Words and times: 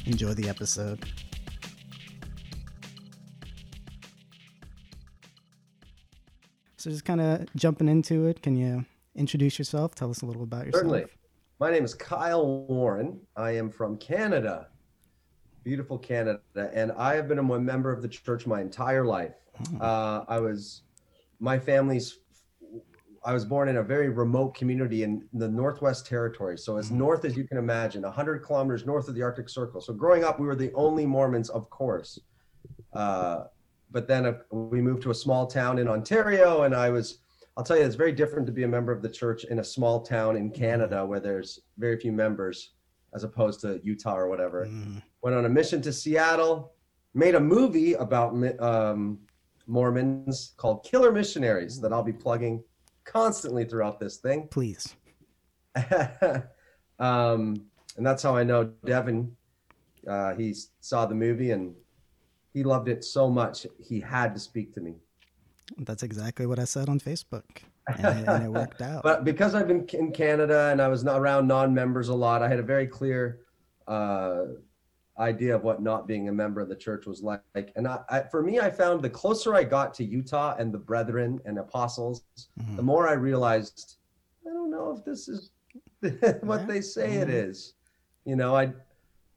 Enjoy 0.05 0.33
the 0.33 0.49
episode. 0.49 1.03
So, 6.77 6.89
just 6.89 7.03
kind 7.03 7.19
of 7.19 7.45
jumping 7.55 7.89
into 7.89 8.27
it, 8.27 8.41
can 8.41 8.55
you 8.55 8.86
introduce 9.16 9.59
yourself? 9.59 9.95
Tell 9.95 10.09
us 10.09 10.21
a 10.21 10.25
little 10.25 10.43
about 10.43 10.66
yourself. 10.66 10.83
Certainly. 10.83 11.05
My 11.59 11.69
name 11.71 11.83
is 11.83 11.93
Kyle 11.93 12.66
Warren. 12.67 13.19
I 13.36 13.52
am 13.52 13.69
from 13.69 13.97
Canada, 13.97 14.67
beautiful 15.66 15.97
Canada, 15.97 16.39
and 16.73 16.93
I 16.93 17.16
have 17.16 17.27
been 17.27 17.39
a 17.39 17.43
member 17.43 17.91
of 17.91 18.02
the 18.02 18.08
church 18.08 18.47
my 18.47 18.61
entire 18.61 19.03
life. 19.03 19.33
Oh. 19.73 19.86
Uh, 19.86 20.25
I 20.30 20.39
was, 20.39 20.83
my 21.41 21.59
family's, 21.59 22.19
I 23.23 23.34
was 23.34 23.45
born 23.45 23.70
in 23.70 23.78
a 23.78 23.84
very 23.84 24.09
remote 24.09 24.56
community 24.56 25.03
in 25.03 25.28
the 25.34 25.48
Northwest 25.48 26.06
Territory. 26.06 26.58
So 26.58 26.78
as 26.78 26.92
north 26.92 27.26
as 27.26 27.36
you 27.36 27.44
can 27.44 27.58
imagine, 27.58 28.03
100 28.03 28.39
kilometers 28.39 28.86
north 28.86 29.08
of 29.08 29.16
the 29.16 29.22
Arctic 29.22 29.50
Circle. 29.50 29.81
So 29.81 29.94
growing 29.94 30.23
up, 30.23 30.39
we 30.39 30.45
were 30.45 30.56
the 30.56 30.72
only 30.73 31.06
Mormons, 31.06 31.50
of 31.50 31.70
course. 31.70 32.20
Uh, 32.94 33.45
but 33.92 34.08
then 34.08 34.26
uh, 34.26 34.34
we 34.52 34.81
moved 34.81 35.02
to 35.03 35.11
a 35.11 35.16
small 35.16 35.48
town 35.48 35.80
in 35.80 35.88
Ontario, 35.88 36.64
and 36.64 36.76
I 36.76 36.89
was 36.89 37.20
I'll 37.59 37.66
tell 37.66 37.78
you, 37.78 37.84
it's 37.84 37.95
very 37.95 38.14
different 38.14 38.45
to 38.45 38.53
be 38.53 38.64
a 38.64 38.67
member 38.70 38.94
of 38.94 39.02
the 39.02 39.09
church 39.09 39.44
in 39.44 39.59
a 39.59 39.64
small 39.66 40.00
town 40.00 40.38
in 40.38 40.50
Canada 40.50 41.06
where 41.06 41.20
there's 41.20 41.59
very 41.78 42.00
few 42.00 42.14
members, 42.14 42.72
as 43.14 43.26
opposed 43.26 43.59
to 43.61 43.81
Utah 43.83 44.16
or 44.16 44.30
whatever. 44.30 44.66
Mm. 44.66 45.02
Went 45.23 45.36
on 45.36 45.44
a 45.44 45.50
mission 45.50 45.81
to 45.81 45.92
Seattle, 45.92 46.72
made 47.14 47.36
a 47.36 47.39
movie 47.39 47.95
about 47.95 48.31
um, 48.61 49.20
Mormons 49.67 50.54
called 50.55 50.86
Killer 50.86 51.11
Missionaries 51.11 51.82
that 51.82 51.92
I'll 51.92 52.02
be 52.02 52.14
plugging 52.14 52.64
constantly 53.11 53.65
throughout 53.65 53.99
this 53.99 54.17
thing. 54.17 54.47
Please. 54.49 54.95
um, 56.99 57.65
and 57.97 58.05
that's 58.05 58.23
how 58.23 58.36
I 58.36 58.43
know 58.43 58.65
Devin. 58.86 59.36
Uh, 60.08 60.33
he 60.36 60.55
saw 60.80 61.05
the 61.05 61.15
movie 61.15 61.52
and 61.52 61.75
he 62.53 62.64
loved 62.64 62.87
it 62.87 63.03
so 63.03 63.30
much 63.30 63.67
he 63.80 63.99
had 63.99 64.33
to 64.33 64.39
speak 64.39 64.73
to 64.75 64.81
me. 64.81 64.95
That's 65.80 66.03
exactly 66.03 66.45
what 66.45 66.58
I 66.58 66.64
said 66.64 66.89
on 66.89 66.99
Facebook, 66.99 67.43
and 67.87 68.19
it, 68.19 68.27
and 68.27 68.43
it 68.45 68.49
worked 68.49 68.81
out. 68.92 69.03
But 69.03 69.23
because 69.23 69.53
I've 69.53 69.67
been 69.67 69.87
in 69.93 70.11
Canada 70.11 70.69
and 70.71 70.81
I 70.81 70.87
was 70.87 71.03
not 71.03 71.19
around 71.19 71.48
non-members 71.48 72.09
a 72.09 72.15
lot, 72.15 72.42
I 72.42 72.48
had 72.48 72.58
a 72.58 72.64
very 72.64 72.87
clear 72.87 73.42
uh, 73.87 74.45
idea 75.19 75.55
of 75.55 75.63
what 75.63 75.81
not 75.81 76.07
being 76.07 76.30
a 76.30 76.31
member 76.31 76.61
of 76.61 76.69
the 76.69 76.75
church 76.75 77.05
was 77.05 77.21
like. 77.21 77.71
And 77.75 77.87
I, 77.87 77.99
I, 78.09 78.19
for 78.21 78.41
me, 78.41 78.59
I 78.59 78.71
found 78.71 79.02
the 79.02 79.09
closer 79.09 79.53
I 79.53 79.63
got 79.63 79.93
to 79.95 80.03
Utah 80.03 80.55
and 80.57 80.73
the 80.73 80.77
brethren 80.77 81.39
and 81.45 81.59
apostles, 81.59 82.23
Mhm. 82.59 82.75
the 82.77 82.81
more 82.83 83.07
I 83.07 83.13
realized 83.13 83.97
I 84.47 84.52
don't 84.52 84.71
know 84.71 84.95
if 84.97 85.03
this 85.03 85.27
is 85.27 85.52
what 86.41 86.67
they 86.67 86.81
say 86.81 87.15
it 87.17 87.27
Mhm. 87.27 87.49
is. 87.49 87.73
You 88.25 88.35
know, 88.37 88.55
I'd 88.55 88.73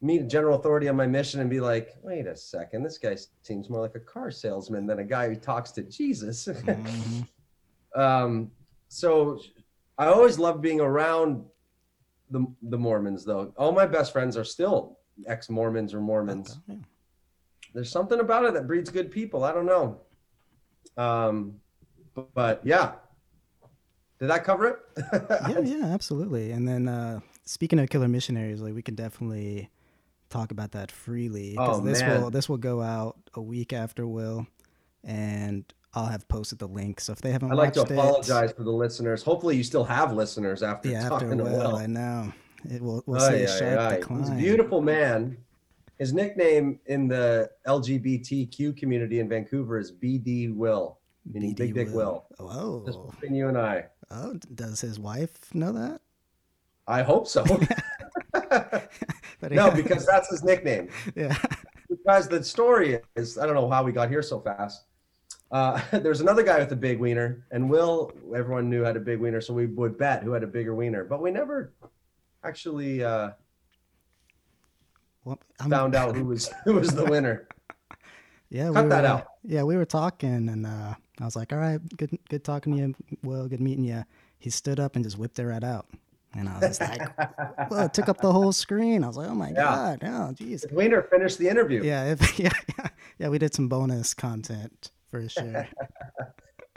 meet 0.01 0.23
a 0.23 0.27
general 0.27 0.59
authority 0.59 0.89
on 0.89 0.97
my 0.97 1.07
mission 1.07 1.41
and 1.41 1.51
be 1.51 1.61
like, 1.61 1.91
wait 2.03 2.27
a 2.27 2.37
second, 2.37 2.83
this 2.83 2.99
guy 2.99 3.17
seems 3.43 3.69
more 3.69 3.81
like 3.81 3.95
a 3.95 4.01
car 4.01 4.31
salesman 4.31 4.87
than 4.87 4.99
a 5.01 5.05
guy 5.05 5.29
who 5.29 5.37
talks 5.37 5.71
to 5.73 5.83
Jesus. 5.83 6.47
Mhm. 6.47 7.27
um, 7.97 8.51
so 8.89 9.41
I 9.99 10.07
always 10.07 10.39
loved 10.39 10.63
being 10.63 10.81
around 10.81 11.45
the 12.31 12.47
the 12.63 12.79
Mormons, 12.79 13.25
though. 13.25 13.53
All 13.57 13.73
my 13.73 13.87
best 13.87 14.13
friends 14.13 14.37
are 14.37 14.45
still 14.45 14.99
ex 15.27 15.49
Mormons 15.49 15.95
or 15.95 16.01
Mormons. 16.01 16.59
Okay. 16.69 16.79
There's 17.75 17.91
something 17.91 18.21
about 18.21 18.45
it 18.45 18.55
that 18.55 18.67
breeds 18.67 18.91
good 18.91 19.11
people. 19.11 19.45
I 19.45 19.53
don't 19.53 19.67
know. 19.67 20.01
Um, 20.97 21.55
but, 22.15 22.35
but 22.35 22.61
yeah, 22.65 22.93
did 24.19 24.29
that 24.29 24.45
cover 24.45 24.69
it? 24.69 24.77
yeah, 25.49 25.61
yeah, 25.61 25.87
absolutely. 25.87 26.53
And 26.53 26.69
then 26.69 26.89
uh, 26.89 27.21
speaking 27.45 27.79
of 27.79 27.89
killer 27.89 28.09
missionaries, 28.09 28.61
like 28.61 28.75
we 28.75 28.83
can 28.83 28.95
definitely 28.95 29.71
talk 30.29 30.51
about 30.51 30.73
that 30.73 30.91
freely 30.93 31.53
because 31.53 31.81
Oh, 31.81 31.85
this 31.85 32.01
man. 32.01 32.23
will 32.23 32.31
this 32.31 32.49
will 32.49 32.59
go 32.59 32.83
out 32.83 33.17
a 33.35 33.41
week 33.41 33.73
after 33.73 34.07
Will, 34.07 34.47
and 35.03 35.65
I'll 35.95 36.07
have 36.07 36.29
posted 36.29 36.59
the 36.59 36.69
link. 36.69 37.01
So 37.01 37.13
if 37.13 37.21
they 37.23 37.33
haven't 37.33 37.53
I'd 37.53 37.57
like 37.59 37.73
to 37.75 37.81
watched 37.81 37.91
it, 37.91 37.95
apologize 37.99 38.53
for 38.53 38.65
the 38.65 38.71
listeners. 38.71 39.23
Hopefully, 39.23 39.57
you 39.57 39.65
still 39.65 39.85
have 39.85 40.13
listeners 40.13 40.63
after 40.63 40.91
yeah, 40.91 41.09
talking 41.09 41.33
after 41.33 41.39
to 41.39 41.45
Will, 41.45 41.71
Will. 41.71 41.77
I 41.77 41.87
know 41.87 42.33
it 42.71 42.81
will. 42.83 43.03
We'll 43.07 43.21
Ay, 43.23 43.31
see 43.31 43.43
a 43.45 43.55
ay, 43.55 43.59
sharp 43.59 43.81
ay. 43.81 43.97
decline. 43.97 44.21
He's 44.21 44.29
a 44.31 44.35
beautiful 44.35 44.81
man. 44.81 45.37
His 45.99 46.13
nickname 46.13 46.81
in 46.87 47.07
the 47.09 47.51
LGBTQ 47.67 48.77
community 48.77 49.21
in 49.21 49.29
Vancouver 49.29 49.79
is 49.79 49.93
BD 49.93 50.55
Will, 50.55 50.99
meaning 51.31 51.53
BD 51.55 51.57
Big 51.57 51.75
Dick 51.75 51.89
Will. 51.93 52.25
Oh, 52.41 52.83
Just 52.85 52.99
between 53.11 53.35
you 53.35 53.49
and 53.49 53.57
I. 53.59 53.85
oh, 54.11 54.35
does 54.55 54.81
his 54.81 54.99
wife 54.99 55.55
know 55.55 55.73
that? 55.73 56.01
I 56.89 57.03
hope 57.03 57.29
so. 57.29 57.45
No, 59.51 59.71
because 59.73 60.07
that's 60.07 60.31
his 60.31 60.45
nickname. 60.45 60.89
yeah, 61.17 61.37
Because 61.89 62.29
the 62.29 62.43
story 62.45 63.01
is, 63.17 63.37
I 63.39 63.45
don't 63.47 63.57
know 63.57 63.69
how 63.69 63.83
we 63.83 63.91
got 63.91 64.09
here 64.09 64.23
so 64.23 64.39
fast. 64.41 64.85
Uh, 65.51 65.81
there's 65.99 66.21
another 66.21 66.43
guy 66.45 66.59
with 66.61 66.71
a 66.73 66.77
big 66.77 66.99
wiener, 67.01 67.45
and 67.51 67.69
Will, 67.69 68.13
everyone 68.35 68.71
knew 68.71 68.83
had 68.83 68.97
a 68.97 69.01
big 69.01 69.19
wiener, 69.19 69.41
so 69.41 69.53
we 69.53 69.67
would 69.67 69.99
bet 69.99 70.23
who 70.23 70.31
had 70.33 70.45
a 70.45 70.47
bigger 70.47 70.75
wiener, 70.77 71.03
but 71.05 71.21
we 71.21 71.31
never 71.33 71.73
actually 72.45 73.03
uh, 73.05 73.31
well, 75.25 75.39
found 75.69 75.95
out 75.95 76.17
who 76.17 76.25
was 76.25 76.51
who 76.65 76.75
was 76.75 76.91
the 76.95 77.05
winner. 77.05 77.49
Yeah, 78.51 78.71
Cut 78.71 78.85
we 78.85 78.91
that 78.91 79.03
were, 79.05 79.09
out. 79.09 79.27
Yeah, 79.45 79.63
we 79.63 79.79
were 79.79 79.87
talking, 79.87 80.51
and 80.51 80.67
uh, 80.67 80.95
I 81.19 81.25
was 81.25 81.35
like, 81.35 81.55
"All 81.55 81.59
right, 81.59 81.81
good, 81.97 82.19
good 82.29 82.45
talking 82.45 82.77
to 82.77 82.79
you. 82.83 82.95
Well, 83.23 83.49
good 83.49 83.63
meeting 83.63 83.83
you." 83.83 84.05
He 84.39 84.51
stood 84.51 84.79
up 84.79 84.95
and 84.95 85.03
just 85.03 85.17
whipped 85.17 85.39
it 85.39 85.47
right 85.47 85.65
out, 85.65 85.87
and 86.35 86.51
I 86.51 86.59
was 86.59 86.79
like, 86.79 87.01
"Well, 87.71 87.87
it 87.87 87.95
took 87.95 88.11
up 88.11 88.21
the 88.21 88.31
whole 88.31 88.53
screen." 88.53 89.05
I 89.05 89.07
was 89.07 89.17
like, 89.17 89.31
"Oh 89.31 89.35
my 89.35 89.49
Yeah. 89.49 89.55
god, 89.55 90.01
oh 90.03 90.35
jeez." 90.35 90.65
His 90.65 90.67
wiener 90.71 91.01
finished 91.01 91.39
the 91.39 91.49
interview. 91.49 91.83
Yeah, 91.83 92.13
if, 92.13 92.39
yeah, 92.39 92.51
yeah, 92.79 92.89
yeah. 93.19 93.29
We 93.31 93.39
did 93.39 93.55
some 93.55 93.69
bonus 93.71 94.13
content 94.13 94.91
for 95.09 95.27
sure. 95.31 95.67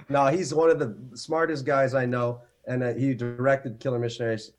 No, 0.07 0.27
he's 0.27 0.53
one 0.53 0.69
of 0.69 0.79
the 0.79 0.95
smartest 1.13 1.65
guys 1.65 1.93
I 1.93 2.05
know, 2.05 2.39
and 2.67 2.83
uh, 2.83 2.93
he 2.93 3.13
directed 3.13 3.81
Killer 3.81 3.99
Missionaries. 3.99 4.53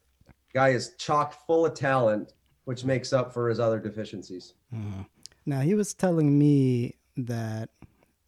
Guy 0.56 0.70
is 0.70 0.94
chock 0.97 1.47
full 1.47 1.67
of 1.67 1.75
talent, 1.75 2.32
which 2.64 2.82
makes 2.82 3.12
up 3.12 3.31
for 3.31 3.50
his 3.50 3.61
other 3.61 3.79
deficiencies. 3.79 4.55
Mhm. 4.75 5.05
Now 5.44 5.61
he 5.61 5.75
was 5.75 5.93
telling 5.93 6.38
me 6.38 6.94
that, 7.19 7.69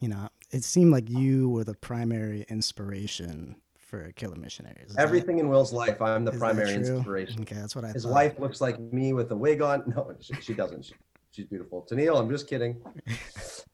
you 0.00 0.08
know, 0.08 0.28
it 0.50 0.62
seemed 0.62 0.92
like 0.92 1.08
you 1.08 1.48
were 1.48 1.64
the 1.64 1.72
primary 1.72 2.44
inspiration 2.50 3.56
for 3.78 4.12
Killer 4.12 4.36
Missionaries. 4.36 4.90
Is 4.90 4.96
that- 4.96 5.00
Everything 5.02 5.38
in 5.38 5.48
Will's 5.48 5.72
life, 5.72 6.02
I'm 6.02 6.26
the 6.26 6.32
primary 6.32 6.74
inspiration. 6.74 7.40
Okay, 7.44 7.54
that's 7.54 7.74
what 7.74 7.86
I 7.86 7.92
His 7.92 8.02
thought. 8.02 8.12
wife 8.12 8.38
looks 8.38 8.60
like 8.60 8.78
me 8.78 9.14
with 9.14 9.30
a 9.32 9.36
wig 9.36 9.62
on. 9.62 9.82
No, 9.96 10.14
she, 10.20 10.34
she 10.42 10.52
doesn't. 10.52 10.84
She, 10.84 10.94
she's 11.30 11.46
beautiful. 11.46 11.86
Tennille, 11.90 12.20
I'm 12.20 12.28
just 12.28 12.46
kidding. 12.46 12.76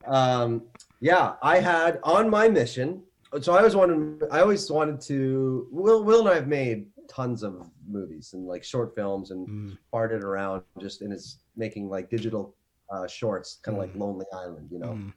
Um, 0.07 0.63
yeah, 1.01 1.35
I 1.43 1.59
had 1.59 1.99
on 2.05 2.31
my 2.31 2.49
mission. 2.49 3.03
So 3.41 3.53
I 3.53 3.59
always 3.59 3.75
wanted. 3.75 4.29
I 4.31 4.43
always 4.43 4.71
wanted 4.71 5.01
to. 5.11 5.67
Will 5.73 6.05
Will 6.05 6.21
and 6.21 6.29
I 6.29 6.35
have 6.37 6.47
made 6.47 6.87
tons 7.09 7.43
of 7.43 7.69
movies 7.89 8.31
and 8.35 8.47
like 8.47 8.65
short 8.65 8.95
films 8.95 9.31
and 9.31 9.47
Mm, 9.49 9.77
farted 9.93 10.23
around 10.23 10.63
just 10.81 11.03
in 11.03 11.11
his 11.11 11.39
making 11.57 11.89
like 11.89 12.11
digital 12.11 12.55
uh, 12.91 13.07
shorts, 13.07 13.61
kind 13.63 13.77
of 13.77 13.81
like 13.83 13.93
Mhm. 13.95 14.01
Lonely 14.01 14.27
Island, 14.33 14.69
you 14.71 14.79
know. 14.79 14.93
mm, 14.93 15.13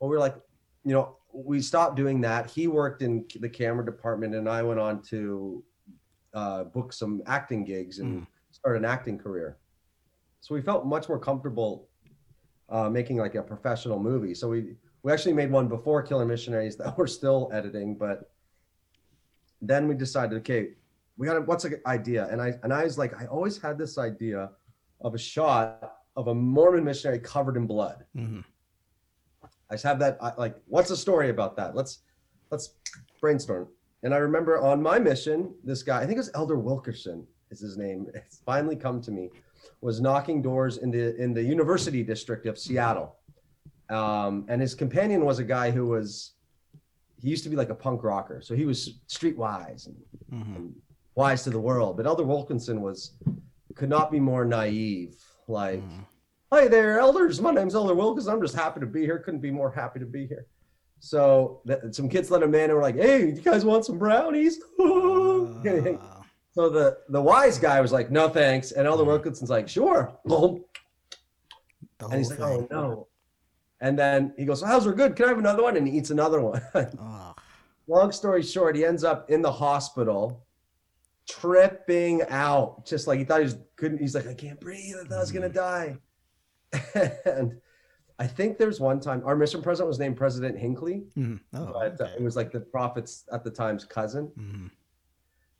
we 0.00 0.08
we're 0.08 0.18
like, 0.18 0.36
you 0.84 0.92
know, 0.92 1.16
we 1.32 1.60
stopped 1.60 1.96
doing 1.96 2.20
that. 2.22 2.50
He 2.50 2.66
worked 2.68 3.02
in 3.02 3.24
the 3.40 3.48
camera 3.48 3.84
department, 3.84 4.34
and 4.34 4.48
I 4.48 4.62
went 4.62 4.80
on 4.80 5.02
to 5.10 5.64
uh, 6.34 6.64
book 6.64 6.92
some 6.92 7.22
acting 7.26 7.64
gigs 7.64 7.98
and 7.98 8.22
Mm. 8.22 8.26
start 8.50 8.76
an 8.76 8.84
acting 8.84 9.18
career. 9.18 9.58
So 10.40 10.54
we 10.54 10.62
felt 10.62 10.86
much 10.86 11.08
more 11.08 11.18
comfortable 11.18 11.88
uh, 12.68 12.88
making 12.90 13.16
like 13.16 13.34
a 13.34 13.42
professional 13.42 13.98
movie. 13.98 14.34
So 14.34 14.48
we 14.48 14.76
we 15.02 15.12
actually 15.12 15.34
made 15.34 15.50
one 15.50 15.68
before 15.68 16.02
Killer 16.02 16.26
Missionaries 16.26 16.76
that 16.76 16.96
we're 16.98 17.06
still 17.06 17.50
editing, 17.52 17.96
but 17.96 18.30
then 19.60 19.88
we 19.88 19.94
decided, 19.94 20.38
okay, 20.38 20.70
we 21.18 21.26
got 21.26 21.36
a, 21.36 21.40
what's 21.42 21.64
an 21.64 21.80
idea? 21.86 22.28
And 22.30 22.40
I 22.40 22.54
and 22.62 22.72
I 22.72 22.84
was 22.84 22.96
like, 22.96 23.20
I 23.20 23.26
always 23.26 23.60
had 23.60 23.76
this 23.76 23.98
idea 23.98 24.50
of 25.00 25.14
a 25.14 25.18
shot 25.18 25.96
of 26.16 26.28
a 26.28 26.34
Mormon 26.34 26.84
missionary 26.84 27.18
covered 27.18 27.56
in 27.56 27.66
blood. 27.66 28.04
Mhm. 28.16 28.44
I 29.70 29.74
just 29.74 29.84
have 29.84 29.98
that 29.98 30.16
I, 30.22 30.32
like, 30.38 30.56
what's 30.66 30.88
the 30.88 30.96
story 30.96 31.28
about 31.30 31.56
that? 31.56 31.74
Let's 31.74 32.02
let's 32.50 32.74
brainstorm. 33.20 33.68
And 34.04 34.14
I 34.14 34.18
remember 34.18 34.58
on 34.62 34.80
my 34.80 34.98
mission, 34.98 35.52
this 35.64 35.82
guy, 35.82 35.98
I 35.98 36.06
think 36.06 36.12
it 36.12 36.18
was 36.18 36.30
Elder 36.34 36.56
Wilkerson, 36.58 37.26
is 37.50 37.60
his 37.60 37.76
name. 37.76 38.06
It's 38.14 38.38
finally 38.46 38.76
come 38.76 39.00
to 39.02 39.10
me, 39.10 39.28
was 39.80 40.00
knocking 40.00 40.40
doors 40.40 40.78
in 40.78 40.90
the 40.90 41.16
in 41.16 41.34
the 41.34 41.42
University 41.42 42.02
District 42.04 42.46
of 42.46 42.56
Seattle, 42.58 43.16
um, 43.90 44.46
and 44.48 44.60
his 44.60 44.74
companion 44.74 45.24
was 45.24 45.38
a 45.40 45.44
guy 45.44 45.70
who 45.72 45.86
was 45.86 46.34
he 47.20 47.28
used 47.28 47.42
to 47.42 47.50
be 47.50 47.56
like 47.56 47.70
a 47.70 47.74
punk 47.74 48.04
rocker, 48.04 48.40
so 48.40 48.54
he 48.54 48.64
was 48.64 49.00
streetwise 49.08 49.88
and, 49.88 49.96
Mhm. 50.32 50.56
and 50.56 50.74
wise 51.18 51.42
to 51.42 51.50
the 51.50 51.58
world. 51.60 51.96
But 51.96 52.06
Elder 52.06 52.22
Wilkinson 52.22 52.80
was 52.80 53.14
could 53.74 53.88
not 53.90 54.10
be 54.12 54.20
more 54.20 54.44
naive. 54.44 55.16
Like, 55.48 55.82
Mhm. 55.82 56.06
hi 56.52 56.68
there, 56.68 56.98
elders. 57.00 57.40
My 57.40 57.50
name's 57.52 57.74
Elder 57.74 57.94
Wilkinson. 57.94 58.32
I'm 58.32 58.40
just 58.40 58.54
happy 58.54 58.78
to 58.80 58.86
be 58.86 59.02
here. 59.02 59.18
Couldn't 59.18 59.40
be 59.40 59.50
more 59.50 59.70
happy 59.70 59.98
to 59.98 60.06
be 60.06 60.26
here. 60.26 60.46
So 61.00 61.60
some 61.90 62.08
kids 62.08 62.30
let 62.30 62.42
him 62.42 62.54
in 62.54 62.64
and 62.70 62.74
were 62.74 62.82
like, 62.82 62.96
"Hey, 62.96 63.26
you 63.36 63.40
guys 63.50 63.64
want 63.64 63.84
some 63.84 63.98
brownies?" 63.98 64.60
Uh, 64.80 64.84
so 66.56 66.68
the 66.76 66.98
the 67.08 67.22
wise 67.32 67.58
guy 67.58 67.80
was 67.80 67.92
like, 67.92 68.10
"No, 68.12 68.28
thanks." 68.28 68.70
And 68.72 68.86
Elder 68.86 69.04
Wilkinson's 69.04 69.50
like, 69.50 69.68
"Sure." 69.68 70.12
And 72.00 72.14
he's 72.14 72.30
like, 72.30 72.40
"Oh 72.40 72.66
no." 72.70 73.08
And 73.80 73.98
then 73.98 74.32
he 74.38 74.44
goes, 74.44 74.62
"How's 74.62 74.86
are 74.86 74.92
good? 74.92 75.16
Can 75.16 75.24
I 75.26 75.28
have 75.30 75.38
another 75.38 75.64
one?" 75.64 75.76
And 75.76 75.86
he 75.88 75.96
eats 75.98 76.10
another 76.10 76.40
one. 76.40 76.62
Long 77.88 78.12
story 78.12 78.42
short, 78.42 78.76
he 78.76 78.84
ends 78.84 79.02
up 79.02 79.28
in 79.30 79.40
the 79.42 79.50
hospital, 79.50 80.46
tripping 81.28 82.22
out, 82.28 82.86
just 82.86 83.06
like 83.06 83.18
he 83.18 83.24
thought 83.24 83.38
he 83.40 83.44
was 83.44 83.56
couldn't. 83.76 83.98
He's 83.98 84.14
like, 84.14 84.26
"I 84.26 84.34
can't 84.34 84.60
breathe. 84.60 84.96
I 85.00 85.04
thought 85.04 85.16
I 85.18 85.20
was 85.20 85.32
gonna 85.32 85.48
die." 85.48 85.98
and 87.24 87.60
I 88.18 88.26
think 88.26 88.58
there's 88.58 88.80
one 88.80 89.00
time 89.00 89.22
our 89.24 89.36
mission 89.36 89.62
president 89.62 89.88
was 89.88 89.98
named 89.98 90.16
President 90.16 90.58
Hinckley, 90.58 91.04
mhm. 91.16 91.40
oh 91.54 91.66
but 91.72 92.00
uh, 92.00 92.04
okay. 92.04 92.14
it 92.18 92.22
was 92.22 92.36
like 92.36 92.50
the 92.52 92.60
prophet's 92.60 93.24
at 93.32 93.44
the 93.44 93.50
time's 93.50 93.84
cousin. 93.84 94.30
Mhm. 94.38 94.70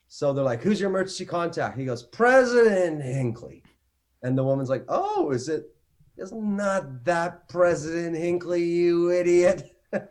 So 0.08 0.32
they're 0.32 0.44
like, 0.44 0.62
"Who's 0.62 0.80
your 0.80 0.90
emergency 0.90 1.24
contact?" 1.26 1.78
He 1.78 1.84
goes, 1.84 2.02
"President 2.02 3.02
Hinckley," 3.02 3.62
and 4.22 4.36
the 4.36 4.44
woman's 4.44 4.70
like, 4.70 4.84
"Oh, 4.88 5.30
is 5.30 5.48
it? 5.48 5.66
It's 6.16 6.32
not 6.32 7.04
that 7.04 7.48
President 7.48 8.16
Hinckley, 8.16 8.64
you 8.64 9.10
idiot." 9.12 9.74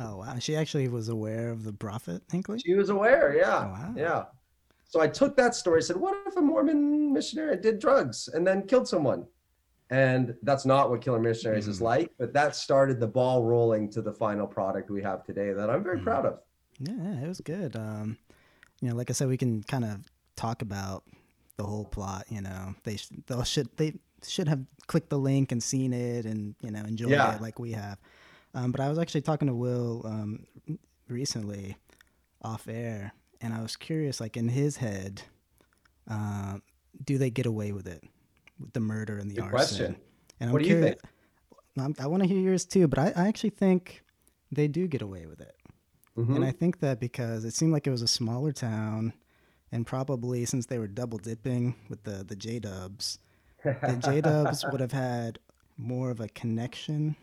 Oh 0.00 0.16
wow, 0.16 0.36
she 0.40 0.56
actually 0.56 0.88
was 0.88 1.08
aware 1.08 1.50
of 1.50 1.62
the 1.62 1.72
prophet 1.72 2.22
Hinckley. 2.32 2.58
she 2.58 2.74
was 2.74 2.88
aware, 2.88 3.36
yeah, 3.36 3.58
Oh, 3.58 3.68
wow. 3.70 3.94
yeah. 3.96 4.24
So 4.92 5.00
I 5.00 5.08
took 5.08 5.36
that 5.38 5.54
story. 5.54 5.80
Said, 5.82 5.96
"What 5.96 6.14
if 6.26 6.36
a 6.36 6.42
Mormon 6.42 7.14
missionary 7.14 7.56
did 7.56 7.78
drugs 7.78 8.28
and 8.28 8.46
then 8.46 8.66
killed 8.66 8.86
someone?" 8.86 9.26
And 9.88 10.34
that's 10.42 10.66
not 10.66 10.90
what 10.90 11.00
Killer 11.00 11.18
Missionaries 11.18 11.66
is 11.66 11.78
Mhm. 11.78 11.82
like. 11.84 12.12
But 12.18 12.34
that 12.34 12.54
started 12.54 13.00
the 13.00 13.06
ball 13.06 13.42
rolling 13.42 13.88
to 13.92 14.02
the 14.02 14.12
final 14.12 14.46
product 14.46 14.90
we 14.90 15.00
have 15.02 15.24
today 15.24 15.54
that 15.54 15.70
I'm 15.70 15.82
very 15.82 15.98
Mhm. 15.98 16.02
proud 16.04 16.26
of. 16.26 16.40
Yeah, 16.78 17.22
it 17.24 17.26
was 17.26 17.40
good. 17.40 17.74
Um, 17.74 18.18
you 18.82 18.90
know, 18.90 18.94
like 18.94 19.08
I 19.08 19.14
said, 19.14 19.28
we 19.28 19.38
can 19.38 19.62
kind 19.62 19.84
of 19.86 20.04
talk 20.36 20.60
about 20.60 21.04
the 21.56 21.64
whole 21.64 21.86
plot. 21.86 22.26
You 22.30 22.42
know, 22.42 22.74
they 22.84 22.96
sh- 22.96 23.08
they 23.26 23.42
should 23.44 23.74
they 23.78 23.98
should 24.26 24.48
have 24.48 24.60
clicked 24.88 25.08
the 25.08 25.18
link 25.18 25.52
and 25.52 25.62
seen 25.62 25.94
it 25.94 26.26
and 26.26 26.54
you 26.60 26.70
know 26.70 26.80
enjoyed 26.80 27.12
Yeah. 27.12 27.36
it 27.36 27.40
like 27.40 27.58
we 27.58 27.72
have. 27.72 27.98
Um, 28.54 28.72
but 28.72 28.80
I 28.82 28.90
was 28.90 28.98
actually 28.98 29.22
talking 29.22 29.48
to 29.48 29.54
Will 29.54 30.02
um, 30.06 30.46
recently 31.08 31.76
off 32.42 32.68
air, 32.68 33.12
and 33.42 33.52
I 33.52 33.60
was 33.60 33.76
curious, 33.76 34.20
like 34.20 34.36
in 34.36 34.48
his 34.48 34.76
head, 34.78 35.22
uh, 36.10 36.58
do 37.04 37.18
they 37.18 37.30
get 37.30 37.46
away 37.46 37.72
with 37.72 37.86
it 37.86 38.02
with 38.58 38.72
the 38.72 38.80
murder 38.80 39.18
and 39.18 39.30
the 39.30 39.34
Good 39.36 39.44
arson? 39.44 39.52
question. 39.56 39.96
And 40.40 40.52
What 40.52 40.62
I'm 40.62 40.64
do 40.64 40.70
you 40.70 40.76
curious. 40.78 41.00
I'm, 41.78 41.94
I 41.98 42.06
want 42.06 42.22
to 42.22 42.28
hear 42.28 42.38
yours 42.40 42.64
too, 42.64 42.86
but 42.88 42.98
I, 42.98 43.12
I 43.16 43.28
actually 43.28 43.50
think 43.50 44.02
they 44.50 44.68
do 44.68 44.86
get 44.86 45.02
away 45.02 45.26
with 45.26 45.40
it. 45.40 45.56
Mhm. 46.16 46.36
And 46.36 46.44
I 46.44 46.50
think 46.50 46.80
that 46.80 47.00
because 47.00 47.44
it 47.44 47.54
seemed 47.54 47.72
like 47.72 47.86
it 47.86 47.90
was 47.90 48.02
a 48.02 48.08
smaller 48.08 48.52
town, 48.52 49.14
and 49.70 49.86
probably 49.86 50.44
since 50.44 50.66
they 50.66 50.78
were 50.78 50.86
double 50.86 51.16
dipping 51.18 51.74
with 51.88 52.02
the 52.04 52.22
the 52.24 52.36
J 52.36 52.58
Dubs, 52.58 53.18
the 53.64 53.98
J 54.04 54.20
Dubs 54.20 54.64
would 54.70 54.80
have 54.80 54.92
had 54.92 55.38
more 55.78 56.10
of 56.10 56.20
a 56.20 56.28
connection 56.28 57.16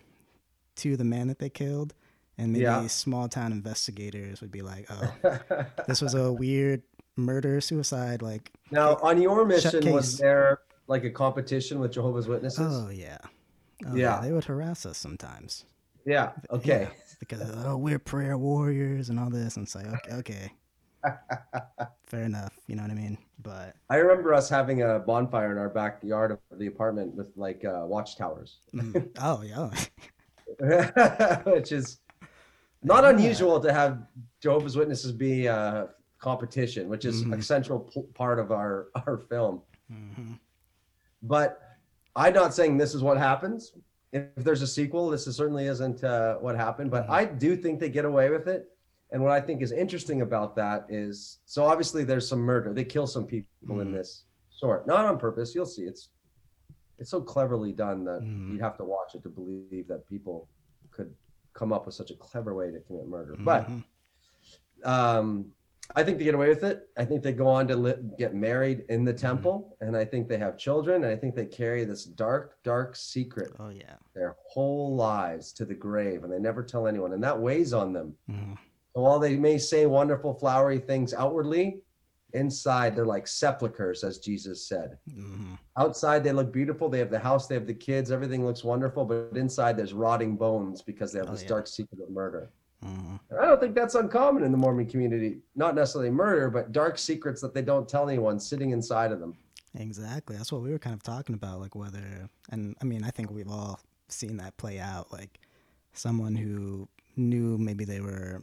to 0.77 0.97
the 0.97 1.03
man 1.03 1.27
that 1.27 1.37
they 1.37 1.49
killed, 1.49 1.93
and 2.39 2.53
maybe 2.53 2.63
Yeah. 2.63 2.87
small 2.87 3.27
town 3.27 3.51
investigators 3.51 4.41
would 4.41 4.51
be 4.51 4.61
like, 4.61 4.87
"Oh, 4.89 5.65
this 5.87 6.01
was 6.01 6.13
a 6.13 6.31
weird 6.31 6.81
murder 7.17 7.59
suicide." 7.61 8.21
Like, 8.21 8.51
now, 8.71 8.95
on 9.01 9.21
your 9.21 9.45
mission, 9.45 9.91
was 9.91 10.17
there 10.17 10.59
like 10.87 11.03
a 11.03 11.09
competition 11.11 11.79
with 11.79 11.91
Jehovah's 11.91 12.27
Witnesses? 12.27 12.59
oh 12.85 12.89
yeah, 12.89 13.17
oh, 13.85 13.95
Yeah. 13.95 14.21
they 14.21 14.31
would 14.31 14.45
harass 14.45 14.85
us 14.85 14.97
sometimes. 14.97 15.65
yeah. 16.05 16.31
Okay. 16.49 16.83
Yeah, 16.83 16.89
because 17.19 17.41
oh, 17.65 17.75
we're 17.77 17.99
prayer 17.99 18.37
warriors 18.37 19.09
and 19.09 19.19
all 19.19 19.29
this, 19.29 19.57
and 19.57 19.67
say, 19.67 19.81
okay, 19.81 20.13
okay. 20.15 20.51
fair 22.05 22.23
enough. 22.23 22.53
You 22.67 22.75
know 22.75 22.81
what 22.83 22.91
I 22.91 22.95
mean? 22.95 23.17
But 23.41 23.75
I 23.89 23.97
remember 23.97 24.33
us 24.33 24.49
having 24.49 24.81
a 24.81 24.99
bonfire 24.99 25.51
in 25.51 25.57
our 25.57 25.69
backyard 25.69 26.31
of 26.31 26.39
the 26.57 26.67
apartment 26.67 27.15
with 27.15 27.31
like 27.35 27.63
uh, 27.65 27.83
watchtowers, 27.85 28.59
mm, 28.73 29.09
oh 29.21 29.41
yeah, 29.43 29.69
which 31.51 31.71
is 31.71 31.99
not 32.83 33.03
Yeah. 33.03 33.09
unusual 33.11 33.59
to 33.59 33.73
have 33.73 34.07
Jehovah's 34.41 34.75
Witnesses 34.77 35.11
be 35.11 35.45
a 35.47 35.89
competition, 36.19 36.89
which 36.89 37.05
is 37.05 37.21
a 37.21 37.25
Mhm. 37.25 37.43
central 37.43 37.79
p- 37.81 38.03
part 38.13 38.39
of 38.39 38.51
our 38.51 38.89
our 39.07 39.17
film. 39.17 39.61
hmm 39.89 40.33
But 41.21 41.61
I'm 42.15 42.33
not 42.33 42.53
saying 42.53 42.77
this 42.77 42.93
is 42.95 43.01
what 43.03 43.17
happens. 43.17 43.73
If 44.11 44.35
there's 44.37 44.61
a 44.61 44.67
sequel, 44.67 45.09
this 45.09 45.27
is, 45.27 45.35
certainly 45.35 45.67
isn't 45.67 46.03
uh, 46.03 46.37
what 46.37 46.55
happened. 46.55 46.89
But 46.91 47.07
Mhm. 47.07 47.09
I 47.11 47.25
do 47.25 47.55
think 47.55 47.79
they 47.79 47.89
get 47.89 48.05
away 48.05 48.29
with 48.29 48.47
it. 48.47 48.71
And 49.11 49.21
what 49.23 49.31
I 49.31 49.41
think 49.41 49.61
is 49.61 49.71
interesting 49.71 50.21
about 50.21 50.55
that 50.55 50.85
is, 50.89 51.39
so 51.45 51.63
obviously 51.65 52.03
there's 52.03 52.27
some 52.27 52.39
murder. 52.39 52.73
They 52.73 52.83
kill 52.85 53.07
some 53.07 53.25
people 53.25 53.79
in 53.81 53.89
Mhm. 53.89 53.93
this 53.93 54.25
sort, 54.49 54.87
not 54.87 55.05
on 55.05 55.17
purpose. 55.17 55.53
You'll 55.55 55.65
see. 55.65 55.83
It's 55.83 56.09
it's 56.97 57.09
so 57.11 57.21
cleverly 57.21 57.71
done 57.71 58.03
that 58.03 58.21
Mhm. 58.21 58.51
you'd 58.51 58.59
have 58.61 58.75
to 58.75 58.83
watch 58.83 59.15
it 59.15 59.23
to 59.23 59.29
believe 59.29 59.87
that 59.87 60.05
people 60.05 60.49
could 60.91 61.15
come 61.53 61.73
up 61.73 61.85
with 61.85 61.95
such 61.95 62.11
a 62.11 62.15
clever 62.15 62.53
way 62.53 62.71
to 62.71 62.79
commit 62.79 63.07
murder. 63.07 63.35
But 63.39 63.67
Mhm. 63.67 63.83
um, 64.83 65.51
I 65.95 66.03
think 66.03 66.19
they 66.19 66.23
get 66.23 66.35
away 66.35 66.49
with 66.49 66.63
it. 66.63 66.87
I 66.97 67.03
think 67.05 67.23
they 67.23 67.33
go 67.33 67.47
on 67.47 67.67
to 67.69 67.75
li- 67.75 67.95
get 68.17 68.35
married 68.35 68.85
in 68.89 68.97
Mm-hmm. 68.99 69.05
the 69.05 69.13
temple, 69.13 69.75
and 69.81 69.97
I 69.97 70.05
think 70.05 70.27
they 70.27 70.37
have 70.37 70.55
children, 70.57 71.03
and 71.03 71.11
I 71.11 71.15
think 71.15 71.33
they 71.35 71.47
carry 71.47 71.83
this 71.83 72.05
dark, 72.05 72.61
dark 72.63 72.95
secret 72.95 73.53
oh 73.59 73.69
yeah, 73.69 73.95
their 74.13 74.35
whole 74.47 74.95
lives 74.95 75.51
to 75.53 75.65
the 75.65 75.73
grave, 75.73 76.23
and 76.23 76.31
they 76.31 76.39
never 76.39 76.63
tell 76.63 76.87
anyone, 76.87 77.13
and 77.13 77.23
that 77.23 77.39
weighs 77.39 77.73
on 77.73 77.91
them. 77.93 78.15
Mhm. 78.29 78.55
So 78.93 79.01
while 79.01 79.19
they 79.19 79.35
may 79.35 79.57
say 79.57 79.85
wonderful, 79.87 80.33
flowery 80.35 80.77
things 80.79 81.13
outwardly, 81.13 81.81
inside 82.33 82.95
they're 82.95 83.05
like 83.05 83.25
sepulchres, 83.25 84.03
as 84.03 84.19
Jesus 84.19 84.67
said. 84.67 84.99
Mhm. 85.09 85.57
Outside 85.79 86.23
they 86.23 86.31
look 86.33 86.51
beautiful. 86.51 86.89
They 86.89 86.99
have 86.99 87.09
the 87.09 87.17
house, 87.19 87.47
they 87.47 87.55
have 87.55 87.65
the 87.65 87.73
kids, 87.73 88.11
everything 88.11 88.45
looks 88.45 88.63
wonderful, 88.63 89.05
but 89.05 89.31
inside 89.35 89.77
there's 89.77 89.93
rotting 89.93 90.35
bones 90.35 90.81
because 90.81 91.11
they 91.13 91.19
have 91.19 91.29
Oh, 91.29 91.31
this 91.31 91.43
yeah. 91.43 91.47
dark 91.49 91.67
secret 91.67 92.01
of 92.01 92.09
murder. 92.09 92.49
Mhm. 92.85 93.19
I 93.41 93.45
don't 93.45 93.59
think 93.59 93.75
that's 93.75 93.95
uncommon 93.95 94.43
in 94.43 94.51
the 94.51 94.57
Mormon 94.57 94.85
community. 94.87 95.41
Not 95.55 95.75
necessarily 95.75 96.11
murder, 96.11 96.49
but 96.49 96.71
dark 96.71 96.97
secrets 96.97 97.41
that 97.41 97.53
they 97.53 97.61
don't 97.61 97.87
tell 97.89 98.07
anyone 98.09 98.39
sitting 98.39 98.71
inside 98.71 99.11
of 99.11 99.19
them. 99.19 99.35
exactly. 99.75 100.35
That's 100.35 100.51
what 100.51 100.61
we 100.63 100.71
were 100.71 100.79
kind 100.79 100.95
of 100.95 101.03
talking 101.03 101.35
about, 101.35 101.59
like 101.59 101.75
whether, 101.75 102.27
and 102.51 102.75
I 102.81 102.85
mean, 102.85 103.03
I 103.03 103.11
think 103.11 103.29
we've 103.31 103.47
all 103.49 103.79
seen 104.07 104.37
that 104.37 104.57
play 104.57 104.79
out, 104.79 105.11
like 105.13 105.39
someone 105.93 106.35
who 106.35 106.87
knew 107.15 107.57
maybe 107.57 107.85
they 107.85 107.99
were 108.01 108.41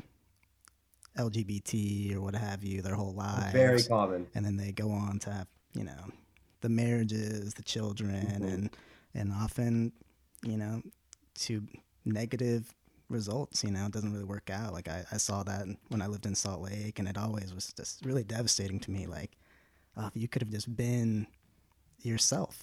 LGBT 1.19 2.15
or 2.15 2.21
what 2.21 2.35
have 2.35 2.63
you 2.63 2.83
their 2.83 2.95
whole 2.95 3.13
lives, 3.15 3.53
Very 3.53 3.83
common. 3.83 4.27
and 4.35 4.45
then 4.45 4.57
they 4.57 4.71
go 4.73 4.91
on 4.91 5.19
to 5.21 5.33
have 5.33 5.49
you 5.75 5.85
know 5.85 6.11
the 6.61 6.69
marriages 6.69 7.55
the 7.55 7.63
children 7.63 8.43
Mhm. 8.43 8.55
and 8.55 8.71
and 9.15 9.33
often 9.33 9.93
you 10.45 10.57
know 10.57 10.83
to 11.35 11.67
negative 12.05 12.75
results 13.09 13.63
you 13.63 13.71
know 13.71 13.87
it 13.87 13.93
doesn't 13.93 14.13
really 14.13 14.25
work 14.25 14.51
out 14.51 14.73
like 14.73 14.89
I, 14.89 15.05
I 15.13 15.17
saw 15.19 15.43
that 15.45 15.67
when 15.89 16.03
i 16.03 16.07
lived 16.09 16.27
in 16.27 16.35
salt 16.35 16.61
lake 16.61 16.99
and 16.99 17.07
it 17.09 17.17
always 17.17 17.55
was 17.55 17.73
just 17.77 18.05
really 18.05 18.25
devastating 18.25 18.81
to 18.81 18.91
me 18.91 19.07
like 19.07 19.33
oh, 19.97 20.07
if 20.09 20.17
you 20.17 20.27
could 20.29 20.43
have 20.43 20.51
just 20.51 20.75
been 20.77 21.27
yourself 22.03 22.63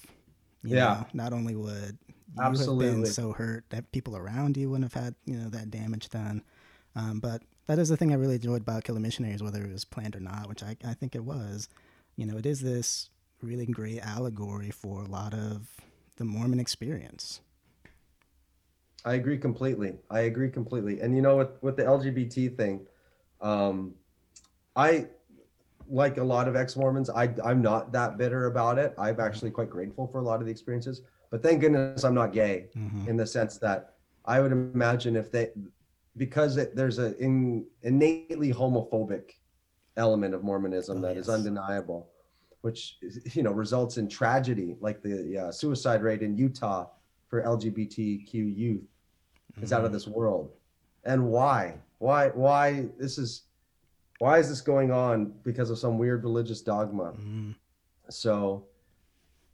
you 0.62 0.74
Yeah. 0.76 0.94
know, 0.94 1.06
not 1.12 1.32
only 1.32 1.54
would 1.54 1.98
you 2.34 2.40
have 2.42 2.46
Absolutely. 2.46 2.86
been 2.88 3.04
so 3.06 3.32
hurt 3.32 3.64
that 3.70 3.90
people 3.92 4.16
around 4.16 4.56
you 4.56 4.70
wouldn't 4.70 4.92
have 4.92 5.02
had 5.04 5.14
you 5.24 5.36
know 5.36 5.48
that 5.50 5.70
damage 5.70 6.08
done 6.08 6.42
um, 6.96 7.20
but 7.20 7.42
that 7.66 7.78
is 7.78 7.88
the 7.88 7.96
thing 7.96 8.12
I 8.12 8.16
really 8.16 8.34
enjoyed 8.36 8.60
about 8.60 8.84
Killer 8.84 9.00
Missionaries, 9.00 9.42
whether 9.42 9.64
it 9.64 9.72
was 9.72 9.84
planned 9.84 10.14
or 10.14 10.20
not, 10.20 10.48
which 10.48 10.62
I, 10.62 10.76
I 10.86 10.94
think 10.94 11.14
it 11.14 11.24
was. 11.24 11.68
You 12.14 12.26
know, 12.26 12.36
it 12.36 12.46
is 12.46 12.60
this 12.60 13.08
really 13.44 13.66
great 13.66 14.00
allegory 14.00 14.70
for 14.70 15.02
a 15.02 15.06
lot 15.06 15.34
of 15.34 15.68
the 16.16 16.24
Mormon 16.24 16.60
experience. 16.60 17.40
I 19.04 19.14
agree 19.14 19.36
completely. 19.38 19.98
I 20.10 20.20
agree 20.20 20.50
completely. 20.50 21.00
And 21.00 21.14
you 21.14 21.22
know, 21.22 21.36
with 21.36 21.62
with 21.62 21.76
the 21.76 21.84
LGBT 21.84 22.56
thing, 22.56 22.86
um, 23.40 23.94
I 24.76 25.08
like 25.86 26.16
a 26.16 26.24
lot 26.24 26.48
of 26.48 26.56
ex-Mormons. 26.56 27.10
I 27.10 27.34
I'm 27.44 27.60
not 27.60 27.92
that 27.92 28.16
bitter 28.16 28.46
about 28.46 28.78
it. 28.78 28.94
I'm 28.96 29.20
actually 29.20 29.50
quite 29.50 29.68
grateful 29.68 30.06
for 30.06 30.18
a 30.18 30.22
lot 30.22 30.40
of 30.40 30.46
the 30.46 30.52
experiences. 30.52 31.02
But 31.30 31.42
thank 31.42 31.60
goodness 31.60 32.04
I'm 32.04 32.14
not 32.14 32.32
gay 32.32 32.70
Mhm. 32.74 33.06
in 33.08 33.16
the 33.16 33.26
sense 33.26 33.58
that 33.58 33.96
I 34.24 34.40
would 34.40 34.52
imagine 34.52 35.16
if 35.16 35.30
they 35.30 35.50
because 36.16 36.56
it, 36.56 36.74
there's 36.76 36.98
an 36.98 37.14
in, 37.18 37.66
innately 37.82 38.52
homophobic 38.52 39.32
element 39.96 40.32
of 40.32 40.42
Mormonism 40.44 40.98
Oh, 40.98 41.00
that 41.02 41.16
is 41.16 41.26
yes. 41.26 41.34
undeniable, 41.36 42.08
which 42.64 42.96
you 43.34 43.42
know 43.42 43.52
results 43.52 43.98
in 43.98 44.08
tragedy 44.08 44.74
like 44.80 45.02
the 45.02 45.38
uh, 45.38 45.52
suicide 45.52 46.02
rate 46.02 46.22
in 46.22 46.34
Utah 46.34 46.86
for 47.28 47.42
LGBTQ 47.42 48.32
youth 48.32 48.88
is 49.60 49.70
out 49.72 49.84
of 49.84 49.92
this 49.92 50.08
world. 50.08 50.50
And 51.04 51.26
why? 51.28 51.74
Why? 51.98 52.28
Why? 52.28 52.86
This 52.98 53.18
is 53.18 53.42
why 54.18 54.38
is 54.38 54.48
this 54.48 54.62
going 54.62 54.90
on 54.90 55.34
because 55.42 55.68
of 55.68 55.78
some 55.78 55.98
weird 55.98 56.24
religious 56.24 56.62
dogma? 56.62 57.12
Mhm. 57.12 57.54
So, 58.08 58.64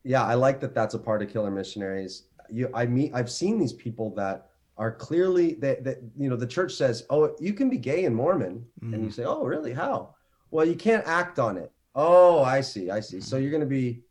yeah, 0.04 0.24
I 0.24 0.34
like 0.34 0.60
that. 0.60 0.72
That's 0.72 0.94
a 0.94 0.98
part 0.98 1.20
of 1.20 1.28
Killer 1.30 1.50
Missionaries. 1.50 2.24
You, 2.48 2.70
I 2.74 2.86
meet, 2.86 3.12
I've 3.14 3.30
seen 3.30 3.58
these 3.58 3.72
people 3.72 4.14
that 4.14 4.50
are 4.76 4.92
clearly 4.92 5.54
that 5.54 5.82
that 5.82 5.98
you 6.16 6.30
know 6.30 6.36
the 6.36 6.46
church 6.46 6.74
says, 6.74 7.04
oh, 7.10 7.34
you 7.40 7.54
can 7.54 7.68
be 7.68 7.76
gay 7.78 8.04
and 8.04 8.14
Mormon, 8.14 8.64
and 8.82 9.04
you 9.04 9.10
say, 9.10 9.24
oh, 9.24 9.42
really? 9.44 9.72
How? 9.72 10.14
Well, 10.52 10.64
you 10.64 10.76
can't 10.76 11.04
act 11.06 11.40
on 11.40 11.56
it. 11.56 11.72
Oh, 11.94 12.42
I 12.42 12.60
see, 12.60 12.90
I 12.90 13.00
see. 13.00 13.20
So 13.20 13.36
you're 13.36 13.50
going 13.50 13.60
to 13.62 13.66
be 13.66 14.02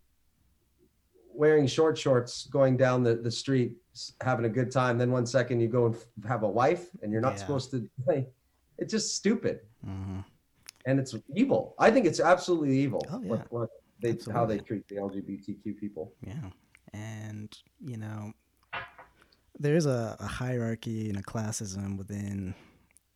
wearing 1.33 1.67
short 1.67 1.97
shorts, 1.97 2.45
going 2.47 2.75
down 2.77 3.03
the 3.03 3.15
the 3.15 3.31
street, 3.31 3.77
having 4.21 4.45
a 4.45 4.49
good 4.49 4.71
time. 4.71 4.97
Then 4.97 5.11
one 5.11 5.25
second 5.25 5.59
you 5.61 5.67
go 5.67 5.85
and 5.87 5.95
f- 5.95 6.05
have 6.27 6.43
a 6.43 6.49
wife, 6.49 6.87
and 7.01 7.11
you're 7.11 7.21
not 7.21 7.33
Yeah. 7.33 7.39
supposed 7.39 7.71
to. 7.71 7.89
Like, 8.07 8.31
it's 8.77 8.91
just 8.91 9.15
stupid 9.15 9.59
Mhm. 9.85 10.23
and 10.85 10.99
it's 10.99 11.13
evil. 11.35 11.75
I 11.79 11.91
think 11.91 12.05
it's 12.05 12.19
absolutely 12.19 12.77
evil. 12.79 13.01
Oh, 13.09 13.21
yeah. 13.21 13.29
what, 13.29 13.51
what 13.51 13.69
they 14.01 14.17
how 14.31 14.45
they 14.45 14.57
treat 14.59 14.87
the 14.87 14.95
LGBTQ 14.95 15.77
people. 15.77 16.13
Yeah. 16.25 16.49
And, 16.93 17.55
you 17.81 17.97
know, 17.97 18.33
there's 19.59 19.85
a, 19.85 20.15
a 20.19 20.25
hierarchy 20.27 21.09
and 21.09 21.17
a 21.19 21.21
classism 21.23 21.97
within 21.97 22.55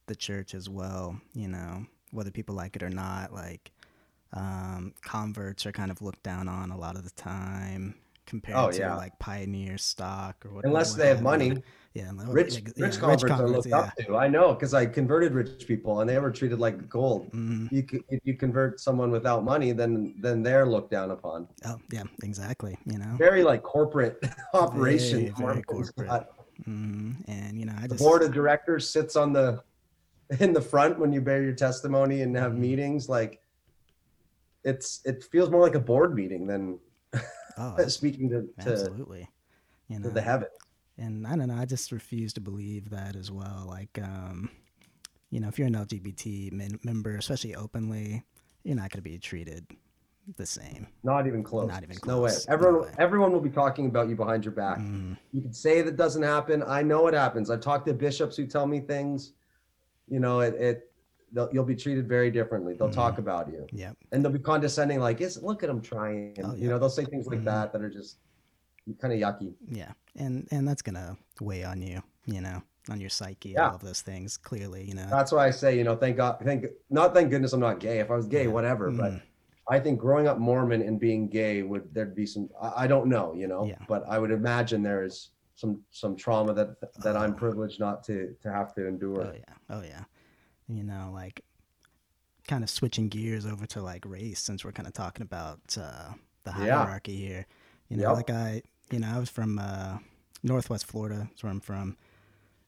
the 0.07 0.15
church 0.15 0.53
as 0.53 0.69
well, 0.69 1.19
you 1.33 1.47
know, 1.47 1.85
whether 2.11 2.29
people 2.31 2.55
like 2.55 2.75
it 2.75 2.83
or 2.83 2.89
not. 2.89 3.33
Like, 3.33 3.71
um, 4.33 4.93
converts 5.03 5.65
are 5.65 5.71
kind 5.71 5.91
of 5.91 6.01
looked 6.01 6.23
down 6.23 6.47
on 6.47 6.71
a 6.71 6.77
lot 6.77 6.95
of 6.95 7.03
the 7.03 7.11
time 7.11 7.95
compared 8.25 8.57
Oh, 8.57 8.71
to 8.71 8.79
yeah. 8.79 8.95
like 8.95 9.17
pioneer 9.19 9.77
stock 9.77 10.43
or 10.45 10.51
whatever. 10.51 10.67
Unless 10.69 10.93
they 10.95 11.07
have 11.09 11.21
money, 11.21 11.61
Yeah. 11.93 12.09
rich 12.27 12.63
yeah, 12.75 12.85
rich 12.85 12.97
converts 12.97 13.23
are 13.25 13.47
looked 13.47 13.67
yeah. 13.67 13.77
up 13.79 13.95
to. 13.97 14.15
I 14.15 14.27
know 14.29 14.53
because 14.53 14.73
I 14.73 14.85
converted 14.85 15.33
rich 15.33 15.67
people 15.67 15.99
and 15.99 16.09
they 16.09 16.17
were 16.17 16.31
treated 16.31 16.57
like 16.57 16.87
gold. 16.89 17.31
Mhm. 17.33 17.69
You 17.71 17.85
if 18.09 18.21
you 18.23 18.35
convert 18.35 18.79
someone 18.79 19.11
without 19.11 19.43
money, 19.43 19.71
then 19.73 20.15
then 20.19 20.41
they're 20.41 20.65
looked 20.65 20.89
down 20.91 21.11
upon. 21.11 21.47
Oh, 21.65 21.77
yeah, 21.91 22.03
exactly. 22.23 22.77
You 22.85 22.97
know, 22.97 23.13
Very 23.17 23.43
like 23.43 23.61
corporate 23.61 24.17
operation. 24.53 25.31
Very, 25.35 25.45
very 25.53 25.61
corporate. 25.63 26.25
mm 26.67 27.15
and 27.27 27.59
you 27.59 27.65
know, 27.65 27.73
I 27.77 27.83
The 27.83 27.89
just 27.95 27.99
board 28.03 28.23
of 28.23 28.31
directors 28.31 28.89
sits 28.89 29.15
on 29.15 29.33
the 29.33 29.61
in 30.39 30.53
the 30.53 30.61
front 30.61 30.97
when 30.97 31.11
you 31.11 31.21
bear 31.21 31.43
your 31.43 31.53
testimony 31.53 32.21
and 32.21 32.33
Mm-hmm. 32.33 32.43
have 32.43 32.57
meetings. 32.57 33.09
Like 33.09 33.41
it's 34.63 35.01
it 35.05 35.23
feels 35.23 35.49
more 35.49 35.61
like 35.61 35.75
a 35.75 35.79
board 35.79 36.15
meeting 36.15 36.47
than 36.47 36.79
oh, 37.57 37.77
speaking 37.87 38.29
to 38.29 38.41
to, 38.63 38.71
absolutely. 38.71 39.29
You 39.87 39.99
know, 39.99 40.07
to 40.09 40.13
the 40.13 40.21
heaven. 40.21 40.47
and 40.97 41.27
I 41.27 41.35
don't 41.35 41.47
know. 41.49 41.55
I 41.55 41.65
just 41.65 41.91
refuse 41.91 42.33
to 42.33 42.41
believe 42.41 42.89
that 42.91 43.15
as 43.15 43.29
well. 43.31 43.65
Like, 43.67 43.99
um, 44.01 44.49
you 45.29 45.39
know, 45.39 45.47
if 45.49 45.57
you're 45.59 45.67
an 45.67 45.73
LGBT 45.75 46.51
men- 46.53 46.79
member, 46.83 47.15
especially 47.17 47.55
openly, 47.55 48.23
you're 48.63 48.75
not 48.75 48.89
going 48.91 48.99
to 49.03 49.09
be 49.09 49.17
treated 49.19 49.65
the 50.37 50.45
same. 50.45 50.87
Not 51.03 51.27
even 51.27 51.43
close. 51.43 51.67
Not 51.67 51.83
even 51.83 51.97
No 52.05 52.21
way. 52.21 52.29
close. 52.29 52.47
No 52.47 52.53
Everyone, 52.53 52.81
way. 52.83 52.91
everyone 52.97 53.31
will 53.33 53.41
be 53.41 53.49
talking 53.49 53.87
about 53.87 54.07
you 54.07 54.15
behind 54.15 54.45
your 54.45 54.53
back. 54.53 54.77
Mm, 54.79 55.17
You 55.33 55.41
can 55.41 55.51
say 55.53 55.81
that 55.81 55.97
doesn't 55.97 56.23
happen. 56.23 56.63
I 56.65 56.81
know 56.81 57.07
it 57.07 57.13
happens. 57.13 57.49
I've 57.49 57.59
talked 57.59 57.85
to 57.87 57.93
bishops 57.93 58.37
who 58.37 58.45
tell 58.47 58.65
me 58.65 58.79
things. 58.79 59.33
You 60.07 60.21
know, 60.21 60.39
it. 60.39 60.53
it 60.55 60.89
you'll 61.51 61.63
be 61.65 61.75
treated 61.75 62.07
very 62.07 62.29
differently. 62.31 62.73
They'll 62.75 62.87
Mm-hmm. 62.87 62.95
talk 62.95 63.17
about 63.17 63.49
you, 63.51 63.65
yep. 63.71 63.97
and 64.11 64.23
they'll 64.23 64.31
be 64.31 64.39
condescending, 64.39 64.99
like, 64.99 65.19
"Yes, 65.19 65.41
look 65.41 65.63
at 65.63 65.67
them 65.67 65.81
trying." 65.81 66.35
Oh, 66.43 66.53
You 66.55 66.69
know, 66.69 66.77
they'll 66.79 66.89
say 66.89 67.05
things 67.05 67.27
like 67.27 67.39
Mhm. 67.39 67.45
that 67.45 67.73
that 67.73 67.81
are 67.81 67.89
just 67.89 68.17
kind 68.99 69.13
of 69.13 69.19
yucky. 69.19 69.53
Yeah, 69.69 69.91
and 70.15 70.47
and 70.51 70.67
that's 70.67 70.81
gonna 70.81 71.17
weigh 71.41 71.63
on 71.63 71.81
you. 71.81 72.01
You 72.25 72.41
know, 72.41 72.61
on 72.89 72.99
your 73.01 73.09
psyche. 73.09 73.49
Yeah. 73.49 73.69
All 73.69 73.75
of 73.75 73.81
those 73.81 74.01
things. 74.01 74.37
Clearly, 74.37 74.83
you 74.85 74.93
know. 74.93 75.07
That's 75.09 75.31
why 75.31 75.47
I 75.47 75.51
say, 75.51 75.77
you 75.77 75.83
know, 75.83 75.95
thank 75.95 76.17
God, 76.17 76.39
thank 76.43 76.65
not 76.89 77.13
thank 77.13 77.29
goodness 77.31 77.53
I'm 77.53 77.59
not 77.59 77.79
gay. 77.79 77.99
If 77.99 78.11
I 78.11 78.15
was 78.15 78.27
gay, 78.27 78.43
Yeah. 78.43 78.49
whatever. 78.51 78.91
But 78.91 79.13
Mm. 79.13 79.21
I 79.69 79.79
think 79.79 79.99
growing 79.99 80.27
up 80.27 80.37
Mormon 80.39 80.81
and 80.81 80.99
being 80.99 81.27
gay 81.27 81.63
would 81.63 81.93
there'd 81.93 82.15
be 82.15 82.25
some. 82.25 82.49
I, 82.61 82.83
I 82.83 82.87
don't 82.87 83.07
know, 83.07 83.33
you 83.33 83.47
know, 83.47 83.65
Yeah. 83.65 83.79
but 83.87 84.03
I 84.07 84.19
would 84.19 84.31
imagine 84.31 84.83
there 84.83 85.03
is 85.03 85.29
some 85.55 85.83
some 85.91 86.15
trauma 86.15 86.53
that 86.53 86.69
that 87.01 87.15
I'm 87.17 87.31
Oh. 87.31 87.35
privileged 87.37 87.79
not 87.79 88.03
to 88.05 88.35
to 88.41 88.51
have 88.51 88.73
to 88.75 88.87
endure. 88.87 89.25
Oh 89.27 89.33
yeah. 89.33 89.53
Oh 89.69 89.81
yeah. 89.81 90.03
You 90.67 90.83
know, 90.83 91.11
like 91.13 91.41
kind 92.47 92.63
of 92.63 92.69
switching 92.69 93.09
gears 93.09 93.45
over 93.45 93.65
to 93.67 93.81
like 93.81 94.05
race 94.05 94.39
since 94.39 94.65
we're 94.65 94.71
kind 94.71 94.87
of 94.87 94.93
talking 94.93 95.21
about 95.21 95.59
uh, 95.79 96.13
the 96.43 96.51
Yeah. 96.51 96.77
hierarchy 96.83 97.15
here. 97.15 97.45
You 97.89 97.97
know, 97.97 98.03
Yep. 98.09 98.13
like 98.13 98.29
I, 98.29 98.61
you 98.91 98.99
know, 98.99 99.07
I 99.13 99.19
was 99.19 99.29
from 99.29 99.59
uh, 99.59 99.97
Northwest 100.41 100.85
Florida. 100.87 101.27
That's 101.29 101.43
where 101.43 101.51
I'm 101.51 101.59
from. 101.59 101.97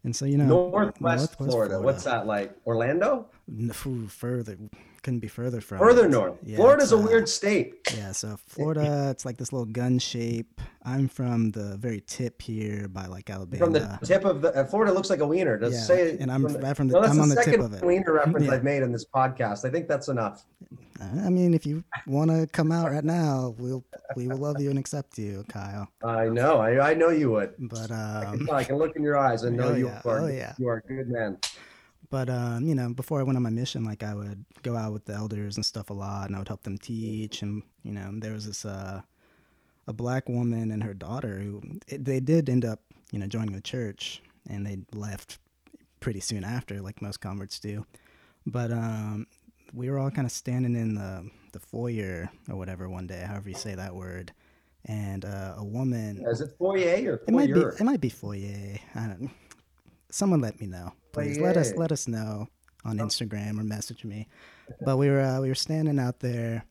And 0.04 0.16
so 0.16 0.26
you 0.26 0.38
know, 0.38 0.46
Northwest, 0.70 1.36
Florida. 1.38 1.80
What's 1.80 2.04
that 2.04 2.28
like? 2.28 2.56
Orlando? 2.66 3.28
Further, 3.48 4.58
couldn't 5.04 5.20
be 5.20 5.28
further 5.28 5.62
from. 5.62 5.78
Further 5.78 6.06
it. 6.06 6.10
north. 6.10 6.38
Yeah, 6.44 6.58
Florida's 6.58 6.92
a 6.92 6.98
uh, 6.98 7.02
weird 7.02 7.30
state. 7.30 7.76
Yeah, 7.96 8.12
so 8.12 8.38
Florida, 8.48 9.10
it's 9.12 9.24
like 9.24 9.38
this 9.38 9.54
little 9.54 9.68
gun 9.68 10.00
shape. 10.00 10.60
I'm 10.84 11.08
from 11.08 11.52
the 11.52 11.78
very 11.78 12.02
tip 12.08 12.42
here 12.42 12.88
by 12.88 13.06
like 13.06 13.30
Alabama. 13.30 13.64
From 13.64 13.74
the 13.74 14.00
tip 14.04 14.26
of 14.26 14.42
the 14.42 14.50
uh, 14.56 14.66
Florida 14.66 14.92
looks 14.94 15.10
like 15.12 15.20
a 15.20 15.28
wiener. 15.28 15.58
Does 15.60 15.74
it 15.74 15.78
Yeah, 15.78 15.84
say? 15.84 16.18
and 16.20 16.32
I'm 16.32 16.42
from 16.42 16.54
the- 16.54 16.76
from 16.76 16.88
the- 16.88 16.94
No, 16.96 17.02
that's 17.02 17.14
I'm 17.14 17.22
on 17.22 17.30
the 17.30 17.36
the 17.36 17.44
tip 17.44 17.60
of 17.60 17.74
it. 17.74 17.84
wiener 17.84 18.14
reference 18.14 18.48
Yeah. 18.48 18.54
I've 18.54 18.64
made 18.64 18.82
in 18.82 18.92
this 18.92 19.06
podcast. 19.06 19.64
I 19.64 19.70
think 19.70 19.88
that's 19.88 20.08
enough. 20.08 20.44
I 21.00 21.30
mean, 21.30 21.54
if 21.54 21.66
you 21.66 21.84
want 22.08 22.32
to 22.32 22.48
come 22.48 22.72
out 22.72 22.90
right 22.92 23.04
now, 23.04 23.54
we'll 23.60 23.84
we 24.16 24.28
will 24.28 24.38
love 24.38 24.60
you 24.62 24.70
and 24.70 24.80
accept 24.80 25.18
you, 25.20 25.44
Kyle. 25.50 25.88
I 26.04 26.30
know. 26.30 26.58
I, 26.58 26.92
I 26.92 26.94
know 26.94 27.10
you 27.10 27.32
would. 27.32 27.54
But 27.60 27.92
I 27.92 28.26
um, 28.26 28.46
can, 28.46 28.56
I 28.56 28.64
can 28.64 28.78
look 28.78 28.96
in 28.96 29.04
your 29.04 29.18
eyes 29.18 29.44
and 29.44 29.56
know 29.58 29.70
Oh, 29.70 29.76
you 29.76 29.90
are. 29.90 30.02
Oh, 30.06 30.28
yeah. 30.28 30.54
You 30.58 30.68
are 30.70 30.78
a 30.78 30.82
good 30.94 31.10
man. 31.10 31.38
But 32.16 32.30
um, 32.30 32.66
you 32.66 32.76
know, 32.76 32.94
before 32.94 33.20
I 33.20 33.24
went 33.24 33.36
on 33.36 33.44
my 33.44 33.50
mission, 33.50 33.84
like 33.84 34.02
I 34.02 34.16
would 34.16 34.46
go 34.64 34.78
out 34.78 34.94
with 34.94 35.04
the 35.04 35.12
elders 35.12 35.58
and 35.58 35.66
stuff 35.66 35.90
a 35.90 35.94
lot, 35.94 36.28
and 36.28 36.36
I 36.38 36.40
would 36.40 36.48
help 36.48 36.64
them 36.64 36.78
teach. 36.78 37.42
And 37.42 37.62
you 37.84 37.92
know, 37.92 38.10
there 38.14 38.32
was 38.32 38.46
this 38.46 38.64
uh, 38.64 39.02
a 39.86 39.92
black 39.92 40.30
woman 40.30 40.72
and 40.72 40.82
her 40.82 40.94
daughter 40.94 41.40
who 41.40 41.62
it, 41.90 42.06
they 42.06 42.22
did 42.22 42.50
end 42.50 42.64
up, 42.64 42.80
you 43.12 43.20
know, 43.20 43.28
joining 43.28 43.54
the 43.54 43.60
church, 43.60 44.22
and 44.50 44.66
they 44.66 44.78
left 44.94 45.40
pretty 46.00 46.22
soon 46.22 46.46
after, 46.46 46.80
like 46.80 47.02
most 47.02 47.18
converts 47.18 47.60
do. 47.60 47.86
But 48.46 48.72
um, 48.72 49.28
we 49.74 49.90
were 49.90 50.00
all 50.00 50.10
kind 50.10 50.26
of 50.26 50.32
standing 50.32 50.74
in 50.74 50.96
the 50.96 51.30
the 51.52 51.60
foyer 51.60 52.32
or 52.50 52.56
whatever 52.56 52.88
one 52.88 53.08
day, 53.08 53.26
however 53.28 53.50
you 53.50 53.56
say 53.56 53.76
that 53.76 53.94
word, 53.94 54.32
and 54.86 55.26
uh, 55.26 55.56
a 55.58 55.66
woman. 55.66 56.24
Is 56.26 56.40
it 56.40 56.52
foyer 56.58 57.16
or 57.16 57.18
foyer? 57.18 57.26
It 57.28 57.32
might 57.34 57.54
be. 57.54 57.60
foyer? 57.60 57.76
It 57.78 57.84
might 57.84 58.00
be 58.00 58.10
foyer. 58.10 58.80
I 58.96 59.08
don't. 59.08 59.32
Someone 60.16 60.40
let 60.40 60.62
me 60.62 60.68
know, 60.68 60.94
please. 61.12 61.38
Let 61.40 61.58
us 61.58 61.74
let 61.76 61.92
us 61.92 62.08
know 62.08 62.48
on 62.86 63.00
Instagram 63.00 63.60
or 63.60 63.66
message 63.66 64.06
me. 64.06 64.30
But 64.80 64.96
we 64.96 65.10
were 65.10 65.20
uh, 65.20 65.42
we 65.42 65.50
were 65.50 65.56
standing 65.56 66.00
out 66.00 66.22
there, 66.22 66.64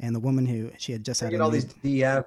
and 0.00 0.16
the 0.16 0.18
woman 0.18 0.46
who 0.46 0.72
she 0.78 0.90
had 0.90 1.04
just 1.04 1.22
I 1.22 1.26
had 1.26 1.30
get 1.30 1.40
all 1.40 1.50
these 1.50 1.66
DMs. 1.66 2.24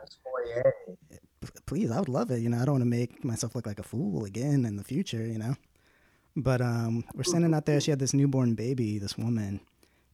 Please, 1.65 1.91
I 1.91 1.99
would 1.99 2.07
love 2.07 2.31
it. 2.31 2.39
You 2.39 2.47
know, 2.47 2.57
I 2.57 2.63
don't 2.63 2.75
want 2.75 2.83
to 2.83 2.89
make 2.89 3.21
myself 3.25 3.53
look 3.53 3.67
like 3.67 3.79
a 3.79 3.83
fool 3.83 4.23
again 4.23 4.63
in 4.63 4.77
the 4.77 4.83
future. 4.85 5.25
You 5.25 5.39
know, 5.39 5.55
but 6.37 6.61
um, 6.61 7.03
we're 7.15 7.23
standing 7.23 7.53
out 7.53 7.65
there. 7.65 7.81
She 7.81 7.91
had 7.91 7.99
this 7.99 8.13
newborn 8.13 8.53
baby, 8.53 8.97
this 8.97 9.17
woman, 9.17 9.59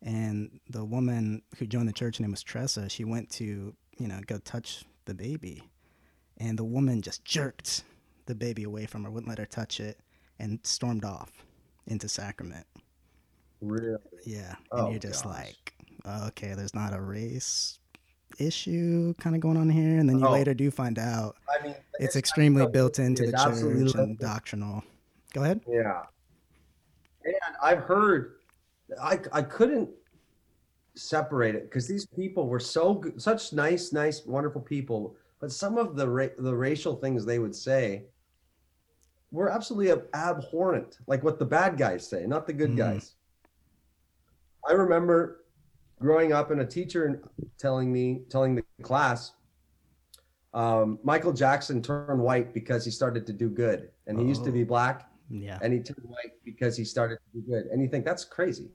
and 0.02 0.60
the 0.72 0.84
woman 0.84 1.44
who 1.60 1.68
joined 1.68 1.88
the 1.88 1.94
church, 1.94 2.18
her 2.18 2.24
name 2.24 2.32
was 2.32 2.42
Tressa. 2.42 2.90
She 2.90 3.04
went 3.04 3.30
to 3.34 3.76
you 4.00 4.08
know 4.08 4.20
go 4.26 4.40
touch 4.40 4.86
the 5.06 5.14
baby, 5.14 5.62
and 6.38 6.58
the 6.58 6.66
woman 6.66 7.04
just 7.04 7.24
jerked 7.24 7.84
the 8.26 8.34
baby 8.34 8.64
away 8.64 8.88
from 8.88 9.04
her, 9.04 9.12
wouldn't 9.12 9.30
let 9.30 9.38
her 9.38 9.46
touch 9.46 9.80
it, 9.80 10.00
and 10.40 10.60
stormed 10.64 11.06
off 11.06 11.32
into 11.88 12.08
sacrament. 12.08 12.66
Really? 13.62 13.98
Yeah, 14.26 14.56
and 14.72 14.82
Oh, 14.82 14.90
you're 14.90 15.00
just 15.00 15.24
gosh. 15.24 15.36
like, 15.36 15.74
okay, 16.28 16.54
there's 16.54 16.76
not 16.76 16.94
a 16.94 17.02
race 17.02 17.80
issue 18.40 19.14
kind 19.16 19.36
of 19.36 19.42
going 19.42 19.58
on 19.58 19.70
here, 19.70 19.98
and 20.00 20.08
then 20.08 20.20
you 20.20 20.28
Oh. 20.28 20.32
later 20.32 20.54
do 20.54 20.70
find 20.70 21.00
out 21.00 21.38
I 21.50 21.64
mean, 21.64 21.76
it's 22.00 22.16
extremely 22.16 22.64
no, 22.64 22.70
built 22.70 23.00
into 23.00 23.26
the 23.26 23.32
church 23.32 23.96
and 23.96 24.20
doctrinal. 24.20 24.84
Go 25.34 25.44
ahead. 25.44 25.62
Yeah. 25.68 26.04
And 27.24 27.36
I've 27.62 27.80
heard, 27.80 28.36
I 29.02 29.20
I 29.32 29.42
couldn't 29.42 29.90
separate 30.96 31.56
it 31.56 31.64
because 31.64 31.88
these 31.88 32.06
people 32.06 32.48
were 32.48 32.60
so 32.60 32.94
good, 32.96 33.22
such 33.22 33.54
nice, 33.54 33.92
nice, 33.92 34.26
wonderful 34.26 34.62
people. 34.62 35.16
But 35.40 35.52
some 35.52 35.78
of 35.78 35.96
the 35.96 36.08
ra- 36.08 36.36
the 36.38 36.56
racial 36.56 36.96
things 36.96 37.26
they 37.26 37.40
would 37.40 37.56
say 37.56 38.06
were 39.32 39.50
absolutely 39.50 39.92
abhorrent, 40.14 41.00
like 41.08 41.24
what 41.24 41.40
the 41.40 41.46
bad 41.46 41.78
guys 41.78 42.08
say, 42.08 42.26
not 42.26 42.48
the 42.48 42.54
good 42.54 42.72
Mhm. 42.72 42.78
guys. 42.78 43.16
I 44.68 44.74
remember 44.74 45.44
growing 46.00 46.32
up 46.32 46.52
and 46.52 46.62
a 46.62 46.66
teacher 46.66 47.22
telling 47.58 47.92
me, 47.92 48.26
telling 48.30 48.56
the 48.56 48.64
class, 48.82 49.34
um, 50.54 51.00
Michael 51.04 51.34
Jackson 51.34 51.82
turned 51.82 52.22
white 52.22 52.54
because 52.54 52.86
he 52.86 52.92
started 52.92 53.26
to 53.28 53.34
do 53.34 53.50
good, 53.50 53.92
and 54.08 54.20
he 54.20 54.26
used 54.26 54.44
to 54.46 54.52
be 54.52 54.64
Oh. 54.64 54.66
black, 54.66 55.10
Yeah. 55.30 55.60
and 55.62 55.74
he 55.74 55.80
turned 55.82 56.08
white 56.08 56.32
because 56.44 56.78
he 56.78 56.86
started 56.86 57.18
to 57.26 57.40
do 57.42 57.48
good. 57.48 57.68
And 57.68 57.82
you 57.82 57.90
think 57.90 58.06
that's 58.06 58.24
crazy. 58.24 58.72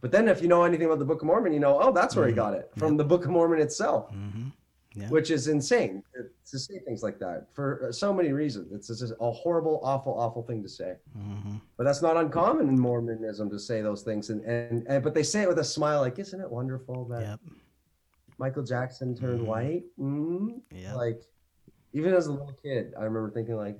But 0.00 0.10
then 0.12 0.28
if 0.28 0.42
you 0.42 0.48
know 0.48 0.64
anything 0.64 0.86
about 0.86 0.98
the 0.98 1.04
Book 1.04 1.22
of 1.22 1.26
Mormon, 1.26 1.52
you 1.52 1.60
know, 1.60 1.80
oh, 1.80 1.92
that's 1.92 2.16
where 2.16 2.26
he 2.26 2.32
Mhm. 2.32 2.36
got 2.36 2.54
it 2.54 2.70
from 2.76 2.96
the 2.96 3.04
Book 3.04 3.24
of 3.24 3.30
Mormon 3.30 3.60
itself, 3.60 4.10
hmm 4.10 4.48
Yeah. 4.96 5.10
which 5.10 5.30
is 5.30 5.46
insane 5.48 6.02
to 6.50 6.58
say 6.58 6.78
things 6.86 7.02
like 7.02 7.18
that 7.18 7.48
for 7.52 7.88
so 7.92 8.14
many 8.14 8.32
reasons. 8.32 8.72
It's 8.72 8.88
just 8.88 9.12
a 9.20 9.30
horrible, 9.30 9.78
awful, 9.84 10.18
awful 10.18 10.42
thing 10.42 10.62
to 10.62 10.68
say. 10.68 10.94
hmm 11.14 11.56
But 11.76 11.84
that's 11.84 12.00
not 12.00 12.16
uncommon 12.16 12.68
in 12.68 12.78
Mormonism 12.80 13.50
to 13.50 13.58
say 13.58 13.82
those 13.82 14.02
things. 14.02 14.30
And, 14.30 14.42
and, 14.44 14.86
and 14.88 15.04
but 15.04 15.12
they 15.12 15.22
say 15.22 15.42
it 15.42 15.48
with 15.48 15.58
a 15.58 15.64
smile, 15.64 16.00
like, 16.00 16.18
isn't 16.18 16.40
it 16.40 16.50
wonderful 16.50 17.04
that 17.08 17.20
Yep. 17.20 17.40
Michael 18.38 18.62
Jackson 18.64 19.14
turned 19.14 19.40
Mhm. 19.40 19.44
white? 19.46 19.84
mm 19.98 20.60
Yeah. 20.70 20.94
Like, 20.94 21.20
even 21.92 22.14
as 22.14 22.26
a 22.26 22.32
little 22.32 22.56
kid, 22.62 22.94
I 22.98 23.04
remember 23.04 23.30
thinking, 23.30 23.56
like, 23.56 23.78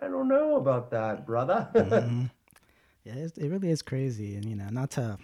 I 0.00 0.06
don't 0.06 0.28
know 0.28 0.56
about 0.56 0.90
that, 0.92 1.26
brother. 1.26 1.68
Mhm. 1.74 2.30
Yeah, 3.04 3.14
it 3.14 3.50
really 3.50 3.70
is 3.70 3.82
crazy, 3.82 4.36
and 4.36 4.44
you 4.44 4.54
know, 4.54 4.68
not 4.70 4.92
to 4.92 5.18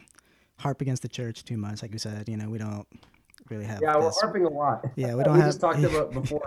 harp 0.59 0.81
against 0.81 1.03
the 1.03 1.09
church 1.09 1.45
too 1.45 1.57
much. 1.57 1.83
Like 1.83 1.93
you 1.93 1.99
said, 2.01 2.29
you 2.29 2.37
know, 2.37 2.51
we 2.51 2.59
don't 2.59 2.87
really 3.51 3.65
have. 3.65 3.81
yeah, 3.83 3.97
we're 3.97 4.11
harping 4.11 4.45
a 4.45 4.49
lot. 4.49 4.85
Yeah, 4.97 5.09
we 5.09 5.15
we 5.19 5.25
don't 5.25 5.35
have. 5.37 5.45
We 5.45 5.49
just 5.49 5.61
talked 5.61 5.79
about 5.83 6.13
before 6.13 6.43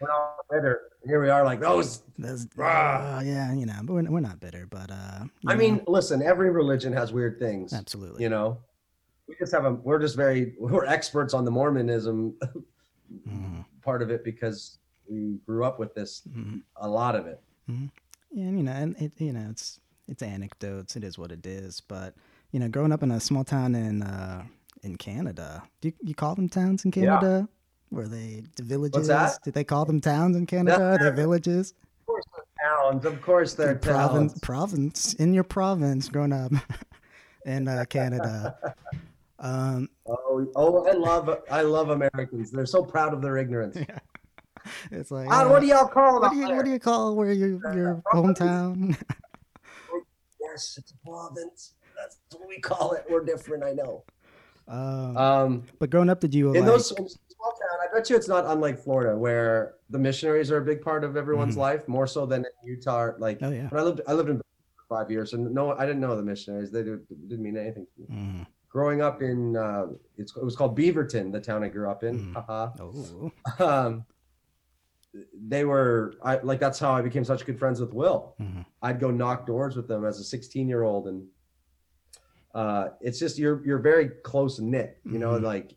we're 0.00 0.08
not 0.08 0.36
bitter. 0.50 0.82
Here 1.06 1.22
we 1.22 1.30
are, 1.30 1.44
like 1.44 1.60
those. 1.60 2.02
this- 2.18 2.46
Rah. 2.56 3.16
uh, 3.18 3.22
yeah, 3.24 3.52
you 3.54 3.66
know, 3.66 3.78
but 3.84 3.92
we're, 3.94 4.10
we're 4.10 4.20
not 4.20 4.40
bitter. 4.40 4.66
But 4.68 4.90
uh, 4.90 5.24
I 5.46 5.52
know, 5.52 5.56
mean, 5.56 5.80
listen, 5.86 6.22
every 6.22 6.50
religion 6.50 6.92
has 6.92 7.12
weird 7.12 7.38
things. 7.38 7.72
absolutely. 7.72 8.22
You 8.22 8.28
know, 8.28 8.58
we 9.28 9.34
just 9.38 9.52
have 9.52 9.64
a. 9.64 9.72
We're 9.72 9.98
just 10.00 10.16
very. 10.16 10.54
We're 10.58 10.84
experts 10.86 11.32
on 11.34 11.44
the 11.44 11.50
Mormonism 11.50 12.34
Mhm. 13.28 13.64
part 13.82 14.02
of 14.02 14.10
it 14.10 14.24
because 14.24 14.78
we 15.08 15.38
grew 15.46 15.64
up 15.64 15.78
with 15.78 15.94
this. 15.94 16.22
Mhm. 16.28 16.62
A 16.76 16.88
lot 16.88 17.14
of 17.14 17.26
it. 17.26 17.40
Yeah, 17.68 18.44
and 18.48 18.58
you 18.58 18.64
know, 18.64 18.72
and 18.72 18.96
it, 19.00 19.12
you 19.18 19.32
know, 19.32 19.46
it's 19.50 19.80
it's 20.08 20.22
anecdotes. 20.22 20.96
It 20.96 21.04
is 21.04 21.16
what 21.18 21.30
it 21.32 21.46
is. 21.46 21.80
But 21.80 22.14
you 22.52 22.60
know, 22.60 22.68
growing 22.68 22.92
up 22.92 23.02
in 23.02 23.10
a 23.12 23.20
small 23.20 23.44
town 23.44 23.74
in 23.74 24.02
uh, 24.02 24.44
in 24.86 24.96
Canada, 24.96 25.62
do 25.80 25.88
you, 25.88 25.94
you 26.02 26.14
call 26.14 26.34
them 26.34 26.48
towns 26.48 26.84
in 26.84 26.92
Yeah. 26.94 27.18
Canada? 27.18 27.48
Were 27.90 28.08
they 28.08 28.42
the 28.56 28.62
villages? 28.62 29.08
Did 29.44 29.54
they 29.54 29.64
call 29.64 29.84
them 29.84 30.00
towns 30.00 30.36
in 30.36 30.46
Canada? 30.46 30.96
Are 30.98 30.98
they 30.98 31.10
villages? 31.14 31.74
Of 32.00 32.06
course, 32.06 32.24
they're 32.34 32.68
towns. 32.68 33.04
Of 33.04 33.22
course, 33.22 33.54
they're 33.54 33.74
province, 33.76 34.32
towns. 34.32 34.40
province 34.40 35.14
in 35.14 35.34
your 35.34 35.44
province, 35.44 36.08
growing 36.08 36.32
up 36.32 36.52
in 37.46 37.68
uh, 37.68 37.84
Canada. 37.88 38.56
Um, 39.38 39.88
Oh, 40.08 40.46
oh, 40.56 40.86
I 40.86 40.92
love. 40.92 41.38
I 41.50 41.62
love 41.62 41.90
Americans. 41.90 42.50
They're 42.50 42.66
so 42.66 42.82
proud 42.82 43.12
of 43.14 43.22
their 43.22 43.36
ignorance. 43.36 43.76
it's 44.90 45.10
like 45.10 45.30
uh, 45.30 45.46
what 45.48 45.60
do 45.60 45.66
y'all 45.66 45.86
call 45.86 46.20
what 46.20 46.32
do 46.32 46.38
you 46.38 46.48
what 46.48 46.64
do 46.64 46.70
you 46.70 46.78
call 46.80 47.14
where 47.14 47.32
your 47.32 47.60
your 47.74 48.02
hometown? 48.12 48.96
Yes, 50.40 50.76
it's 50.78 50.92
a 50.92 51.06
province. 51.06 51.74
That's 51.96 52.18
what 52.32 52.48
we 52.48 52.60
call 52.60 52.92
it. 52.92 53.04
We're 53.10 53.24
different. 53.24 53.64
I 53.64 53.72
know. 53.72 54.04
Um, 54.68 55.16
Um, 55.16 55.62
but 55.78 55.90
growing 55.90 56.10
up, 56.10 56.20
did 56.20 56.34
you 56.34 56.48
in 56.54 56.60
like? 56.60 56.64
those 56.66 56.90
in 56.92 57.08
small 57.08 57.52
town, 57.52 57.78
I 57.82 57.94
bet 57.94 58.08
you 58.10 58.16
it's 58.16 58.28
not 58.28 58.44
unlike 58.46 58.78
Florida, 58.78 59.16
where 59.16 59.74
the 59.90 59.98
missionaries 59.98 60.50
are 60.50 60.58
a 60.58 60.64
big 60.64 60.80
part 60.82 61.04
of 61.04 61.16
everyone's 61.16 61.54
Mhm. 61.54 61.58
life, 61.68 61.88
more 61.88 62.06
so 62.06 62.26
than 62.26 62.40
in 62.44 62.68
Utah. 62.68 63.12
Like 63.18 63.38
oh 63.42 63.50
yeah. 63.50 63.68
I 63.72 63.82
lived, 63.82 64.00
I 64.08 64.12
lived 64.14 64.30
in 64.30 64.38
for 64.38 64.44
five 64.88 65.10
years, 65.10 65.32
and 65.32 65.52
no, 65.54 65.72
I 65.72 65.86
didn't 65.86 66.00
know 66.00 66.16
the 66.16 66.22
missionaries. 66.22 66.70
They 66.70 66.82
did, 66.82 67.06
didn't 67.28 67.42
mean 67.44 67.56
anything 67.56 67.86
to 67.94 68.00
me. 68.02 68.06
Mhm. 68.10 68.46
Growing 68.68 69.00
up 69.00 69.22
in, 69.22 69.56
uh, 69.56 69.86
it's, 70.18 70.36
it 70.36 70.44
was 70.44 70.54
called 70.56 70.76
Beaverton, 70.76 71.32
the 71.32 71.40
town 71.40 71.62
I 71.64 71.68
grew 71.68 71.88
up 71.90 72.02
in. 72.04 72.18
Mhm. 72.18 72.34
Haha. 72.34 72.72
Oh. 72.80 73.32
um, 73.64 74.04
they 75.48 75.64
were 75.64 76.12
I 76.22 76.36
like 76.38 76.60
that's 76.60 76.78
how 76.78 76.92
I 76.92 77.00
became 77.00 77.24
such 77.24 77.46
good 77.46 77.58
friends 77.58 77.80
with 77.80 77.94
Will. 77.94 78.34
Mhm. 78.40 78.66
I'd 78.82 79.00
go 79.00 79.10
knock 79.10 79.46
doors 79.46 79.74
with 79.76 79.88
them 79.88 80.04
as 80.04 80.20
a 80.20 80.24
16 80.24 80.68
year 80.68 80.82
old, 80.82 81.06
and 81.08 81.26
uh, 82.56 82.88
it's 83.02 83.18
just 83.18 83.38
you're 83.38 83.58
you're 83.66 83.78
very 83.92 84.08
close 84.30 84.58
knit. 84.58 84.98
You 85.04 85.18
know, 85.18 85.32
Mhm. 85.38 85.42
like 85.42 85.76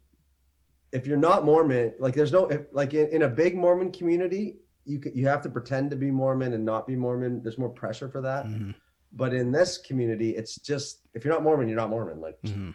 if 0.98 1.06
you're 1.06 1.24
not 1.30 1.44
Mormon, 1.46 1.94
like 2.00 2.16
there's 2.16 2.32
no 2.32 2.48
if, 2.48 2.62
like 2.72 2.94
in, 2.94 3.08
in 3.10 3.22
a 3.24 3.28
big 3.44 3.54
Mormon 3.56 3.92
community, 3.92 4.60
you 4.86 5.02
you 5.14 5.28
have 5.28 5.42
to 5.44 5.50
pretend 5.50 5.92
to 5.92 5.98
be 5.98 6.10
Mormon 6.10 6.54
and 6.54 6.64
not 6.64 6.88
be 6.88 6.96
Mormon. 6.96 7.44
There's 7.44 7.58
more 7.58 7.70
pressure 7.84 8.10
for 8.10 8.22
that. 8.22 8.46
Mhm. 8.46 8.74
But 9.12 9.34
in 9.34 9.52
this 9.52 9.78
community, 9.78 10.30
it's 10.40 10.56
just 10.72 11.08
if 11.14 11.26
you're 11.26 11.34
not 11.34 11.44
Mormon, 11.44 11.68
you're 11.68 11.82
not 11.84 11.90
Mormon. 11.90 12.22
Like 12.22 12.42
Mhm. 12.44 12.74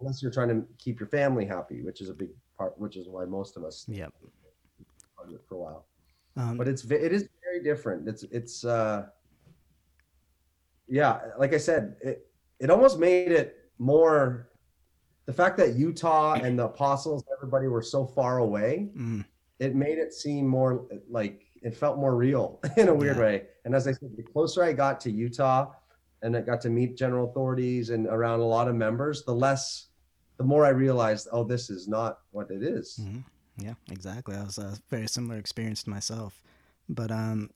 unless 0.00 0.22
you're 0.22 0.32
trying 0.32 0.48
to 0.48 0.66
keep 0.78 0.98
your 0.98 1.08
family 1.08 1.44
happy, 1.44 1.82
which 1.82 2.00
is 2.00 2.08
a 2.08 2.14
big 2.14 2.30
part, 2.56 2.78
which 2.78 2.96
is 2.96 3.06
why 3.08 3.24
most 3.26 3.56
of 3.58 3.64
us 3.64 3.86
Yep. 3.88 4.12
part 5.16 5.28
of 5.28 5.34
it 5.34 5.42
for 5.48 5.54
a 5.56 5.58
while. 5.58 5.86
Um, 6.36 6.56
but 6.58 6.68
it's 6.68 6.84
it 6.90 7.12
is 7.12 7.28
very 7.42 7.62
different 7.62 8.06
it's 8.08 8.22
it's 8.38 8.64
uh 8.64 9.08
yeah 10.88 11.20
like 11.38 11.52
i 11.54 11.56
said 11.58 11.96
it 12.02 12.30
it 12.60 12.70
almost 12.70 12.98
made 12.98 13.32
it 13.32 13.70
more 13.78 14.48
the 15.26 15.32
fact 15.32 15.56
that 15.58 15.74
utah 15.74 16.34
and 16.34 16.58
the 16.58 16.64
apostles 16.64 17.24
everybody 17.36 17.66
were 17.68 17.82
so 17.82 18.06
far 18.06 18.38
away 18.38 18.88
mm, 18.96 19.24
it 19.58 19.74
made 19.74 19.98
it 19.98 20.12
seem 20.12 20.46
more 20.46 20.86
like 21.08 21.42
it 21.62 21.76
felt 21.76 21.98
more 21.98 22.14
real 22.16 22.60
in 22.76 22.88
a 22.88 22.94
weird 22.94 23.16
Yeah. 23.16 23.22
way 23.22 23.42
and 23.64 23.74
as 23.74 23.86
i 23.86 23.92
said 23.92 24.10
the 24.16 24.22
closer 24.22 24.62
i 24.62 24.72
got 24.72 25.00
to 25.00 25.10
utah 25.10 25.72
and 26.22 26.36
i 26.36 26.40
got 26.40 26.60
to 26.62 26.70
meet 26.70 26.96
general 26.96 27.28
authorities 27.30 27.90
and 27.90 28.06
around 28.06 28.40
a 28.40 28.44
lot 28.46 28.68
of 28.68 28.74
members 28.74 29.24
the 29.24 29.34
less 29.34 29.88
the 30.38 30.44
more 30.44 30.64
i 30.64 30.70
realized 30.70 31.28
oh 31.32 31.44
this 31.44 31.70
is 31.70 31.88
not 31.88 32.18
what 32.30 32.50
it 32.50 32.62
is. 32.62 32.98
mhm. 33.02 33.22
Yeah, 33.58 33.72
exactly. 33.90 34.36
I 34.36 34.42
was 34.44 34.58
a 34.58 34.76
very 34.90 35.06
similar 35.08 35.38
experience 35.38 35.82
to 35.84 35.88
myself. 35.88 36.42
But 36.90 37.10
um, 37.10 37.48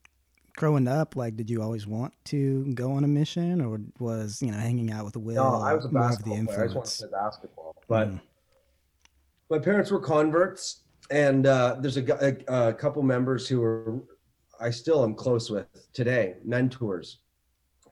growing 0.57 0.89
up, 0.89 1.17
like, 1.17 1.37
did 1.37 1.49
you 1.51 1.63
always 1.63 1.87
want 1.87 2.13
to 2.27 2.73
go 2.75 2.93
on 2.93 3.05
a 3.05 3.09
mission, 3.09 3.61
or 3.61 3.81
was 3.99 4.41
you 4.43 4.51
know 4.51 4.59
hanging 4.59 4.91
out 4.91 5.05
with 5.05 5.17
Will 5.17 5.35
No, 5.35 5.61
I 5.63 5.75
was 5.75 5.85
a 5.85 5.89
basketball 5.89 6.37
the 6.37 6.45
player. 6.45 6.61
I 6.61 6.65
just 6.65 6.77
wanted 6.77 6.91
to 6.91 7.09
play 7.09 7.19
basketball. 7.21 7.77
But 7.89 8.09
Mm. 8.09 8.21
my 9.51 9.59
parents 9.59 9.91
were 9.91 10.01
converts, 10.01 10.85
and 11.11 11.47
uh, 11.47 11.77
there's 11.81 11.97
a, 11.97 12.45
a, 12.49 12.69
a 12.69 12.75
couple 12.75 13.03
members 13.03 13.49
who 13.49 13.63
are 13.63 14.03
I 14.61 14.71
still 14.71 15.03
am 15.05 15.15
close 15.15 15.49
with 15.49 15.67
today, 15.95 16.37
mentors. 16.45 17.21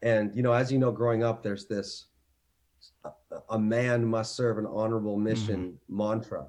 And 0.03 0.37
you 0.37 0.42
know, 0.42 0.53
as 0.53 0.71
you 0.71 0.79
know, 0.79 0.92
growing 0.92 1.25
up, 1.25 1.42
there's 1.42 1.66
this 1.66 2.07
a, 3.51 3.59
man 3.59 4.05
must 4.05 4.37
serve 4.37 4.59
an 4.59 4.66
honorable 4.66 5.16
mission 5.16 5.79
mantra. 5.88 6.47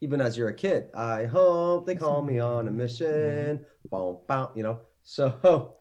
Even 0.00 0.20
as 0.20 0.36
you're 0.36 0.48
a 0.48 0.54
kid, 0.54 0.88
I 0.94 1.24
hope 1.26 1.86
they 1.86 1.94
call 1.94 2.22
me 2.22 2.38
on 2.38 2.68
a 2.68 2.70
mission. 2.70 3.64
Boom, 3.90 4.18
boom, 4.26 4.48
you 4.54 4.62
know. 4.62 4.80
So 5.04 5.76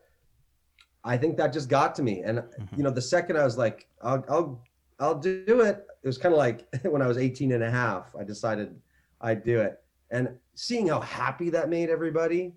I 1.04 1.18
think 1.18 1.38
that 1.38 1.52
just 1.52 1.68
got 1.70 1.96
to 1.96 2.04
me, 2.04 2.22
and 2.22 2.40
Mhm. 2.40 2.78
you 2.78 2.84
know, 2.84 2.92
the 2.92 3.02
second 3.02 3.38
I 3.38 3.44
was 3.44 3.58
like, 3.58 3.88
I'll, 4.02 4.24
I'll, 4.30 4.64
I'll 5.00 5.16
do 5.20 5.62
it. 5.62 5.88
It 6.04 6.08
was 6.08 6.18
kind 6.18 6.34
of 6.34 6.38
like 6.38 6.68
when 6.84 7.02
I 7.02 7.08
was 7.08 7.18
18 7.18 7.52
and 7.52 7.64
a 7.64 7.72
half, 7.72 8.16
I 8.16 8.24
decided 8.24 8.80
I'd 9.22 9.44
do 9.44 9.60
it. 9.60 9.82
And 10.12 10.38
seeing 10.54 10.88
how 10.88 11.00
happy 11.02 11.50
that 11.50 11.70
made 11.70 11.90
everybody, 11.90 12.54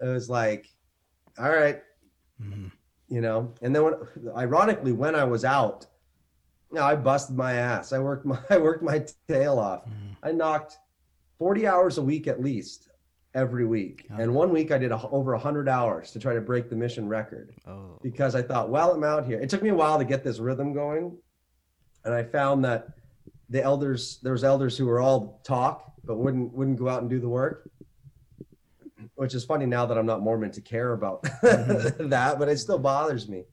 it 0.00 0.06
was 0.06 0.28
like, 0.28 0.68
all 1.38 1.50
right, 1.50 1.82
Mhm. 2.42 2.70
you 3.08 3.20
know. 3.20 3.54
And 3.62 3.74
then 3.74 3.84
when, 3.84 3.94
ironically, 4.36 4.92
when 4.92 5.14
I 5.14 5.24
was 5.24 5.44
out, 5.44 5.86
you 6.70 6.76
know, 6.78 6.84
I 6.84 6.94
busted 6.94 7.36
my 7.36 7.54
ass. 7.54 7.92
I 7.92 7.98
worked 7.98 8.26
my, 8.26 8.38
I 8.50 8.58
worked 8.58 8.82
my 8.82 9.04
tail 9.28 9.58
off. 9.58 9.86
Mhm. 9.86 10.16
I 10.22 10.32
knocked 10.32 10.78
40 11.38 11.66
hours 11.66 11.98
a 11.98 12.02
week 12.02 12.26
at 12.28 12.40
least 12.42 12.89
every 13.34 13.64
week. 13.64 14.06
Oh. 14.10 14.16
And 14.20 14.34
one 14.34 14.50
week 14.50 14.72
I 14.72 14.78
did 14.78 14.92
a, 14.92 15.00
over 15.10 15.32
100 15.32 15.68
hours 15.68 16.10
to 16.12 16.18
try 16.18 16.34
to 16.34 16.40
break 16.40 16.68
the 16.68 16.76
mission 16.76 17.08
record 17.08 17.54
Oh. 17.66 17.98
because 18.02 18.34
I 18.34 18.42
thought, 18.42 18.70
well, 18.70 18.92
I'm 18.92 19.04
out 19.04 19.24
here. 19.26 19.40
It 19.40 19.48
took 19.50 19.62
me 19.62 19.68
a 19.70 19.74
while 19.74 19.98
to 19.98 20.04
get 20.04 20.24
this 20.24 20.38
rhythm 20.38 20.72
going, 20.72 21.16
and 22.04 22.14
I 22.14 22.22
found 22.24 22.64
that 22.64 22.88
the 23.48 23.62
elders, 23.62 24.18
there 24.22 24.32
was 24.32 24.44
elders 24.44 24.76
who 24.76 24.86
were 24.86 25.00
all 25.00 25.40
talk 25.44 25.92
but 26.04 26.16
wouldn't 26.16 26.52
wouldn't 26.54 26.78
go 26.78 26.88
out 26.88 27.02
and 27.02 27.10
do 27.10 27.20
the 27.20 27.28
work. 27.28 27.68
Which 29.14 29.34
is 29.34 29.44
funny 29.44 29.66
now 29.66 29.84
that 29.86 29.98
I'm 29.98 30.06
not 30.06 30.22
Mormon 30.22 30.50
to 30.52 30.60
care 30.62 30.92
about 30.92 31.22
that, 31.42 32.36
but 32.38 32.48
it 32.48 32.58
still 32.58 32.78
bothers 32.78 33.28
me. 33.28 33.44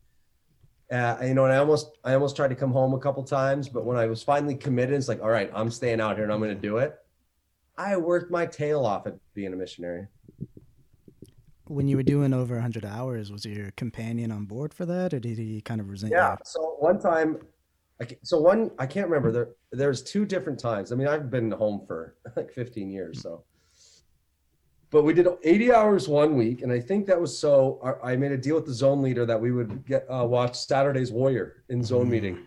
Uh, 0.89 1.17
you 1.23 1.33
know, 1.33 1.43
and 1.43 1.53
I 1.53 1.57
almost 1.57 1.97
I 2.05 2.13
almost 2.13 2.35
tried 2.37 2.49
to 2.49 2.55
come 2.55 2.71
home 2.71 2.93
a 2.93 2.99
couple 2.99 3.21
times, 3.23 3.67
but 3.67 3.83
when 3.85 3.97
I 3.97 4.05
was 4.05 4.23
finally 4.23 4.55
committed, 4.55 4.95
it's 4.95 5.07
like, 5.09 5.21
all 5.21 5.29
right, 5.29 5.51
I'm 5.53 5.69
staying 5.69 5.99
out 5.99 6.15
here 6.15 6.23
and 6.23 6.31
I'm 6.31 6.39
going 6.39 6.55
to 6.55 6.61
do 6.61 6.77
it. 6.77 6.95
I 7.77 7.97
worked 7.97 8.31
my 8.31 8.45
tail 8.45 8.85
off 8.85 9.07
at 9.07 9.15
being 9.37 9.53
a 9.53 9.55
missionary. 9.55 10.07
When 11.67 11.87
you 11.87 11.95
were 11.95 12.03
doing 12.03 12.33
over 12.33 12.55
100 12.55 12.83
hours, 12.83 13.31
was 13.31 13.45
your 13.45 13.69
companion 13.71 14.31
on 14.31 14.45
board 14.45 14.73
for 14.73 14.85
that, 14.87 15.13
or 15.13 15.19
did 15.19 15.37
he 15.37 15.61
kind 15.61 15.79
of 15.79 15.89
resent 15.89 16.11
Yeah. 16.11 16.35
So 16.43 16.75
one 16.79 16.99
time, 16.99 17.37
I 18.01 18.07
so 18.23 18.39
one 18.39 18.71
I 18.79 18.85
can't 18.87 19.07
remember 19.07 19.31
there. 19.31 19.49
There's 19.71 20.01
two 20.01 20.25
different 20.25 20.59
times. 20.59 20.91
I 20.91 20.95
mean, 20.95 21.07
I've 21.07 21.29
been 21.29 21.51
home 21.51 21.83
for 21.85 22.15
like 22.35 22.51
15 22.51 22.89
years, 22.89 23.21
so. 23.21 23.43
But 24.89 25.03
we 25.03 25.13
did 25.13 25.27
80 25.43 25.73
hours 25.73 26.07
one 26.07 26.35
week, 26.37 26.61
and 26.63 26.71
I 26.71 26.79
think 26.79 27.05
that 27.07 27.19
was 27.19 27.37
so. 27.37 27.55
I 28.03 28.15
made 28.15 28.31
a 28.31 28.37
deal 28.37 28.55
with 28.55 28.65
the 28.65 28.73
zone 28.73 29.01
leader 29.03 29.25
that 29.25 29.39
we 29.39 29.51
would 29.51 29.85
get 29.85 30.05
uh, 30.09 30.25
watch 30.25 30.55
Saturday's 30.57 31.11
Warrior 31.11 31.63
in 31.69 31.83
zone 31.83 32.07
Mm. 32.07 32.09
meeting, 32.09 32.37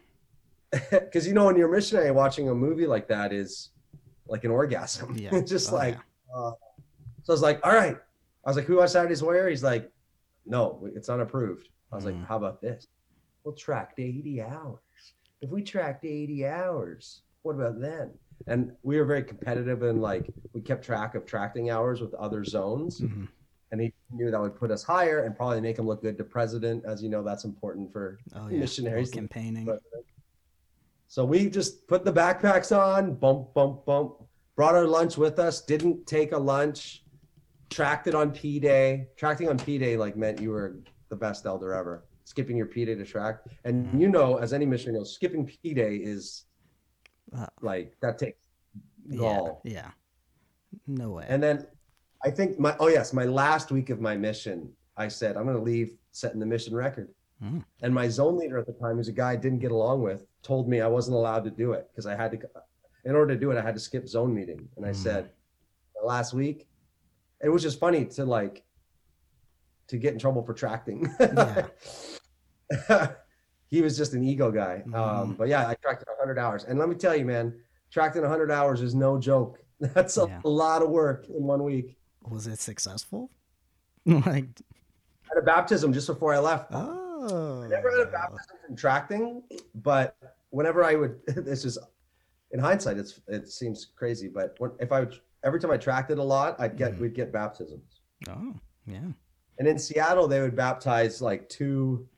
because 0.90 1.26
you 1.28 1.34
know 1.34 1.44
when 1.44 1.56
you're 1.56 1.70
missionary, 1.70 2.10
watching 2.10 2.48
a 2.48 2.54
movie 2.54 2.86
like 2.86 3.06
that 3.08 3.32
is 3.32 3.68
like 4.26 4.44
an 4.44 4.50
orgasm. 4.50 5.14
Yeah. 5.18 5.34
It's 5.36 5.50
just 5.56 5.70
Oh, 5.72 5.76
like, 5.76 5.96
yeah. 5.96 6.34
uh, 6.40 6.52
so 7.30 7.32
I 7.32 7.34
was 7.34 7.42
like, 7.42 7.60
all 7.64 7.72
right. 7.72 7.96
I 8.44 8.50
was 8.50 8.56
like, 8.56 8.66
who 8.66 8.78
watched 8.78 8.92
Saturday's 8.92 9.22
Warrior? 9.22 9.48
He's 9.48 9.62
like, 9.62 9.88
no, 10.46 10.88
it's 10.96 11.08
unapproved. 11.08 11.68
I 11.92 11.94
was 11.94 12.04
Mm. 12.04 12.06
like, 12.18 12.26
how 12.26 12.36
about 12.36 12.60
this? 12.60 12.88
We'll 13.44 13.54
track 13.54 13.94
to 13.96 14.02
80 14.02 14.42
hours. 14.42 14.80
If 15.40 15.50
we 15.50 15.62
tracked 15.62 16.04
80 16.04 16.44
hours, 16.46 17.22
what 17.42 17.52
about 17.54 17.80
then? 17.80 18.10
And 18.48 18.72
we 18.82 18.98
were 18.98 19.04
very 19.04 19.22
competitive 19.22 19.82
and 19.84 20.02
like 20.02 20.28
we 20.54 20.60
kept 20.60 20.84
track 20.84 21.14
of 21.14 21.24
tracking 21.24 21.70
hours 21.70 22.00
with 22.00 22.12
other 22.14 22.42
zones. 22.44 23.00
Mhm. 23.00 23.28
And 23.70 23.80
he 23.80 23.92
knew 24.10 24.32
that 24.32 24.40
would 24.40 24.56
put 24.56 24.72
us 24.72 24.82
higher 24.82 25.20
and 25.20 25.36
probably 25.36 25.60
make 25.60 25.78
him 25.78 25.86
look 25.86 26.02
good 26.02 26.18
to 26.18 26.24
president. 26.24 26.84
As 26.84 27.00
you 27.00 27.08
know, 27.10 27.22
that's 27.22 27.44
important 27.44 27.92
for 27.92 28.18
Oh 28.34 28.48
yeah. 28.48 28.58
missionaries. 28.58 29.10
Campaigning. 29.12 29.68
So 31.06 31.24
we 31.24 31.48
just 31.48 31.86
put 31.86 32.04
the 32.04 32.12
backpacks 32.12 32.76
on, 32.76 33.14
bump, 33.14 33.54
bump, 33.54 33.84
bump, 33.84 34.14
brought 34.56 34.74
our 34.74 34.86
lunch 34.86 35.16
with 35.16 35.38
us, 35.38 35.60
didn't 35.60 36.06
take 36.08 36.32
a 36.32 36.38
lunch, 36.38 37.04
tracked 37.70 38.06
it 38.06 38.14
on 38.14 38.30
P 38.32 38.58
Day. 38.60 39.08
Tracking 39.16 39.48
on 39.48 39.58
P 39.58 39.78
Day 39.78 39.96
like 39.96 40.16
meant 40.16 40.40
you 40.40 40.50
were 40.50 40.76
the 41.08 41.16
best 41.16 41.46
elder 41.46 41.72
ever. 41.72 42.04
Skipping 42.24 42.56
your 42.56 42.66
P 42.66 42.84
Day 42.84 42.94
to 42.94 43.04
track. 43.04 43.40
And 43.64 44.00
you 44.00 44.08
know, 44.08 44.36
as 44.36 44.52
any 44.52 44.66
missionary 44.66 44.98
knows, 44.98 45.14
skipping 45.14 45.46
P 45.46 45.72
Day 45.74 45.96
is 45.96 46.44
Uh, 47.36 47.46
like 47.62 47.96
that 48.00 48.18
takes 48.18 48.48
yeah. 49.08 49.18
gall. 49.18 49.60
Yeah. 49.64 49.90
No 50.86 51.10
way. 51.10 51.26
And 51.28 51.42
then 51.42 51.66
I 52.24 52.30
think 52.30 52.58
my 52.58 52.76
oh 52.80 52.88
yes, 52.88 53.12
my 53.12 53.24
last 53.24 53.70
week 53.70 53.88
of 53.90 54.00
my 54.00 54.16
mission, 54.16 54.72
I 54.96 55.08
said 55.08 55.36
I'm 55.36 55.46
gonna 55.46 55.62
leave 55.62 55.96
setting 56.12 56.40
the 56.40 56.46
mission 56.46 56.74
record. 56.74 57.08
Mm. 57.42 57.64
And 57.82 57.94
my 57.94 58.06
zone 58.08 58.36
leader 58.36 58.58
at 58.58 58.66
the 58.66 58.74
time, 58.74 58.96
who's 58.96 59.08
a 59.08 59.12
guy 59.12 59.30
I 59.32 59.36
didn't 59.36 59.60
get 59.60 59.70
along 59.72 60.02
with, 60.02 60.26
told 60.42 60.68
me 60.68 60.80
I 60.82 60.86
wasn't 60.88 61.16
allowed 61.16 61.44
to 61.44 61.50
do 61.50 61.72
it 61.72 61.88
because 61.90 62.04
I 62.06 62.14
had 62.16 62.32
to 62.32 62.38
in 63.04 63.14
order 63.14 63.32
to 63.34 63.40
do 63.40 63.50
it, 63.50 63.56
I 63.56 63.62
had 63.62 63.74
to 63.74 63.80
skip 63.80 64.06
zone 64.06 64.34
meeting. 64.34 64.68
And 64.76 64.84
I 64.84 64.90
Mm. 64.90 64.96
said 64.96 65.30
last 66.04 66.34
week, 66.34 66.68
it 67.42 67.48
was 67.48 67.62
just 67.62 67.78
funny 67.80 68.04
to 68.04 68.24
like 68.24 68.62
to 69.88 69.96
get 69.98 70.12
in 70.12 70.18
trouble 70.18 70.42
for 70.42 70.54
tracting. 70.54 71.06
he 73.68 73.82
was 73.82 73.96
just 73.96 74.14
an 74.14 74.22
ego 74.24 74.50
guy. 74.50 74.82
Um, 74.86 75.34
Mhm. 75.34 75.36
but 75.38 75.48
yeah, 75.48 75.66
I 75.68 75.74
tracked 75.74 76.02
it 76.02 76.08
100 76.08 76.38
hours. 76.38 76.64
And 76.64 76.78
let 76.78 76.88
me 76.88 76.94
tell 76.94 77.14
you, 77.16 77.24
man, 77.24 77.58
tracking 77.90 78.22
100 78.22 78.50
hours 78.50 78.82
is 78.82 78.94
no 78.94 79.18
joke. 79.18 79.58
That's 79.80 80.16
a 80.16 80.26
Yeah. 80.26 80.40
lot 80.44 80.82
of 80.82 80.90
work 80.90 81.28
in 81.28 81.42
one 81.44 81.62
week. 81.64 81.96
Was 82.22 82.46
it 82.46 82.58
successful? 82.58 83.30
like 84.06 84.24
I 84.26 85.34
had 85.34 85.38
a 85.38 85.42
baptism 85.42 85.92
just 85.92 86.06
before 86.06 86.34
I 86.34 86.38
left. 86.38 86.68
oh. 86.72 87.62
I 87.64 87.68
never 87.68 87.90
had 87.90 88.08
a 88.08 88.10
baptism 88.10 88.56
from 88.66 88.76
tracting, 88.76 89.42
but 89.74 90.16
whenever 90.50 90.82
I 90.84 90.94
would, 90.96 91.20
this 91.26 91.64
is 91.64 91.78
in 92.52 92.58
hindsight, 92.60 92.96
it's 92.98 93.20
it 93.28 93.48
seems 93.48 93.92
crazy, 93.96 94.28
but 94.28 94.54
when, 94.58 94.72
if 94.80 94.90
I 94.90 95.00
would, 95.00 95.20
every 95.44 95.60
time 95.60 95.70
I 95.70 95.76
tracked 95.76 96.10
it 96.10 96.18
a 96.18 96.22
lot, 96.22 96.56
I'd 96.60 96.76
get 96.76 96.94
Mhm. 96.94 97.00
we'd 97.00 97.14
get 97.14 97.32
baptisms. 97.32 98.00
Oh 98.28 98.54
yeah. 98.86 99.12
And 99.58 99.68
in 99.68 99.78
Seattle, 99.78 100.26
they 100.28 100.40
would 100.40 100.56
baptize 100.56 101.20
like 101.22 101.48
two 101.48 102.08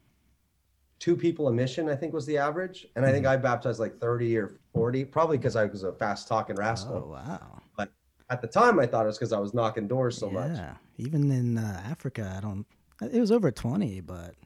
two 0.99 1.17
people 1.17 1.49
a 1.49 1.53
mission, 1.53 1.89
I 1.89 1.97
think 1.97 2.13
was 2.13 2.27
the 2.27 2.39
average. 2.39 2.87
And 2.95 3.05
I 3.05 3.11
think 3.11 3.25
Mm-hmm. 3.25 3.33
I 3.33 3.37
baptized 3.39 3.81
like 3.81 3.99
30 3.99 4.37
or 4.39 4.53
40, 4.73 5.05
probably 5.05 5.37
because 5.37 5.57
I 5.57 5.65
was 5.65 5.83
a 5.83 5.93
fast 5.93 6.29
talking 6.29 6.55
rascal. 6.57 7.05
Oh 7.07 7.11
wow. 7.11 7.61
But 7.77 7.91
At 8.31 8.41
the 8.41 8.47
time, 8.47 8.79
I 8.79 8.87
thought 8.87 9.05
it 9.05 9.09
was 9.09 9.19
because 9.19 9.33
I 9.33 9.41
was 9.41 9.53
knocking 9.53 9.89
doors 9.89 10.17
so 10.17 10.31
much. 10.31 10.53
yeah. 10.57 10.77
Even 10.99 11.31
in 11.33 11.59
uh, 11.59 11.83
Africa, 11.87 12.33
I 12.37 12.41
don't. 12.41 12.65
It 13.01 13.19
was 13.19 13.33
over 13.33 13.51
twenty, 13.51 14.01
but 14.01 14.37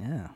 yeah, 0.00 0.28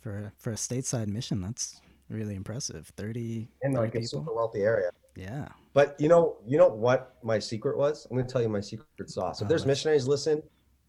for 0.00 0.32
for 0.36 0.50
a 0.52 0.54
stateside 0.56 1.08
mission, 1.08 1.40
that's 1.40 1.80
really 2.08 2.36
impressive. 2.36 2.86
Thirty. 2.96 3.48
In 3.62 3.72
30 3.74 3.76
like 3.76 3.88
a 3.96 4.00
people. 4.00 4.06
super 4.20 4.34
wealthy 4.34 4.60
area. 4.60 4.90
Yeah. 5.18 5.48
But 5.74 5.96
you 6.00 6.08
know, 6.08 6.36
you 6.46 6.56
know 6.58 6.68
what 6.68 7.16
my 7.22 7.38
secret 7.38 7.76
was? 7.76 8.06
I'm 8.10 8.16
going 8.16 8.26
to 8.26 8.32
tell 8.32 8.40
you 8.42 8.48
my 8.48 8.60
secret 8.60 9.10
sauce. 9.10 9.40
If 9.40 9.46
Oh, 9.46 9.48
there's 9.48 9.66
missionaries 9.66 10.06
listen, 10.06 10.42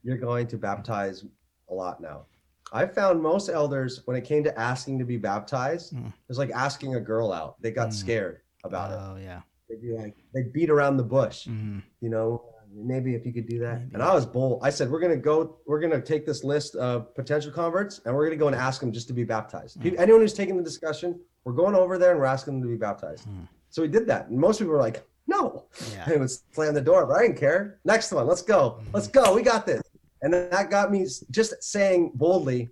you're 0.04 0.18
going 0.18 0.48
to 0.48 0.58
baptize 0.58 1.26
a 1.70 1.74
lot 1.74 2.00
now. 2.02 2.26
I 2.72 2.86
found 2.86 3.22
most 3.22 3.50
elders 3.50 4.02
when 4.06 4.15
it 4.15 4.24
came 4.24 4.44
to 4.44 4.58
asking 4.60 5.00
to 5.00 5.06
be 5.06 5.18
baptized, 5.18 5.94
Mm. 5.96 6.08
it 6.08 6.13
was 6.28 6.38
like 6.38 6.52
asking 6.52 6.96
a 6.96 7.00
girl 7.02 7.34
out. 7.34 7.60
They 7.62 7.72
got 7.72 7.89
Mm. 7.89 7.94
scared 7.94 8.42
about 8.63 8.92
it. 8.92 9.00
Oh 9.02 9.18
yeah. 9.18 9.42
They'd 9.68 9.82
be 9.82 9.94
like, 9.98 10.15
they 10.34 10.44
beat 10.44 10.70
around 10.70 10.98
the 10.98 11.04
bush. 11.04 11.48
Mhm. 11.48 11.82
You 12.02 12.10
know, 12.10 12.46
maybe 12.72 13.15
if 13.15 13.26
you 13.26 13.34
could 13.34 13.48
do 13.48 13.60
that. 13.60 13.80
Maybe. 13.80 13.92
And 13.96 14.04
I 14.04 14.13
was 14.13 14.26
bold. 14.28 14.60
I 14.63 14.70
said, 14.70 14.89
we're 14.92 15.00
going 15.00 15.12
to 15.12 15.18
go, 15.32 15.58
we're 15.65 15.80
going 15.80 15.92
to 15.92 16.02
take 16.02 16.26
this 16.28 16.44
list 16.44 16.76
of 16.76 17.13
potential 17.15 17.52
converts 17.52 18.00
and 18.06 18.15
we're 18.15 18.26
going 18.26 18.38
to 18.38 18.44
go 18.44 18.48
and 18.48 18.56
ask 18.56 18.80
them 18.80 18.92
just 18.92 19.08
to 19.08 19.13
be 19.13 19.24
baptized. 19.24 19.82
Pe- 19.82 19.96
Anyone 19.98 20.22
who's 20.22 20.34
taking 20.36 20.56
the 20.58 20.63
discussion, 20.63 21.20
we're 21.46 21.54
going 21.54 21.74
over 21.76 21.98
there 21.98 22.12
and 22.12 22.20
we're 22.20 22.26
asking 22.28 22.54
them 22.54 22.62
to 22.63 22.68
be 22.70 22.78
baptized. 22.78 23.28
Mm. 23.28 23.48
So 23.70 23.82
we 23.82 23.88
did 23.88 24.08
that. 24.08 24.28
And 24.30 24.38
most 24.40 24.60
people 24.60 24.74
were 24.74 24.80
like, 24.80 25.04
no. 25.28 25.66
Yeah. 25.94 26.04
And 26.06 26.14
it 26.14 26.20
would 26.20 26.32
slam 26.32 26.74
the 26.74 26.82
door, 26.82 27.06
but 27.06 27.18
I 27.18 27.22
didn't 27.24 27.38
care. 27.38 27.80
Next 27.86 28.12
one, 28.12 28.26
let's 28.28 28.42
go. 28.42 28.82
Let's 28.94 29.08
go. 29.08 29.34
We 29.34 29.42
got 29.44 29.66
this. 29.66 29.82
And 30.22 30.34
then 30.34 30.50
that 30.50 30.70
got 30.70 30.92
me 30.92 31.06
just 31.32 31.62
saying 31.64 32.12
boldly, 32.16 32.70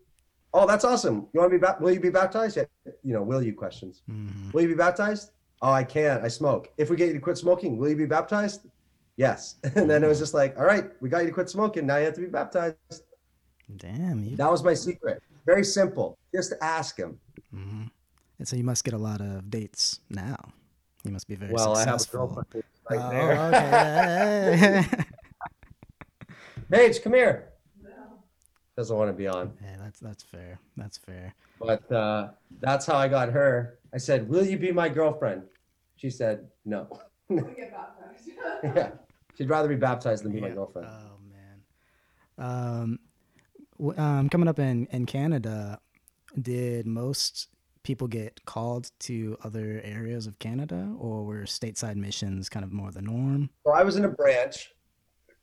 oh, 0.53 0.65
that's 0.67 0.83
awesome. 0.83 1.27
You 1.33 1.39
want 1.39 1.51
to 1.51 1.57
be, 1.57 1.61
ba- 1.61 1.77
will 1.79 1.91
you 1.91 1.99
be 1.99 2.09
baptized? 2.09 2.57
Yeah. 2.57 2.63
You 3.03 3.13
know, 3.13 3.21
will 3.21 3.41
you 3.43 3.53
questions. 3.53 4.01
Mhm. 4.09 4.53
Will 4.53 4.63
you 4.63 4.67
be 4.69 4.73
baptized? 4.73 5.31
Oh, 5.61 5.71
I 5.71 5.83
can't. 5.83 6.23
I 6.23 6.27
smoke. 6.27 6.69
If 6.77 6.89
we 6.89 6.95
get 6.97 7.07
you 7.07 7.13
to 7.13 7.19
quit 7.19 7.37
smoking, 7.37 7.77
will 7.77 7.89
you 7.89 7.95
be 7.95 8.05
baptized? 8.05 8.61
Yes. 9.17 9.55
And 9.75 9.89
then 9.89 10.03
it 10.03 10.07
was 10.07 10.19
just 10.19 10.33
like, 10.33 10.57
all 10.57 10.65
right, 10.65 10.91
we 11.01 11.09
got 11.09 11.19
you 11.19 11.27
to 11.27 11.33
quit 11.33 11.49
smoking. 11.49 11.85
Now 11.85 11.97
you 11.97 12.05
have 12.05 12.13
to 12.15 12.21
be 12.21 12.27
baptized. 12.27 12.75
Damn. 13.77 14.23
You. 14.23 14.35
That 14.35 14.49
was 14.51 14.63
my 14.63 14.73
secret. 14.73 15.21
Very 15.45 15.63
simple. 15.63 16.17
Just 16.33 16.53
ask 16.61 16.97
him. 16.97 17.19
Mhm. 17.53 17.89
And 18.39 18.47
so 18.47 18.55
you 18.55 18.63
must 18.63 18.83
get 18.83 18.93
a 18.93 18.97
lot 18.97 19.21
of 19.21 19.49
dates 19.49 19.99
now. 20.09 20.37
You 21.07 21.13
must 21.13 21.27
be 21.27 21.35
very 21.35 21.53
Well, 21.53 21.75
I 21.75 21.79
have 21.85 21.87
a 21.87 21.99
successful. 21.99 22.27
girlfriend 22.27 22.47
who's 22.51 22.63
right 22.89 22.99
Oh, 23.01 23.09
there. 23.09 23.31
okay. 23.47 23.69
yeah, 24.59 24.85
yeah, 26.27 26.33
Paige, 26.69 27.01
come 27.01 27.13
here. 27.13 27.49
Doesn't 28.75 28.95
want 28.95 29.09
to 29.09 29.13
be 29.13 29.25
on. 29.27 29.53
Yeah, 29.63 29.77
that's 29.79 29.99
that's 29.99 30.21
fair. 30.23 30.59
That's 30.75 30.97
fair. 30.99 31.33
But 31.59 31.89
uh, 31.91 32.29
that's 32.59 32.85
how 32.85 32.95
I 32.97 33.07
got 33.07 33.29
her. 33.31 33.79
I 33.93 33.97
said, 33.97 34.29
Will 34.29 34.45
you 34.45 34.57
be 34.57 34.71
my 34.71 34.87
girlfriend? 34.89 35.43
She 35.95 36.09
said, 36.11 36.47
No. 36.65 36.87
yeah. 38.63 38.91
She'd 39.35 39.49
rather 39.49 39.67
be 39.69 39.75
baptized 39.77 40.23
than 40.25 40.31
be 40.33 40.41
my 40.41 40.49
girlfriend. 40.49 40.87
Oh 40.91 41.17
man. 42.37 42.99
Um, 43.89 43.97
um, 43.97 44.29
coming 44.29 44.47
up 44.47 44.59
in 44.59 44.87
in 44.91 45.05
Canada, 45.07 45.79
did 46.39 46.85
most 46.85 47.47
people 47.87 48.05
get 48.05 48.43
called 48.43 48.91
to 48.99 49.37
other 49.45 49.79
areas 49.85 50.27
of 50.27 50.37
Canada, 50.39 50.93
or 50.99 51.23
were 51.23 51.43
stateside 51.43 51.95
missions 51.95 52.49
kind 52.49 52.65
of 52.65 52.73
more 52.73 52.91
the 52.91 53.01
norm? 53.01 53.49
So 53.65 53.71
I 53.71 53.83
was 53.83 53.95
in 53.95 54.03
a 54.03 54.09
branch. 54.09 54.73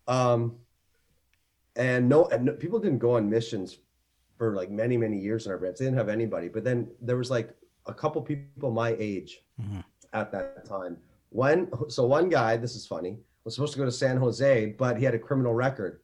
Um, 0.07 0.57
and 1.75 2.07
no, 2.07 2.27
and 2.27 2.45
no, 2.45 2.53
people 2.53 2.79
didn't 2.79 2.99
go 2.99 3.13
on 3.17 3.31
missions 3.31 3.79
for 4.37 4.55
like 4.55 4.71
many, 4.71 4.99
many 4.99 5.19
years 5.19 5.47
in 5.47 5.53
our 5.53 5.59
branch. 5.59 5.79
They 5.79 5.87
didn't 5.87 5.97
have 5.97 6.11
anybody. 6.11 6.49
But 6.49 6.65
then 6.65 6.89
there 7.01 7.17
was 7.17 7.31
like 7.31 7.49
a 7.87 7.95
couple 7.95 8.21
people 8.21 8.71
my 8.71 8.95
age 8.99 9.43
Mhm. 9.63 9.83
at 10.13 10.31
that 10.33 10.67
time. 10.67 10.99
One, 11.31 11.61
so 11.89 12.07
one 12.07 12.29
guy, 12.29 12.59
this 12.59 12.77
is 12.77 12.87
funny, 12.87 13.19
was 13.45 13.55
supposed 13.55 13.73
to 13.73 13.79
go 13.79 13.87
to 13.87 13.91
San 14.05 14.19
Jose, 14.19 14.67
but 14.79 14.99
he 14.99 15.05
had 15.07 15.15
a 15.15 15.19
criminal 15.19 15.55
record. 15.55 16.01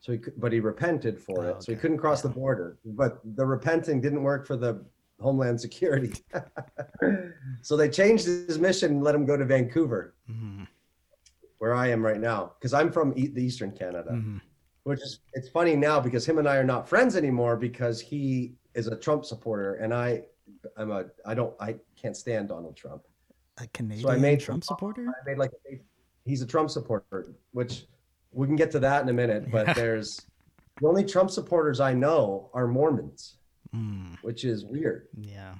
So 0.00 0.10
he, 0.12 0.18
could- 0.18 0.38
but 0.40 0.52
he 0.52 0.58
repented 0.58 1.16
for 1.20 1.44
Oh, 1.44 1.48
it. 1.50 1.62
So 1.62 1.70
he 1.72 1.78
couldn't 1.78 1.98
cross 1.98 2.24
Yeah. 2.24 2.28
the 2.30 2.34
border. 2.40 2.78
But 2.84 3.20
the 3.36 3.46
repenting 3.46 4.00
didn't 4.00 4.24
work 4.24 4.46
for 4.48 4.56
the 4.56 4.84
Homeland 5.20 5.60
Security. 5.60 6.12
so 7.62 7.76
they 7.76 7.88
changed 7.88 8.26
his 8.26 8.58
mission 8.58 8.92
and 8.92 9.02
let 9.02 9.14
him 9.14 9.24
go 9.24 9.36
to 9.36 9.44
Vancouver, 9.44 10.14
Mhm. 10.30 10.66
where 11.58 11.74
I 11.74 11.88
am 11.88 12.04
right 12.04 12.20
now, 12.20 12.52
because 12.58 12.72
I'm 12.74 12.90
from 12.92 13.12
e- 13.16 13.28
the 13.28 13.42
Eastern 13.42 13.72
Canada 13.72 14.10
Mhm. 14.12 14.40
which 14.84 15.00
is 15.02 15.18
it's 15.32 15.48
funny 15.48 15.74
now 15.74 15.98
because 15.98 16.24
him 16.28 16.38
and 16.38 16.48
I 16.48 16.56
are 16.58 16.64
not 16.64 16.88
friends 16.88 17.16
anymore 17.16 17.56
because 17.56 18.00
he 18.00 18.56
is 18.74 18.86
a 18.86 18.94
Trump 18.96 19.24
supporter 19.24 19.74
and 19.74 19.92
I 19.92 20.26
I'm 20.76 20.90
a 20.92 21.06
I 21.24 21.34
don't 21.34 21.54
I 21.60 21.76
can't 21.96 22.16
stand 22.16 22.48
Donald 22.50 22.76
Trump. 22.76 23.02
A 23.58 23.66
Canadian 23.68 24.06
so 24.06 24.12
I 24.12 24.18
made- 24.18 24.38
Trump 24.40 24.62
supporter? 24.64 25.08
I 25.08 25.24
made 25.28 25.38
like 25.38 25.50
a, 25.70 25.80
he's 26.24 26.40
a 26.42 26.46
Trump 26.46 26.70
supporter, 26.70 27.34
which 27.52 27.88
we 28.32 28.46
can 28.46 28.54
get 28.54 28.70
to 28.72 28.78
that 28.80 29.02
in 29.02 29.08
a 29.08 29.12
minute, 29.12 29.50
but 29.50 29.66
Yeah. 29.68 29.72
there's 29.74 30.20
the 30.80 30.86
only 30.86 31.04
Trump 31.04 31.30
supporters 31.30 31.80
I 31.80 31.92
know 31.94 32.50
are 32.54 32.68
Mormons, 32.68 33.38
Mm, 33.76 34.16
which 34.22 34.44
is 34.44 34.64
weird. 34.64 35.08
yeah. 35.20 35.54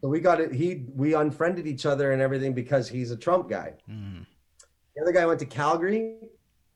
So 0.00 0.08
we 0.08 0.18
got 0.18 0.40
it 0.40 0.52
he 0.52 0.86
we 0.96 1.14
unfriended 1.14 1.64
each 1.66 1.86
other 1.86 2.10
and 2.10 2.20
everything 2.20 2.52
because 2.54 2.88
he's 2.88 3.12
a 3.12 3.16
Trump 3.16 3.48
guy. 3.48 3.74
Mm. 3.88 4.26
The 4.96 5.02
other 5.02 5.12
guy 5.12 5.24
went 5.26 5.38
to 5.38 5.46
Calgary, 5.46 6.16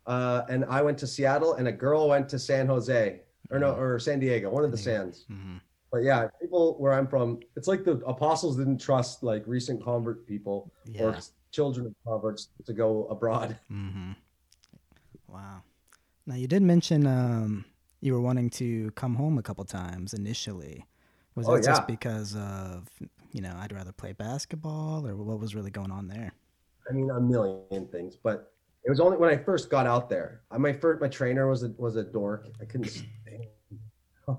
uh, 0.06 0.42
and 0.48 0.64
I 0.66 0.80
went 0.82 0.96
to 0.98 1.06
Seattle, 1.08 1.54
and 1.54 1.66
a 1.66 1.72
girl 1.72 2.08
went 2.08 2.28
to 2.28 2.38
San 2.38 2.68
Jose, 2.68 3.20
or 3.50 3.58
no, 3.58 3.72
or 3.74 3.98
San 3.98 4.20
Diego, 4.20 4.48
one 4.50 4.64
of 4.64 4.70
the 4.70 4.78
San 4.78 5.12
sands. 5.12 5.24
Mhm. 5.28 5.60
but 5.90 6.04
yeah, 6.04 6.28
people 6.40 6.76
where 6.78 6.92
I'm 6.92 7.08
from, 7.08 7.40
it's 7.56 7.66
like 7.66 7.82
the 7.84 7.96
apostles 8.06 8.56
didn't 8.56 8.78
trust 8.78 9.24
like 9.24 9.42
recent 9.46 9.82
convert 9.82 10.24
people 10.26 10.70
or 11.00 11.16
children 11.50 11.86
of 11.86 11.94
converts 12.06 12.50
to 12.64 12.72
go 12.72 13.06
abroad. 13.08 13.58
Mm-hmm. 13.72 14.12
Wow. 15.28 15.62
Now 16.26 16.34
you 16.36 16.46
did 16.46 16.62
mention 16.62 17.06
um, 17.06 17.64
you 18.00 18.12
were 18.12 18.20
wanting 18.20 18.50
to 18.50 18.90
come 18.92 19.14
home 19.14 19.38
a 19.38 19.42
couple 19.42 19.64
times 19.64 20.14
initially. 20.14 20.86
Was 21.34 21.46
that 21.46 21.52
Oh, 21.52 21.60
just 21.60 21.86
because 21.86 22.34
of 22.36 22.88
you 23.32 23.40
know 23.42 23.54
I'd 23.58 23.72
rather 23.72 23.92
play 23.92 24.12
basketball, 24.12 25.06
or 25.06 25.16
what 25.16 25.38
was 25.38 25.54
really 25.54 25.70
going 25.70 25.90
on 25.90 26.08
there? 26.08 26.32
I 26.88 26.92
mean, 26.92 27.10
a 27.10 27.20
million 27.20 27.88
things, 27.88 28.16
but 28.16 28.52
it 28.84 28.90
was 28.90 29.00
only 29.00 29.16
when 29.16 29.28
I 29.30 29.36
first 29.36 29.68
got 29.68 29.86
out 29.86 30.08
there. 30.08 30.42
My 30.56 30.72
first, 30.72 31.00
my 31.00 31.08
trainer 31.08 31.48
was 31.48 31.62
a 31.64 31.70
was 31.76 31.96
a 31.96 32.04
dork. 32.04 32.48
I 32.60 32.64
couldn't 32.64 33.04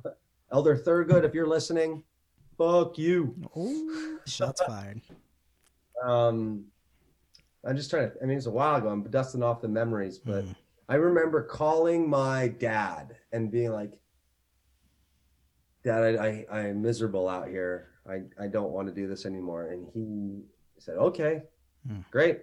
Elder 0.52 0.78
Thurgood, 0.78 1.24
if 1.24 1.34
you're 1.34 1.48
listening, 1.48 2.04
fuck 2.58 2.98
you. 2.98 3.36
Oh, 3.56 4.20
shots 4.26 4.62
fired. 4.66 5.02
Um, 6.06 6.66
I'm 7.66 7.76
just 7.76 7.90
trying 7.90 8.12
to. 8.12 8.16
I 8.22 8.26
mean, 8.28 8.38
it's 8.38 8.46
a 8.46 8.52
while 8.52 8.76
ago. 8.76 8.88
I'm 8.90 9.02
dusting 9.10 9.42
off 9.42 9.62
the 9.62 9.68
memories, 9.68 10.20
but 10.20 10.46
Mm. 10.46 10.56
I 10.90 10.96
remember 10.96 11.44
calling 11.44 12.10
my 12.10 12.48
dad 12.48 13.18
and 13.32 13.52
being 13.52 13.72
like, 13.72 13.92
"Dad, 15.84 16.16
I, 16.18 16.46
I 16.50 16.60
I'm 16.60 16.82
miserable 16.82 17.28
out 17.28 17.48
here. 17.50 17.90
I 18.10 18.22
I 18.42 18.48
don't 18.48 18.72
want 18.72 18.88
to 18.88 18.94
do 18.94 19.08
this 19.08 19.26
anymore." 19.26 19.68
And 19.72 19.88
he 19.94 20.44
said, 20.80 20.96
"Okay, 20.98 21.44
Hmm. 21.88 22.00
great." 22.12 22.42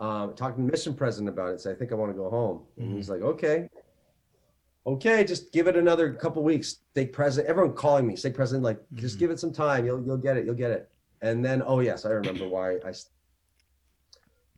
Um, 0.00 0.34
talking 0.34 0.64
to 0.66 0.70
mission 0.70 0.94
president 0.94 1.28
about 1.28 1.54
it, 1.54 1.60
said, 1.60 1.74
"I 1.74 1.78
think 1.78 1.92
I 1.92 1.94
want 1.94 2.10
to 2.12 2.16
go 2.16 2.28
home." 2.30 2.66
And 2.76 2.94
he's 2.94 3.08
like, 3.08 3.22
"Okay." 3.22 3.68
Okay, 4.86 5.22
just 5.22 5.52
give 5.52 5.66
it 5.68 5.76
another 5.76 6.14
couple 6.14 6.42
weeks. 6.42 6.78
Stake 6.92 7.12
president, 7.12 7.50
everyone 7.50 7.74
calling 7.76 8.06
me, 8.06 8.16
stake 8.16 8.34
president, 8.34 8.64
like 8.64 8.80
just 8.94 9.16
Mhm. 9.16 9.20
give 9.20 9.30
it 9.30 9.38
some 9.38 9.52
time. 9.52 9.84
You'll 9.84 10.02
you'll 10.04 10.16
get 10.16 10.36
it. 10.36 10.46
You'll 10.46 10.54
get 10.54 10.70
it. 10.70 10.90
And 11.20 11.44
then, 11.44 11.62
oh 11.64 11.80
yes, 11.80 12.04
I 12.06 12.10
remember 12.10 12.48
why 12.48 12.76
I. 12.84 12.92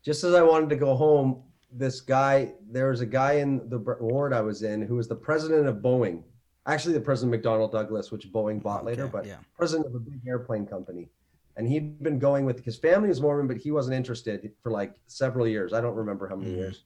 Just 0.02 0.24
as 0.24 0.32
I 0.34 0.42
wanted 0.42 0.70
to 0.70 0.76
go 0.76 0.94
home, 0.94 1.42
this 1.72 2.00
guy, 2.00 2.52
there 2.70 2.88
was 2.90 3.00
a 3.00 3.06
guy 3.06 3.34
in 3.34 3.68
the 3.68 3.78
ward 3.78 4.32
I 4.32 4.40
was 4.40 4.62
in 4.62 4.82
who 4.82 4.96
was 4.96 5.08
the 5.08 5.14
president 5.16 5.66
of 5.68 5.76
Boeing, 5.76 6.22
actually 6.66 6.94
the 6.94 7.00
president 7.00 7.34
of 7.34 7.40
McDonnell 7.40 7.70
Douglas, 7.70 8.10
which 8.10 8.30
Boeing 8.32 8.62
bought 8.62 8.84
later, 8.84 9.06
but 9.06 9.24
yeah. 9.26 9.36
president 9.56 9.86
of 9.86 9.94
a 9.94 10.00
big 10.00 10.20
airplane 10.26 10.66
company. 10.66 11.08
And 11.56 11.68
he'd 11.68 12.02
been 12.02 12.18
going 12.18 12.44
with 12.44 12.64
his 12.64 12.76
family 12.76 13.08
was 13.08 13.20
Mormon, 13.20 13.46
but 13.46 13.56
he 13.56 13.70
wasn't 13.70 13.96
interested 13.96 14.52
for 14.62 14.70
like 14.70 14.94
several 15.06 15.46
years. 15.46 15.72
I 15.72 15.80
don't 15.80 15.94
remember 15.94 16.28
how 16.28 16.36
many 16.36 16.52
Mhm. 16.52 16.56
years. 16.56 16.84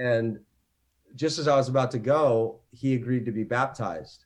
And 0.00 0.40
just 1.14 1.38
as 1.38 1.48
I 1.48 1.56
was 1.56 1.68
about 1.68 1.90
to 1.92 1.98
go, 1.98 2.60
he 2.70 2.94
agreed 2.94 3.24
to 3.26 3.32
be 3.32 3.44
baptized. 3.44 4.24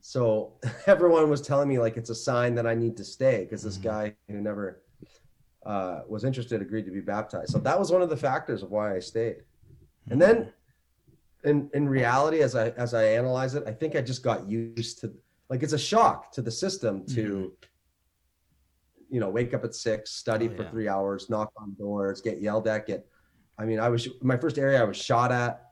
So 0.00 0.54
everyone 0.86 1.28
was 1.28 1.40
telling 1.40 1.68
me 1.68 1.78
like 1.78 1.96
it's 1.96 2.10
a 2.10 2.14
sign 2.14 2.54
that 2.54 2.66
I 2.66 2.74
need 2.74 2.96
to 2.98 3.04
stay 3.04 3.44
because 3.44 3.62
this 3.62 3.78
Mhm. 3.78 3.82
guy 3.82 4.16
who 4.28 4.40
never 4.40 4.82
uh, 5.64 6.02
was 6.08 6.24
interested 6.24 6.60
agreed 6.60 6.84
to 6.84 6.90
be 6.90 7.00
baptized. 7.00 7.50
So 7.50 7.58
that 7.58 7.78
was 7.78 7.90
one 7.90 8.02
of 8.02 8.10
the 8.10 8.16
factors 8.16 8.62
of 8.62 8.70
why 8.70 8.94
I 8.94 8.98
stayed. 8.98 9.36
And 10.10 10.20
then 10.20 10.52
in 11.44 11.70
in 11.74 11.88
reality, 11.88 12.40
as 12.40 12.54
I 12.54 12.70
as 12.70 12.94
I 12.94 13.04
analyze 13.04 13.54
it, 13.54 13.64
I 13.66 13.72
think 13.72 13.96
I 13.96 14.00
just 14.00 14.22
got 14.22 14.48
used 14.48 15.00
to 15.00 15.12
like 15.48 15.62
it's 15.62 15.72
a 15.72 15.78
shock 15.78 16.32
to 16.32 16.42
the 16.42 16.50
system 16.50 17.04
to 17.06 17.52
you 19.10 19.20
know 19.20 19.28
wake 19.28 19.54
up 19.54 19.64
at 19.64 19.74
six, 19.74 20.10
study 20.10 20.48
Oh, 20.52 20.56
for 20.56 20.62
yeah. 20.64 20.70
three 20.70 20.88
hours, 20.88 21.30
knock 21.30 21.52
on 21.56 21.74
doors, 21.74 22.20
get 22.20 22.40
yelled 22.40 22.66
at, 22.68 22.86
get. 22.86 23.06
I 23.58 23.64
mean, 23.64 23.78
I 23.78 23.88
was 23.88 24.08
my 24.20 24.36
first 24.36 24.58
area 24.58 24.80
I 24.80 24.84
was 24.84 24.96
shot 24.96 25.30
at. 25.32 25.63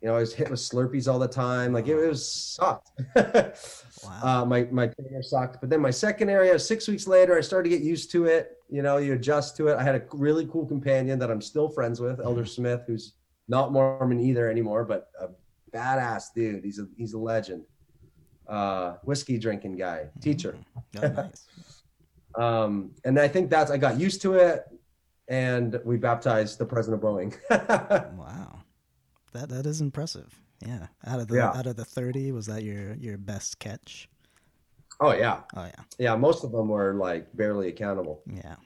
You 0.00 0.08
know, 0.08 0.16
I 0.16 0.20
was 0.20 0.34
hit 0.34 0.50
with 0.50 0.60
Slurpees 0.60 1.10
all 1.10 1.18
the 1.18 1.28
time. 1.28 1.72
Like 1.72 1.86
it, 1.88 1.96
it 1.96 2.08
was 2.08 2.28
sucked. 2.28 2.90
Wow. 4.04 4.42
uh, 4.42 4.44
my 4.44 4.68
my 4.70 4.86
trainer 4.88 5.22
sucked. 5.22 5.62
But 5.62 5.70
then 5.70 5.80
my 5.80 5.90
second 5.90 6.28
area, 6.28 6.58
six 6.58 6.86
weeks 6.86 7.06
later, 7.06 7.38
I 7.38 7.40
started 7.40 7.70
to 7.70 7.76
get 7.76 7.82
used 7.82 8.10
to 8.10 8.26
it. 8.26 8.58
You 8.68 8.82
know, 8.82 8.98
you 8.98 9.14
adjust 9.14 9.56
to 9.58 9.68
it. 9.68 9.76
I 9.76 9.82
had 9.82 9.94
a 9.94 10.02
really 10.12 10.44
cool 10.46 10.66
companion 10.66 11.18
that 11.20 11.30
I'm 11.30 11.40
still 11.40 11.70
friends 11.70 12.00
with, 12.00 12.20
Elder 12.20 12.44
Smith, 12.44 12.82
who's 12.86 13.14
not 13.48 13.72
Mormon 13.72 14.20
either 14.20 14.50
anymore, 14.50 14.84
but 14.84 15.08
a 15.18 15.28
badass 15.74 16.34
dude. 16.34 16.64
He's 16.64 16.78
a 16.78 16.86
he's 16.98 17.14
a 17.14 17.18
legend. 17.18 17.64
Uh, 18.46 18.96
whiskey 19.04 19.38
drinking 19.38 19.76
guy, 19.76 20.08
teacher. 20.20 20.56
Oh, 20.76 21.08
nice. 21.08 21.46
Um, 22.36 22.90
and 23.04 23.16
I 23.16 23.28
think 23.28 23.48
that's 23.48 23.70
I 23.70 23.76
got 23.76 24.00
used 24.00 24.20
to 24.22 24.34
it, 24.34 24.64
and 25.28 25.80
we 25.84 25.96
baptized 25.96 26.58
the 26.58 26.66
president 26.66 27.00
of 27.02 27.08
Boeing. 27.08 27.32
Wow, 28.18 28.58
that 29.34 29.48
that 29.50 29.66
is 29.66 29.80
impressive. 29.80 30.40
Yeah, 30.66 30.86
out 31.06 31.20
of 31.20 31.28
the 31.28 31.36
Yeah. 31.36 31.50
out 31.50 31.66
of 31.66 31.76
the 31.76 31.84
thirty, 31.84 32.32
was 32.32 32.46
that 32.46 32.62
your 32.62 32.94
your 32.94 33.18
best 33.18 33.58
catch? 33.58 34.08
oh 35.00 35.12
yeah, 35.12 35.40
Oh 35.56 35.64
yeah, 35.64 35.82
yeah. 35.98 36.16
Most 36.16 36.44
of 36.44 36.52
them 36.52 36.68
were 36.68 36.94
like 36.94 37.26
barely 37.36 37.68
accountable. 37.68 38.22
yeah. 38.26 38.56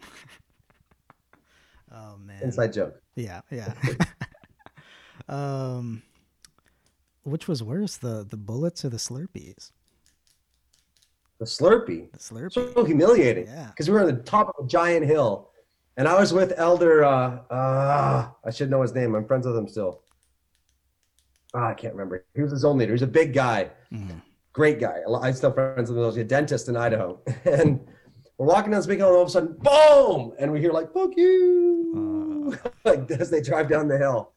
oh 1.93 2.17
man. 2.19 2.43
Inside 2.43 2.73
joke. 2.73 3.01
Yeah, 3.17 3.41
yeah. 3.51 3.73
um, 5.29 6.03
which 7.25 7.49
was 7.49 7.63
worse, 7.63 7.97
the 7.97 8.25
the 8.29 8.37
bullets 8.37 8.85
or 8.85 8.89
the 8.91 8.97
Slurpees? 8.99 9.73
The 11.39 11.45
Slurpee. 11.47 12.11
The 12.13 12.19
Slurpee. 12.19 12.53
so 12.75 12.85
humiliating 12.85 13.47
Yeah. 13.47 13.69
because 13.69 13.89
we 13.89 13.95
were 13.95 14.01
on 14.01 14.07
the 14.07 14.23
top 14.23 14.49
of 14.59 14.65
a 14.65 14.69
giant 14.69 15.07
hill 15.07 15.51
and 15.97 16.07
i 16.09 16.19
was 16.19 16.33
with 16.33 16.53
elder 16.57 17.05
uh 17.05 17.39
uh 17.51 18.29
i 18.45 18.51
should 18.51 18.71
know 18.71 18.83
his 18.83 18.93
name 18.95 19.15
i'm 19.15 19.25
friends 19.25 19.47
with 19.47 19.57
him 19.57 19.69
still 19.69 20.03
Ah, 21.55 21.69
i 21.69 21.75
can't 21.75 21.95
remember. 21.95 22.25
He 22.35 22.43
was 22.43 22.51
his 22.51 22.65
own 22.65 22.79
leader. 22.79 22.93
He's 22.93 23.03
a 23.03 23.07
big 23.07 23.33
guy. 23.33 23.71
Mhm. 23.93 24.21
great 24.53 24.81
guy. 24.81 25.01
I'm 25.23 25.33
still 25.35 25.53
friends 25.53 25.89
with 25.91 25.99
him 25.99 26.05
he's 26.07 26.17
a 26.19 26.25
dentist 26.25 26.69
in 26.69 26.77
idaho. 26.77 27.21
And 27.45 27.87
we're 28.37 28.47
walking 28.47 28.71
down 28.71 28.81
this 28.81 28.87
big 28.87 28.99
hill 28.99 29.09
and 29.09 29.17
all 29.17 29.23
of 29.23 29.29
a 29.29 29.31
sudden 29.31 29.57
boom! 29.59 30.33
And 30.39 30.53
we 30.53 30.61
hear 30.61 30.73
like 30.73 30.93
fuck 30.93 31.11
you! 31.17 32.57
Like 32.85 33.11
as 33.11 33.31
they 33.31 33.41
drive 33.41 33.69
down 33.69 33.89
the 33.89 33.99
hill. 33.99 34.33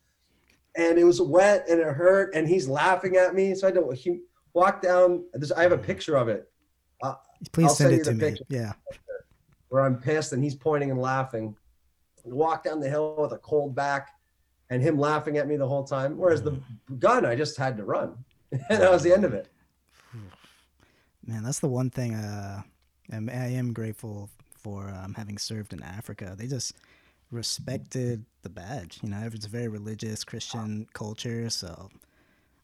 And 0.75 0.97
it 0.97 1.03
was 1.03 1.21
wet 1.21 1.65
and 1.69 1.79
it 1.79 1.87
hurt 1.87 2.33
and 2.35 2.47
he's 2.47 2.67
laughing 2.67 3.15
at 3.17 3.33
me. 3.35 3.53
So 3.55 3.67
i 3.67 3.71
to 3.71 3.89
he 3.91 4.21
walk 4.53 4.81
down 4.81 5.23
this 5.33 5.51
i 5.51 5.63
have 5.63 5.71
a 5.71 5.77
picture 5.77 6.15
of 6.15 6.27
it. 6.29 6.47
Please 7.51 7.69
I'll 7.69 7.75
send 7.75 8.05
send 8.05 8.21
it 8.21 8.25
to 8.25 8.31
me. 8.33 8.37
Yeah. 8.49 8.73
where 9.69 9.81
I'm 9.83 9.95
pissed 9.97 10.33
and 10.33 10.43
he's 10.43 10.55
pointing 10.55 10.91
and 10.91 10.99
laughing. 11.01 11.55
Walk 12.23 12.63
down 12.63 12.79
the 12.79 12.89
hill 12.89 13.15
with 13.17 13.31
a 13.31 13.37
cold 13.39 13.73
back 13.75 14.09
and 14.71 14.81
him 14.81 14.97
laughing 14.97 15.37
at 15.37 15.47
me 15.47 15.57
the 15.57 15.67
whole 15.67 15.83
time. 15.83 16.17
Whereas 16.17 16.41
the 16.41 16.59
gun, 16.97 17.25
I 17.25 17.35
just 17.35 17.57
had 17.57 17.77
to 17.77 17.83
run. 17.83 18.15
and 18.51 18.61
that 18.81 18.91
was 18.91 19.03
the 19.03 19.13
end 19.13 19.23
of 19.25 19.33
it. 19.33 19.47
Man, 21.25 21.43
that's 21.43 21.59
the 21.59 21.69
one 21.69 21.89
thing 21.91 22.15
uh, 22.15 22.63
I'm- 23.11 23.29
I 23.29 23.47
am 23.49 23.73
grateful 23.73 24.29
for 24.57 24.89
um, 24.89 25.13
having 25.13 25.37
served 25.37 25.73
in 25.73 25.83
Africa. 25.83 26.35
They 26.37 26.47
just 26.47 26.73
respected 27.29 28.25
the 28.41 28.49
badge. 28.49 28.99
You 29.03 29.09
know, 29.09 29.21
it's 29.31 29.45
a 29.45 29.49
very 29.49 29.67
religious 29.67 30.23
Christian 30.23 30.87
culture, 30.93 31.49
so 31.49 31.89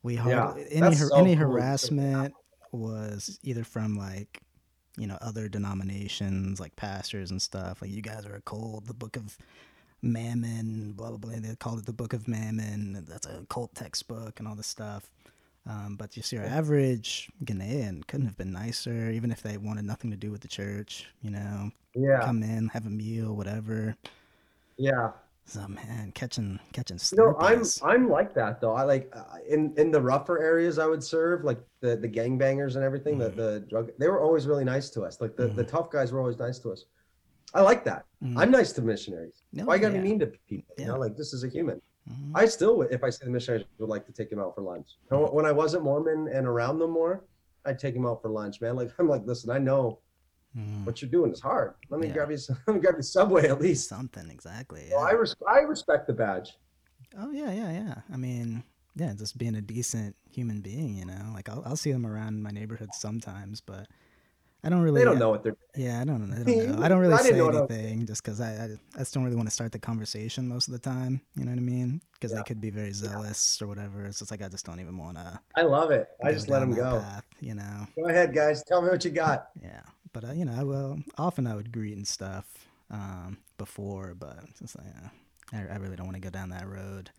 we 0.03 0.15
hard, 0.15 0.35
Yeah, 0.57 0.63
any 0.71 0.95
har- 0.95 1.07
so 1.09 1.15
any 1.17 1.35
cool. 1.35 1.45
harassment 1.51 2.33
was 2.71 3.39
either 3.43 3.63
from 3.63 3.95
like 3.95 4.41
you 4.97 5.07
know 5.07 5.17
other 5.21 5.47
denominations 5.47 6.59
like 6.59 6.75
pastors 6.75 7.31
and 7.31 7.41
stuff. 7.41 7.81
Like 7.81 7.91
you 7.91 8.01
guys 8.01 8.25
are 8.25 8.35
a 8.35 8.41
cult, 8.41 8.85
the 8.87 8.93
Book 8.93 9.15
of 9.17 9.37
Mammon, 10.01 10.93
blah 10.93 11.09
blah 11.09 11.17
blah. 11.17 11.31
They 11.39 11.55
called 11.55 11.79
it 11.79 11.85
the 11.85 11.93
Book 11.93 12.13
of 12.13 12.27
Mammon. 12.27 13.05
That's 13.07 13.25
a 13.27 13.45
cult 13.49 13.73
textbook 13.75 14.39
and 14.39 14.47
all 14.47 14.55
this 14.55 14.67
stuff. 14.67 15.09
Um, 15.67 15.95
but 15.97 16.11
just 16.11 16.31
your 16.31 16.45
average 16.45 17.29
Ghanaian 17.43 18.05
couldn't 18.07 18.25
have 18.27 18.37
been 18.37 18.53
nicer, 18.53 19.09
even 19.11 19.31
if 19.31 19.41
they 19.41 19.57
wanted 19.57 19.83
nothing 19.85 20.11
to 20.11 20.17
do 20.17 20.31
with 20.31 20.41
the 20.41 20.47
church. 20.47 21.07
You 21.21 21.31
know, 21.31 21.71
Yeah. 21.93 22.21
come 22.21 22.41
in, 22.41 22.69
have 22.69 22.85
a 22.85 22.89
meal, 22.89 23.35
whatever. 23.35 23.95
Yeah. 24.77 25.11
So 25.45 25.65
man, 25.67 26.11
catching 26.13 26.59
catching 26.73 26.99
know, 27.13 27.35
I'm 27.39 27.63
I'm 27.81 28.09
like 28.09 28.33
that 28.33 28.59
though. 28.59 28.73
I 28.73 28.83
like 28.83 29.09
uh, 29.15 29.37
in 29.47 29.73
in 29.77 29.91
the 29.91 30.01
rougher 30.01 30.39
areas 30.39 30.77
I 30.77 30.85
would 30.85 31.01
serve, 31.01 31.45
like 31.45 31.59
the 31.79 31.95
the 31.95 32.07
gangbangers 32.09 32.75
and 32.75 32.83
everything. 32.83 33.17
The 33.17 33.29
the 33.29 33.61
drug. 33.61 33.91
They 33.97 34.09
were 34.09 34.21
always 34.21 34.45
really 34.45 34.65
nice 34.65 34.89
to 34.91 35.03
us. 35.03 35.21
Like 35.21 35.37
the 35.37 35.47
the 35.47 35.63
tough 35.63 35.89
guys 35.89 36.11
were 36.11 36.19
always 36.19 36.37
nice 36.37 36.59
to 36.59 36.71
us. 36.73 36.83
I 37.53 37.61
like 37.61 37.83
that. 37.85 38.05
Mhm. 38.23 38.37
I'm 38.37 38.51
nice 38.51 38.71
to 38.73 38.81
missionaries. 38.81 39.43
No, 39.53 39.65
Why 39.65 39.75
you 39.75 39.81
gotta 39.81 39.95
yeah. 39.95 40.01
be 40.01 40.09
mean 40.09 40.19
to 40.19 40.27
people? 40.49 40.75
You 40.77 40.85
know, 40.85 40.97
like 40.99 41.15
this 41.15 41.33
is 41.33 41.43
a 41.43 41.47
human. 41.49 41.81
Mhm. 42.09 42.31
I 42.35 42.45
still, 42.45 42.77
would- 42.77 42.91
if 42.91 43.03
I 43.03 43.09
see 43.09 43.25
the 43.25 43.31
missionaries, 43.31 43.65
would 43.79 43.89
like 43.89 44.05
to 44.05 44.11
take 44.11 44.31
him 44.31 44.39
out 44.39 44.55
for 44.55 44.61
lunch. 44.61 44.97
And 45.11 45.31
When 45.33 45.45
I 45.45 45.51
wasn't 45.51 45.83
Mormon 45.83 46.27
and 46.33 46.45
around 46.47 46.79
them 46.79 46.91
more, 46.91 47.23
I'd 47.65 47.79
take 47.79 47.95
him 47.95 48.05
out 48.05 48.21
for 48.21 48.29
lunch, 48.29 48.61
man. 48.61 48.75
Like 48.75 48.91
I'm 48.99 49.07
like, 49.07 49.25
listen, 49.25 49.49
I 49.49 49.57
know 49.59 49.99
Mhm. 50.57 50.85
what 50.85 51.01
you're 51.01 51.11
doing 51.11 51.31
is 51.31 51.39
hard. 51.41 51.73
Let 51.89 51.99
me 51.99 52.07
Yeah. 52.07 52.13
grab 52.13 52.31
you, 52.31 52.37
some, 52.37 52.57
let 52.67 52.73
me 52.75 52.79
grab 52.81 52.95
you 52.97 53.01
Subway 53.03 53.47
at 53.47 53.59
least. 53.61 53.87
something 53.89 54.29
exactly. 54.29 54.89
So 54.89 54.97
I, 54.97 55.11
res- 55.11 55.35
I 55.47 55.59
respect 55.59 56.07
the 56.07 56.13
badge. 56.13 56.57
Oh 57.17 57.31
yeah, 57.31 57.51
yeah, 57.51 57.71
yeah. 57.71 57.95
I 58.11 58.17
mean, 58.17 58.63
yeah, 58.95 59.13
just 59.13 59.37
being 59.37 59.55
a 59.55 59.61
decent 59.61 60.15
human 60.29 60.61
being, 60.61 60.95
you 60.97 61.05
know. 61.05 61.31
Like 61.33 61.47
I'll 61.49 61.61
I'll 61.65 61.75
see 61.77 61.91
them 61.91 62.05
around 62.05 62.41
my 62.43 62.49
neighborhood 62.51 62.89
sometimes, 62.93 63.61
but 63.61 63.87
I 64.63 64.69
don't 64.69 64.81
really. 64.81 64.99
They 65.01 65.05
don't 65.05 65.19
know 65.19 65.29
what 65.29 65.43
they're. 65.43 65.55
Yeah, 65.75 66.01
I 66.01 66.03
don't, 66.03 66.33
I 66.33 66.43
don't 66.43 66.77
know. 66.77 66.83
I 66.83 66.87
don't 66.89 66.99
really 66.99 67.13
I 67.13 67.17
say 67.17 67.23
didn't 67.25 67.37
know 67.37 67.45
what 67.45 67.55
I 67.55 67.61
was- 67.61 67.71
anything 67.71 68.05
just 68.05 68.23
because 68.23 68.41
I, 68.41 68.49
I 68.53 68.69
I 68.95 68.97
just 68.99 69.13
don't 69.13 69.23
really 69.23 69.35
want 69.35 69.47
to 69.47 69.53
start 69.53 69.71
the 69.71 69.79
conversation 69.79 70.47
most 70.47 70.67
of 70.67 70.73
the 70.73 70.79
time. 70.79 71.21
You 71.35 71.45
know 71.45 71.51
what 71.51 71.57
I 71.59 71.61
mean? 71.61 72.01
Because 72.13 72.33
they 72.33 72.41
could 72.43 72.59
be 72.59 72.71
very 72.71 72.91
zealous 72.91 73.61
or 73.61 73.67
whatever. 73.67 74.05
It's 74.05 74.19
just 74.19 74.31
like 74.31 74.41
I 74.41 74.47
just 74.47 74.65
don't 74.65 74.79
even 74.79 74.97
want 74.97 75.17
to. 75.17 75.39
I 75.55 75.61
love 75.61 75.91
it. 75.91 76.09
I 76.23 76.31
just 76.33 76.49
let 76.49 76.59
them 76.61 76.73
go. 76.73 76.99
Path, 76.99 77.25
you 77.39 77.53
know? 77.53 77.87
Go 77.95 78.07
ahead, 78.09 78.33
guys. 78.33 78.63
Tell 78.63 78.81
me 78.81 78.89
what 78.89 79.05
you 79.05 79.11
got. 79.11 79.49
Yeah, 79.61 79.81
but 80.13 80.23
uh, 80.25 80.31
you 80.31 80.45
know, 80.45 80.55
I 80.57 80.63
will 80.63 80.99
often 81.17 81.45
I 81.47 81.55
would 81.55 81.71
greet 81.71 81.95
and 81.95 82.07
stuff 82.07 82.45
um, 82.89 83.37
before, 83.59 84.15
but 84.17 84.39
it's 84.49 84.59
just 84.59 84.77
like 84.77 84.87
uh, 84.87 85.09
I, 85.55 85.73
I 85.73 85.77
really 85.77 85.95
don't 85.95 86.07
want 86.07 86.15
to 86.15 86.21
go 86.21 86.29
down 86.31 86.49
that 86.49 86.67
road. 86.67 87.11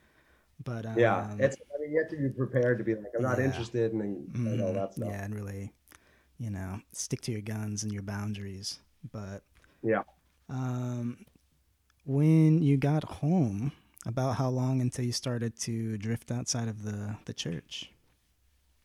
But 0.64 0.84
um, 0.86 0.98
Yeah, 0.98 1.30
it's. 1.38 1.56
I 1.74 1.80
mean, 1.80 1.92
you 1.92 1.98
have 2.00 2.10
to 2.10 2.16
be 2.16 2.28
prepared 2.30 2.78
to 2.78 2.84
be 2.84 2.94
like, 2.96 3.12
I'm 3.16 3.22
not 3.22 3.38
interested, 3.38 3.92
and, 3.92 4.28
and 4.34 4.60
all 4.60 4.70
mhm, 4.70 4.74
that 4.74 4.94
stuff. 4.94 5.08
Yeah, 5.10 5.24
and 5.24 5.32
really, 5.34 5.70
you 6.38 6.50
know, 6.50 6.80
stick 6.92 7.20
to 7.22 7.32
your 7.32 7.40
guns 7.42 7.82
and 7.82 7.92
your 7.92 8.02
boundaries. 8.02 8.78
But 9.12 9.42
Yeah. 9.82 10.02
um, 10.48 11.24
when 12.04 12.62
you 12.62 12.76
got 12.76 13.04
home, 13.04 13.72
about 14.06 14.36
how 14.36 14.48
long 14.48 14.80
until 14.80 15.04
you 15.04 15.12
started 15.12 15.58
to 15.60 15.98
drift 15.98 16.30
outside 16.30 16.68
of 16.68 16.82
the 16.84 17.16
the 17.26 17.34
church? 17.34 17.90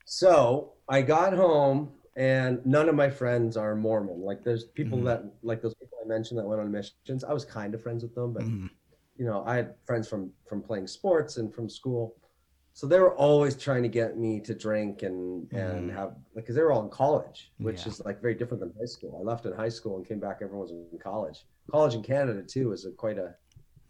So 0.05 0.73
I 0.89 1.01
got 1.01 1.33
home, 1.33 1.93
and 2.15 2.65
none 2.65 2.89
of 2.89 2.95
my 2.95 3.09
friends 3.09 3.57
are 3.57 3.75
Mormon. 3.75 4.21
Like, 4.21 4.43
there's 4.43 4.65
people 4.65 5.01
Mhm. 5.01 5.05
that, 5.05 5.23
like 5.41 5.61
those 5.61 5.75
people 5.75 5.97
I 6.03 6.07
mentioned 6.07 6.39
that 6.39 6.45
went 6.45 6.61
on 6.61 6.71
missions. 6.71 7.23
I 7.23 7.33
was 7.33 7.45
kind 7.45 7.73
of 7.73 7.81
friends 7.81 8.03
with 8.03 8.13
them, 8.15 8.33
but 8.33 8.43
Mhm. 8.43 8.69
you 9.17 9.25
know, 9.25 9.43
I 9.45 9.55
had 9.57 9.75
friends 9.85 10.07
from 10.09 10.31
from 10.47 10.61
playing 10.63 10.87
sports 10.87 11.37
and 11.37 11.53
from 11.53 11.69
school, 11.69 12.15
so 12.73 12.87
they 12.87 12.99
were 12.99 13.15
always 13.15 13.55
trying 13.55 13.83
to 13.83 13.89
get 13.89 14.17
me 14.17 14.39
to 14.41 14.53
drink 14.55 15.03
and 15.03 15.51
and 15.53 15.89
Mhm. 15.91 15.93
have 15.93 16.15
because 16.35 16.55
they 16.55 16.61
were 16.61 16.71
all 16.71 16.83
in 16.83 16.89
college, 16.89 17.51
which 17.59 17.81
Yeah. 17.85 17.89
is 17.91 18.03
like 18.05 18.21
very 18.21 18.33
different 18.35 18.61
than 18.61 18.73
high 18.79 18.85
school. 18.85 19.17
I 19.19 19.23
left 19.23 19.45
in 19.45 19.53
high 19.53 19.69
school 19.69 19.97
and 19.97 20.05
came 20.05 20.19
back. 20.19 20.39
Everyone 20.41 20.61
was 20.61 20.71
in 20.71 20.99
college. 20.99 21.45
College 21.71 21.95
in 21.95 22.03
Canada 22.03 22.41
too 22.43 22.71
is 22.73 22.85
a 22.85 22.91
quite 22.91 23.17
a 23.17 23.35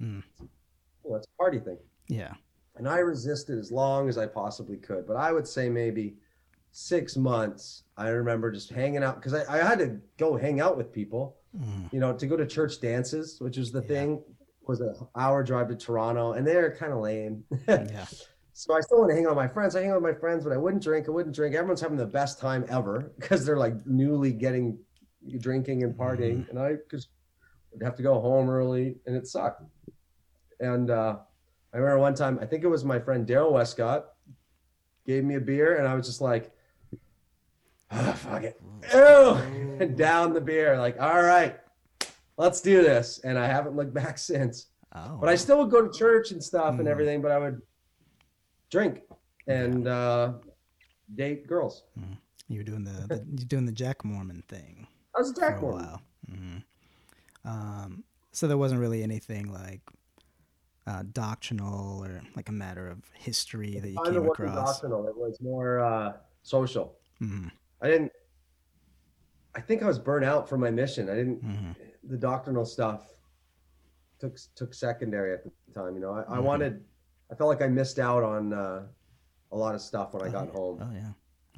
Mm. 0.01 0.23
well, 1.03 1.17
it's 1.17 1.27
a 1.27 1.37
party 1.37 1.59
thing. 1.59 1.77
Yeah. 2.07 2.33
and 2.75 2.87
I 2.89 2.97
resisted 2.99 3.59
as 3.59 3.71
long 3.71 4.09
as 4.09 4.17
I 4.17 4.25
possibly 4.25 4.77
could. 4.77 5.05
But 5.05 5.15
I 5.15 5.31
would 5.31 5.47
say 5.47 5.69
maybe 5.69 6.17
six 6.71 7.15
months. 7.15 7.83
I 7.97 8.09
remember 8.09 8.51
just 8.51 8.71
hanging 8.71 9.03
out 9.03 9.15
because 9.17 9.35
I, 9.35 9.43
I 9.47 9.57
had 9.63 9.77
to 9.77 9.99
go 10.17 10.35
hang 10.37 10.59
out 10.59 10.75
with 10.75 10.91
people, 10.91 11.37
Mm. 11.55 11.93
you 11.93 11.99
know, 11.99 12.17
to 12.17 12.25
go 12.25 12.35
to 12.35 12.47
church 12.47 12.81
dances, 12.81 13.39
which 13.39 13.57
was 13.59 13.71
the 13.71 13.81
Yeah. 13.81 13.87
thing, 13.87 14.23
was 14.65 14.81
an 14.81 14.95
hour 15.15 15.43
drive 15.43 15.67
to 15.69 15.75
Toronto, 15.75 16.31
and 16.33 16.47
they're 16.47 16.75
kind 16.75 16.91
of 16.93 16.99
lame. 16.99 17.45
Yeah. 17.67 18.07
so 18.63 18.73
I 18.73 18.79
still 18.79 18.99
want 18.99 19.09
to 19.09 19.15
hang 19.15 19.25
out 19.25 19.35
with 19.35 19.43
my 19.45 19.47
friends. 19.49 19.75
I 19.75 19.81
hang 19.81 19.91
out 19.91 20.01
with 20.01 20.13
my 20.13 20.17
friends, 20.17 20.45
but 20.45 20.53
I 20.53 20.57
wouldn't 20.57 20.81
drink. 20.81 21.09
I 21.09 21.11
wouldn't 21.11 21.35
drink. 21.35 21.53
Everyone's 21.53 21.81
having 21.81 21.97
the 21.97 22.05
best 22.05 22.39
time 22.39 22.65
ever 22.69 23.11
because 23.19 23.45
they're 23.45 23.57
like 23.57 23.73
newly 23.85 24.31
getting 24.31 24.79
drinking 25.39 25.83
and 25.83 25.93
partying, 25.93 26.47
and 26.49 26.57
I 26.57 26.75
just 26.89 27.09
would 27.73 27.83
have 27.83 27.95
to 27.97 28.03
go 28.03 28.21
home 28.21 28.49
early, 28.49 28.95
and 29.05 29.17
it 29.17 29.27
sucked. 29.27 29.63
And 30.61 30.89
uh, 30.91 31.17
I 31.73 31.77
remember 31.77 31.99
one 31.99 32.13
time, 32.15 32.39
I 32.41 32.45
think 32.45 32.63
it 32.63 32.67
was 32.67 32.85
my 32.85 32.99
friend 32.99 33.27
Daryl 33.27 33.51
Westcott 33.51 34.05
gave 35.05 35.25
me 35.25 35.35
a 35.35 35.41
beer, 35.41 35.75
and 35.77 35.85
I 35.85 35.93
was 35.93 36.07
just 36.07 36.21
like, 36.21 36.49
ah, 37.91 38.13
fuck 38.13 38.43
it. 38.43 38.61
Ew! 38.93 39.77
And 39.81 39.97
down 40.07 40.31
the 40.33 40.39
beer, 40.41 40.77
like, 40.79 40.97
all 41.01 41.21
right, 41.21 41.59
let's 42.37 42.61
do 42.61 42.81
this. 42.81 43.19
And 43.25 43.37
I 43.37 43.45
haven't 43.47 43.75
looked 43.75 43.93
back 43.93 44.17
since. 44.31 44.67
Oh. 44.95 45.17
But 45.19 45.27
I 45.27 45.35
still 45.35 45.57
would 45.57 45.71
go 45.71 45.85
to 45.85 45.97
church 45.97 46.31
and 46.31 46.41
stuff 46.41 46.75
and 46.79 46.87
Mm. 46.87 46.91
everything, 46.91 47.21
but 47.21 47.31
I 47.31 47.39
would 47.39 47.61
drink 48.73 49.01
and 49.47 49.87
uh, 49.87 50.33
date 51.13 51.45
girls. 51.47 51.83
you 52.49 52.57
were 52.59 52.63
doing 52.63 52.83
the, 52.83 53.05
the 53.07 53.23
you're 53.37 53.45
doing 53.47 53.65
the 53.67 53.71
Jack 53.71 54.03
Mormon 54.03 54.43
thing. 54.49 54.87
I 55.15 55.19
was 55.19 55.29
a 55.29 55.33
for 55.35 55.39
Jack 55.41 55.57
a 55.59 55.61
Mormon. 55.61 55.85
while. 55.85 56.01
hmm 56.27 56.57
Um, 57.45 58.03
so 58.31 58.47
there 58.47 58.57
wasn't 58.57 58.81
really 58.81 59.03
anything 59.03 59.53
like 59.53 59.81
uh, 60.87 61.03
doctrinal 61.13 62.03
or 62.03 62.21
like 62.35 62.49
a 62.49 62.51
matter 62.51 62.87
of 62.87 62.97
history 63.13 63.77
that 63.79 63.89
you 63.89 63.99
of 63.99 64.05
came 64.05 64.15
wasn't 64.15 64.47
across. 64.49 64.75
doctrinal. 64.81 65.07
It 65.07 65.15
was 65.15 65.39
more 65.39 65.79
uh, 65.79 66.13
social. 66.41 66.97
hmm 67.19 67.47
I 67.81 67.87
didn't. 67.89 68.11
I 69.55 69.61
think 69.61 69.83
I 69.83 69.85
was 69.85 69.99
burnt 69.99 70.25
out 70.25 70.49
from 70.49 70.61
my 70.61 70.71
mission. 70.71 71.09
I 71.11 71.15
didn't. 71.15 71.41
hmm 71.43 71.71
The 72.09 72.17
doctrinal 72.17 72.65
stuff 72.65 73.01
took 74.19 74.35
took 74.55 74.73
secondary 74.73 75.31
at 75.33 75.43
the 75.43 75.51
time. 75.79 75.93
You 75.95 76.01
know, 76.01 76.13
I, 76.13 76.21
I 76.23 76.37
Mhm. 76.39 76.43
wanted. 76.43 76.83
I 77.33 77.35
felt 77.35 77.49
like 77.49 77.63
I 77.63 77.67
missed 77.67 77.97
out 77.97 78.21
on 78.21 78.53
uh, 78.53 78.83
a 79.51 79.57
lot 79.57 79.73
of 79.73 79.81
stuff 79.81 80.13
when 80.13 80.21
I 80.21 80.31
got 80.31 80.49
home. 80.49 80.77
Oh 80.79 80.93
yeah. 80.93 81.09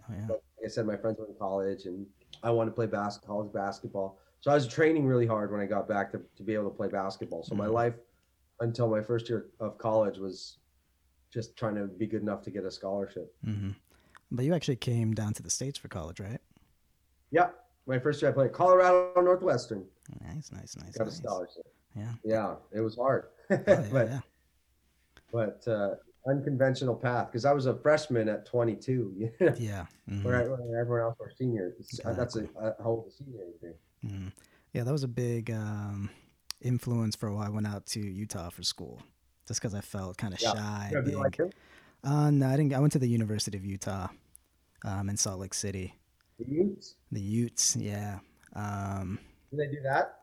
Oh 0.10 0.14
yeah. 0.14 0.24
But 0.28 0.42
like 0.58 0.66
I 0.66 0.70
said, 0.70 0.86
my 0.88 0.96
friends 0.96 1.18
were 1.20 1.28
in 1.28 1.36
college, 1.38 1.84
and 1.84 2.06
I 2.44 2.50
wanted 2.50 2.70
to 2.70 2.76
play 2.76 2.86
bas- 2.86 3.20
college 3.26 3.52
basketball. 3.52 4.18
So 4.40 4.52
I 4.52 4.54
was 4.54 4.68
training 4.70 5.06
really 5.06 5.26
hard 5.28 5.52
when 5.52 5.60
I 5.60 5.66
got 5.66 5.86
back 5.90 6.12
to, 6.14 6.22
to 6.38 6.44
be 6.44 6.54
able 6.54 6.70
to 6.70 6.76
play 6.78 6.88
basketball. 6.88 7.44
So 7.44 7.56
my 7.56 7.66
Mhm. 7.66 7.74
life 7.74 7.96
until 8.62 8.88
my 8.88 9.02
first 9.02 9.28
year 9.28 9.48
of 9.60 9.78
college 9.78 10.18
was 10.18 10.60
just 11.30 11.58
trying 11.58 11.76
to 11.76 11.88
be 11.88 12.08
good 12.08 12.22
enough 12.22 12.42
to 12.44 12.52
get 12.52 12.64
a 12.64 12.72
scholarship. 12.72 13.36
hmm 13.44 13.72
But 14.32 14.46
you 14.46 14.54
actually 14.54 14.78
came 14.78 15.14
down 15.14 15.34
to 15.34 15.44
the 15.44 15.50
states 15.50 15.78
for 15.78 15.90
college, 15.90 16.22
right? 16.22 16.40
Yeah, 17.32 17.50
my 17.86 18.00
first 18.00 18.22
year 18.22 18.32
I 18.32 18.34
played 18.34 18.54
Colorado 18.54 19.12
Northwestern. 19.22 19.86
Nice, 20.22 20.54
nice, 20.54 20.78
nice. 20.78 20.96
Got 20.98 21.08
a 21.10 21.12
scholarship. 21.12 21.68
Yeah. 21.98 22.14
Yeah, 22.24 22.56
it 22.72 22.80
was 22.80 22.96
hard, 22.96 23.26
Oh, 23.50 23.58
yeah, 23.68 23.88
but 23.92 24.08
yeah. 24.08 24.22
But 25.32 25.64
uh, 25.68 25.96
unconventional 26.28 26.96
path 26.96 27.28
because 27.28 27.46
I 27.46 27.52
was 27.54 27.66
a 27.66 27.76
freshman 27.76 28.30
at 28.30 28.46
22. 28.46 29.14
you 29.18 29.32
know, 29.40 29.54
Yeah. 29.58 29.86
mhm, 30.10 30.24
where, 30.24 30.50
where 30.50 30.80
everyone 30.82 31.02
else 31.04 31.18
were 31.20 31.32
seniors. 31.38 31.74
Uh, 32.04 32.14
That's 32.14 32.36
a, 32.36 32.40
Exactly. 32.40 32.64
a 32.84 32.90
a 32.90 33.12
senior 33.18 33.46
there. 33.62 33.74
mhm. 34.06 34.32
Yeah, 34.74 34.84
that 34.84 34.92
was 34.92 35.04
a 35.04 35.08
big 35.08 35.52
um, 35.52 36.10
influence 36.62 37.16
for 37.16 37.32
why 37.32 37.46
I 37.46 37.50
went 37.50 37.66
out 37.68 37.86
to 37.88 38.00
Utah 38.00 38.50
for 38.50 38.64
school, 38.64 39.02
just 39.48 39.62
because 39.62 39.74
I 39.74 39.82
felt 39.82 40.18
kind 40.18 40.34
of 40.34 40.42
Yeah. 40.42 40.54
shy. 40.54 40.90
Yeah, 40.94 41.02
being- 41.02 41.18
like? 41.18 41.40
Uh, 42.04 42.30
no, 42.30 42.48
I 42.48 42.58
didn't. 42.58 42.74
I 42.74 42.80
went 42.80 42.94
to 42.94 43.00
the 43.00 43.08
University 43.08 43.58
of 43.58 43.66
Utah, 43.66 44.10
um, 44.84 45.10
in 45.10 45.18
Salt 45.18 45.40
Lake 45.40 45.54
City. 45.56 45.96
The 46.38 46.46
Utes? 46.52 46.96
The 47.12 47.22
Utes, 47.22 47.76
yeah. 47.78 48.20
Um, 48.54 49.18
Do 49.50 49.58
they 49.58 49.68
do 49.68 49.82
that? 49.84 50.20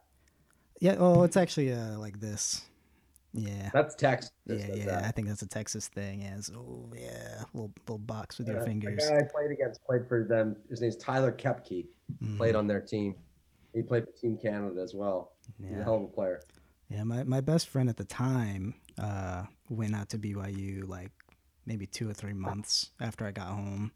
yeah. 0.80 0.96
Oh, 0.98 1.22
it's 1.24 1.36
actually 1.36 1.72
uh, 1.72 1.98
like 1.98 2.20
this. 2.20 2.66
Yeah. 3.34 3.70
That's 3.72 3.94
Texas. 3.94 4.30
Yeah, 4.46 4.56
yeah. 4.74 4.84
that. 4.86 5.04
I 5.04 5.10
think 5.10 5.28
that's 5.28 5.42
a 5.42 5.48
Texas 5.48 5.88
thing. 5.88 6.22
Yeah. 6.22 6.36
It's, 6.36 6.50
oh, 6.54 6.92
yeah. 6.94 7.42
Little 7.54 7.72
little 7.86 7.98
box 7.98 8.38
with 8.38 8.48
Uh, 8.48 8.52
your 8.52 8.60
the 8.60 8.66
fingers. 8.66 9.08
guy 9.08 9.16
I 9.16 9.22
played 9.22 9.50
against 9.50 9.82
played 9.84 10.06
for 10.06 10.24
them. 10.24 10.56
His 10.68 10.80
name's 10.80 10.96
Tyler 10.96 11.32
Kepke. 11.32 11.86
Mhm, 12.22 12.36
Played 12.36 12.54
on 12.56 12.66
their 12.66 12.80
team. 12.80 13.14
He 13.72 13.82
played 13.82 14.04
for 14.04 14.12
Team 14.12 14.36
Canada 14.36 14.82
as 14.82 14.94
well. 14.94 15.32
He's 15.58 15.70
a 15.70 15.78
Yeah. 15.78 15.84
hell 15.84 15.96
of 15.96 16.02
a 16.02 16.06
player. 16.08 16.40
Yeah. 16.90 17.04
My 17.04 17.24
my 17.24 17.40
best 17.40 17.68
friend 17.68 17.88
at 17.88 17.96
the 17.96 18.04
time 18.04 18.74
uh, 18.98 19.44
went 19.70 19.94
out 19.94 20.10
to 20.10 20.18
BYU 20.18 20.86
like 20.86 21.10
maybe 21.64 21.86
two 21.86 22.10
or 22.10 22.12
three 22.12 22.34
months 22.34 22.90
after 23.00 23.24
I 23.24 23.30
got 23.30 23.46
home, 23.46 23.92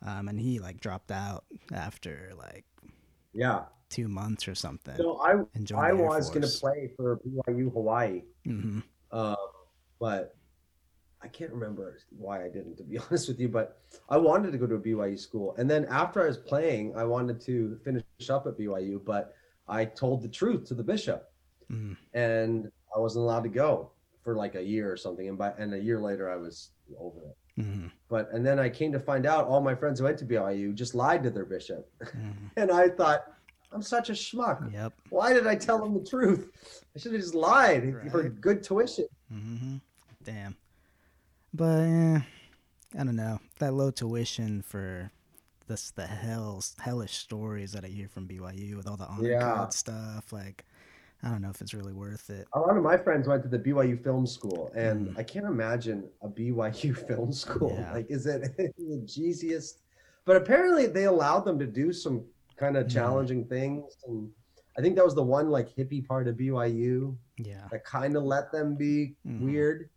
um, 0.00 0.28
and 0.28 0.40
he 0.40 0.58
like 0.58 0.80
dropped 0.80 1.10
out 1.10 1.44
after 1.70 2.32
like 2.38 2.64
Yeah. 3.34 3.64
two 3.90 4.08
months 4.08 4.48
or 4.48 4.54
something. 4.54 4.96
So 4.96 5.18
I 5.18 5.32
I 5.76 5.92
was 5.92 6.30
going 6.30 6.42
to 6.42 6.58
play 6.60 6.90
for 6.96 7.18
BYU 7.18 7.72
Hawaii, 7.72 8.22
hmm 8.44 8.80
um, 9.12 9.36
but 10.00 10.36
I 11.22 11.28
can't 11.28 11.52
remember 11.52 11.98
why 12.10 12.44
I 12.44 12.48
didn't, 12.48 12.76
to 12.78 12.82
be 12.84 12.98
honest 13.04 13.28
with 13.28 13.40
you. 13.40 13.48
But 13.48 13.78
I 14.08 14.16
wanted 14.18 14.52
to 14.52 14.58
go 14.58 14.66
to 14.66 14.74
a 14.74 14.80
BYU 14.80 15.18
school, 15.18 15.54
and 15.58 15.70
then 15.70 15.84
after 15.86 16.22
I 16.22 16.26
was 16.26 16.38
playing, 16.38 16.96
I 16.96 17.04
wanted 17.04 17.40
to 17.42 17.78
finish 17.84 18.04
up 18.30 18.46
at 18.46 18.58
BYU, 18.58 19.04
but 19.04 19.34
I 19.68 19.84
told 19.84 20.22
the 20.22 20.28
truth 20.28 20.64
to 20.68 20.74
the 20.74 20.82
bishop, 20.84 21.30
Mm. 21.72 21.96
and 22.12 22.70
I 22.94 22.98
wasn't 22.98 23.22
allowed 23.24 23.44
to 23.44 23.48
go 23.48 23.92
for 24.22 24.34
like 24.36 24.54
a 24.54 24.62
year 24.62 24.92
or 24.92 24.96
something. 24.98 25.28
And 25.28 25.38
by 25.38 25.52
and 25.56 25.72
a 25.72 25.78
year 25.78 25.98
later, 26.00 26.30
I 26.30 26.36
was 26.36 26.70
over 26.98 27.20
it. 27.30 27.36
Hmm 27.56 27.86
But 28.08 28.30
and 28.32 28.44
then 28.44 28.58
I 28.58 28.68
came 28.68 28.92
to 28.92 29.00
find 29.00 29.26
out 29.26 29.46
all 29.46 29.60
my 29.60 29.74
friends 29.74 29.98
who 29.98 30.04
went 30.04 30.18
to 30.18 30.24
BYU 30.24 30.74
just 30.74 30.94
lied 30.94 31.22
to 31.24 31.30
their 31.30 31.44
bishop, 31.44 31.88
hmm 32.12 32.30
and 32.56 32.70
I 32.70 32.88
thought 32.88 33.24
I'm 33.72 33.82
such 33.82 34.08
a 34.10 34.12
schmuck. 34.12 34.72
Yep. 34.72 34.92
Why 35.10 35.32
did 35.32 35.46
I 35.46 35.54
tell 35.56 35.78
them 35.80 35.94
the 35.94 36.08
truth? 36.08 36.50
I 36.94 36.98
should 36.98 37.12
have 37.12 37.20
just 37.20 37.34
lied 37.34 37.94
for 38.10 38.28
good 38.28 38.62
tuition. 38.62 39.06
hmm 39.30 39.76
Damn. 40.22 40.56
But 41.52 41.80
eh, 41.82 42.20
I 42.98 43.04
don't 43.04 43.16
know. 43.16 43.40
That 43.58 43.74
low 43.74 43.90
tuition 43.90 44.62
for 44.62 45.10
this 45.66 45.90
the 45.92 46.06
hells 46.06 46.74
hellish 46.80 47.16
stories 47.16 47.72
that 47.72 47.84
I 47.84 47.88
hear 47.88 48.08
from 48.08 48.26
BYU 48.28 48.76
with 48.76 48.86
all 48.88 48.96
the 48.96 49.06
honor 49.06 49.28
Yeah. 49.28 49.54
code 49.58 49.72
stuff. 49.72 50.32
Like, 50.32 50.64
I 51.24 51.30
don't 51.30 51.40
know 51.40 51.48
if 51.48 51.60
it's 51.62 51.72
really 51.72 51.94
worth 51.94 52.28
it. 52.28 52.46
A 52.52 52.60
lot 52.60 52.76
of 52.76 52.82
my 52.82 52.98
friends 52.98 53.26
went 53.26 53.42
to 53.44 53.48
the 53.48 53.58
BYU 53.58 54.02
film 54.02 54.26
school, 54.26 54.70
and 54.74 55.08
Mm. 55.08 55.18
I 55.18 55.22
can't 55.22 55.46
imagine 55.46 56.08
a 56.20 56.28
BYU 56.28 56.94
film 57.08 57.32
school. 57.32 57.72
Yeah. 57.78 57.92
Like, 57.94 58.10
is 58.10 58.26
it 58.26 58.54
the 58.58 59.02
cheesiest? 59.06 59.78
But 60.26 60.36
apparently, 60.36 60.86
they 60.86 61.04
allowed 61.04 61.40
them 61.46 61.58
to 61.58 61.66
do 61.66 61.92
some 61.92 62.24
kind 62.56 62.76
of 62.76 62.86
Mhm. 62.86 62.90
challenging 62.90 63.44
things, 63.46 63.96
and 64.06 64.30
I 64.76 64.82
think 64.82 64.96
that 64.96 65.04
was 65.04 65.14
the 65.14 65.22
one 65.22 65.48
like 65.50 65.74
hippie 65.74 66.06
part 66.06 66.28
of 66.28 66.36
BYU 66.36 67.16
Yeah. 67.38 67.68
that 67.70 67.84
kind 67.84 68.16
of 68.16 68.24
let 68.24 68.52
them 68.52 68.74
be 68.74 69.16
Mhm. 69.26 69.40
weird. 69.40 69.88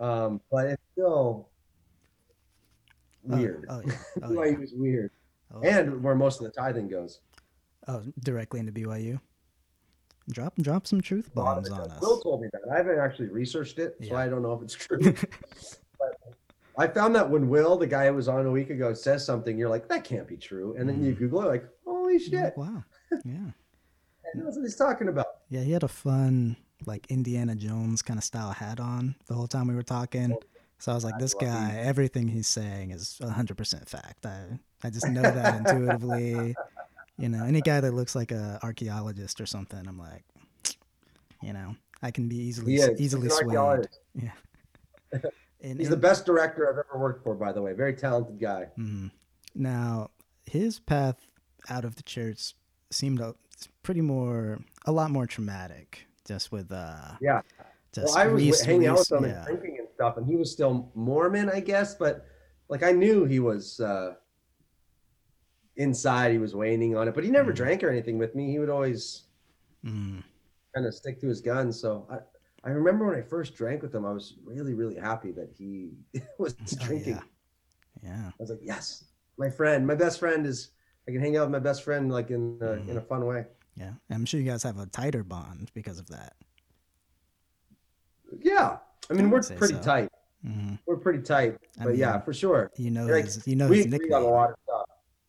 Um, 0.00 0.40
but 0.50 0.66
it's 0.66 0.82
still 0.92 1.48
Oh, 3.30 3.36
weird. 3.38 3.64
Oh, 3.70 3.80
yeah. 3.86 3.92
Oh, 4.22 4.28
BYU 4.30 4.58
yeah. 4.58 4.64
is 4.64 4.74
weird. 4.74 5.10
Oh, 5.50 5.62
and 5.62 6.02
where 6.02 6.14
most 6.14 6.40
of 6.40 6.44
the 6.46 6.50
tithing 6.52 6.88
goes. 6.88 7.20
oh, 7.88 8.02
directly 8.20 8.60
into 8.60 8.72
BYU. 8.72 9.18
Drop 10.30 10.54
drop 10.56 10.86
some 10.86 11.00
truth 11.00 11.30
A 11.36 11.40
lot 11.40 11.58
of 11.58 11.64
bombs 11.64 11.78
on 11.78 11.90
us. 11.90 12.00
Will 12.00 12.20
told 12.20 12.40
me 12.40 12.48
that. 12.52 12.62
I 12.72 12.76
haven't 12.76 12.98
actually 12.98 13.28
researched 13.28 13.78
it, 13.78 13.96
so 14.00 14.06
Yeah. 14.06 14.18
I 14.18 14.28
don't 14.28 14.42
know 14.42 14.54
if 14.54 14.62
it's 14.62 14.74
true. 14.74 14.98
but 15.98 16.18
I 16.78 16.86
found 16.86 17.14
that 17.14 17.28
when 17.28 17.48
Will, 17.48 17.76
the 17.76 17.86
guy 17.86 18.06
who 18.06 18.14
was 18.14 18.28
on 18.28 18.46
a 18.46 18.50
week 18.50 18.70
ago, 18.70 18.94
says 18.94 19.24
something, 19.24 19.58
you're 19.58 19.68
like, 19.68 19.88
that 19.88 20.02
can't 20.02 20.26
be 20.26 20.36
true. 20.36 20.74
And 20.78 20.88
then 20.88 21.04
you 21.04 21.12
mm. 21.12 21.18
Google 21.18 21.42
it, 21.42 21.46
like, 21.46 21.68
holy 21.84 22.18
shit. 22.18 22.34
like, 22.34 22.56
wow. 22.56 22.82
Yeah. 23.24 23.50
Knows 24.34 24.56
what 24.56 24.62
he's 24.62 24.74
talking 24.74 25.08
about. 25.08 25.26
Yeah, 25.48 25.60
he 25.60 25.70
had 25.70 25.84
a 25.84 25.88
fun 25.88 26.56
like 26.86 27.06
Indiana 27.08 27.54
Jones 27.54 28.02
kind 28.02 28.18
of 28.18 28.24
style 28.24 28.50
hat 28.50 28.80
on 28.80 29.14
the 29.26 29.34
whole 29.34 29.46
time 29.46 29.68
we 29.68 29.74
were 29.74 29.82
talking. 29.82 30.36
So 30.78 30.92
I 30.92 30.94
was 30.94 31.04
like, 31.04 31.18
this 31.18 31.34
guy, 31.34 31.76
everything 31.78 32.28
he's 32.28 32.48
saying 32.48 32.90
is 32.90 33.18
100% 33.22 33.88
fact. 33.88 34.26
I, 34.26 34.58
I 34.82 34.90
just 34.90 35.08
know 35.08 35.22
that 35.22 35.54
intuitively. 35.66 36.54
You 37.18 37.28
know, 37.28 37.44
any 37.44 37.60
guy 37.60 37.80
that 37.80 37.92
looks 37.94 38.14
like 38.14 38.32
a 38.32 38.58
archaeologist 38.62 39.40
or 39.40 39.46
something, 39.46 39.86
I'm 39.86 39.98
like, 39.98 40.24
you 41.42 41.52
know, 41.52 41.76
I 42.02 42.10
can 42.10 42.28
be 42.28 42.36
easily 42.36 42.74
is. 42.76 43.00
easily 43.00 43.28
swayed. 43.28 43.88
Yeah. 44.14 44.30
And, 45.62 45.78
He's 45.78 45.88
the 45.88 45.96
best 45.96 46.26
director 46.26 46.68
I've 46.70 46.76
ever 46.86 46.98
worked 47.02 47.24
for, 47.24 47.34
by 47.34 47.50
the 47.50 47.62
way. 47.62 47.72
Very 47.72 47.94
talented 47.94 48.38
guy. 48.38 48.66
Mhm. 48.78 49.10
Now, 49.54 50.10
his 50.44 50.78
path 50.78 51.26
out 51.70 51.86
of 51.86 51.96
the 51.96 52.02
church 52.02 52.52
seemed 52.90 53.18
a, 53.18 53.34
pretty 53.82 54.02
more, 54.02 54.58
a 54.84 54.92
lot 54.92 55.10
more 55.10 55.26
traumatic, 55.26 56.06
just 56.28 56.52
with 56.52 56.70
uh, 56.70 57.12
Yeah. 57.22 57.40
just 57.94 58.14
well, 58.14 58.18
I 58.18 58.26
was 58.26 58.42
Reese- 58.42 58.60
hanging 58.60 58.88
out 58.88 58.98
with 58.98 59.12
him 59.12 59.24
yeah. 59.24 59.36
and 59.36 59.46
drinking 59.46 59.78
and 59.78 59.88
stuff, 59.94 60.18
and 60.18 60.26
he 60.26 60.36
was 60.36 60.52
still 60.52 60.90
Mormon, 60.94 61.48
I 61.48 61.60
guess. 61.60 61.94
But 61.94 62.26
like, 62.68 62.82
I 62.82 62.92
knew 62.92 63.24
he 63.24 63.40
was 63.40 63.80
uh, 63.80 64.16
inside. 65.76 66.32
He 66.32 66.38
was 66.38 66.54
waning 66.54 66.96
on 66.96 67.08
it, 67.08 67.14
but 67.14 67.24
he 67.24 67.30
never 67.30 67.52
Mhm. 67.52 67.56
drank 67.56 67.82
or 67.84 67.90
anything 67.90 68.18
with 68.18 68.34
me. 68.34 68.50
He 68.50 68.58
would 68.58 68.70
always 68.70 69.24
Mm, 69.84 70.22
kind 70.74 70.86
of 70.86 70.94
stick 70.94 71.20
to 71.20 71.26
his 71.28 71.40
guns. 71.40 71.78
So 71.78 72.06
I, 72.10 72.18
I 72.66 72.70
remember 72.72 73.06
when 73.06 73.16
I 73.16 73.22
first 73.22 73.54
drank 73.54 73.82
with 73.82 73.94
him, 73.94 74.04
I 74.06 74.12
was 74.12 74.34
really, 74.44 74.74
really 74.74 74.94
happy 74.96 75.32
that 75.32 75.50
he 75.56 75.92
was 76.38 76.56
Oh, 76.80 76.86
drinking. 76.86 77.14
yeah. 77.14 77.22
Yeah. 78.02 78.28
I 78.28 78.32
was 78.38 78.50
like, 78.50 78.60
yes, 78.62 79.04
my 79.38 79.50
friend, 79.50 79.86
my 79.86 79.94
best 79.94 80.18
friend 80.20 80.46
is. 80.46 80.70
I 81.06 81.12
can 81.12 81.20
hang 81.20 81.36
out 81.36 81.42
with 81.42 81.50
my 81.50 81.58
best 81.58 81.82
friend 81.82 82.10
like 82.10 82.30
in 82.30 82.58
uh, 82.62 82.72
in 82.88 82.96
a 82.96 83.00
Mm-hmm. 83.00 83.06
fun 83.08 83.26
way. 83.26 83.44
Yeah. 83.76 83.92
I'm 84.08 84.24
sure 84.24 84.40
you 84.40 84.50
guys 84.50 84.62
have 84.62 84.78
a 84.78 84.86
tighter 84.86 85.22
bond 85.22 85.70
because 85.74 85.98
of 85.98 86.06
that. 86.08 86.32
Yeah, 88.40 88.78
I 89.10 89.12
mean 89.12 89.26
I 89.26 89.30
we're 89.30 89.42
pretty 89.42 89.74
so. 89.74 89.80
tight. 89.80 90.08
hmm 90.42 90.74
We're 90.86 90.96
pretty 90.96 91.20
tight, 91.22 91.58
I 91.78 91.84
but 91.84 91.96
yeah, 91.96 92.20
for 92.20 92.32
sure. 92.32 92.70
You 92.78 92.90
know 92.90 93.06
Like, 93.06 93.24
his, 93.26 93.46
you 93.46 93.54
know 93.56 93.68
we 93.68 93.82
agree 93.82 94.12
on 94.12 94.22
a 94.22 94.26
lot 94.28 94.50
of 94.50 94.56
stuff. 94.64 94.83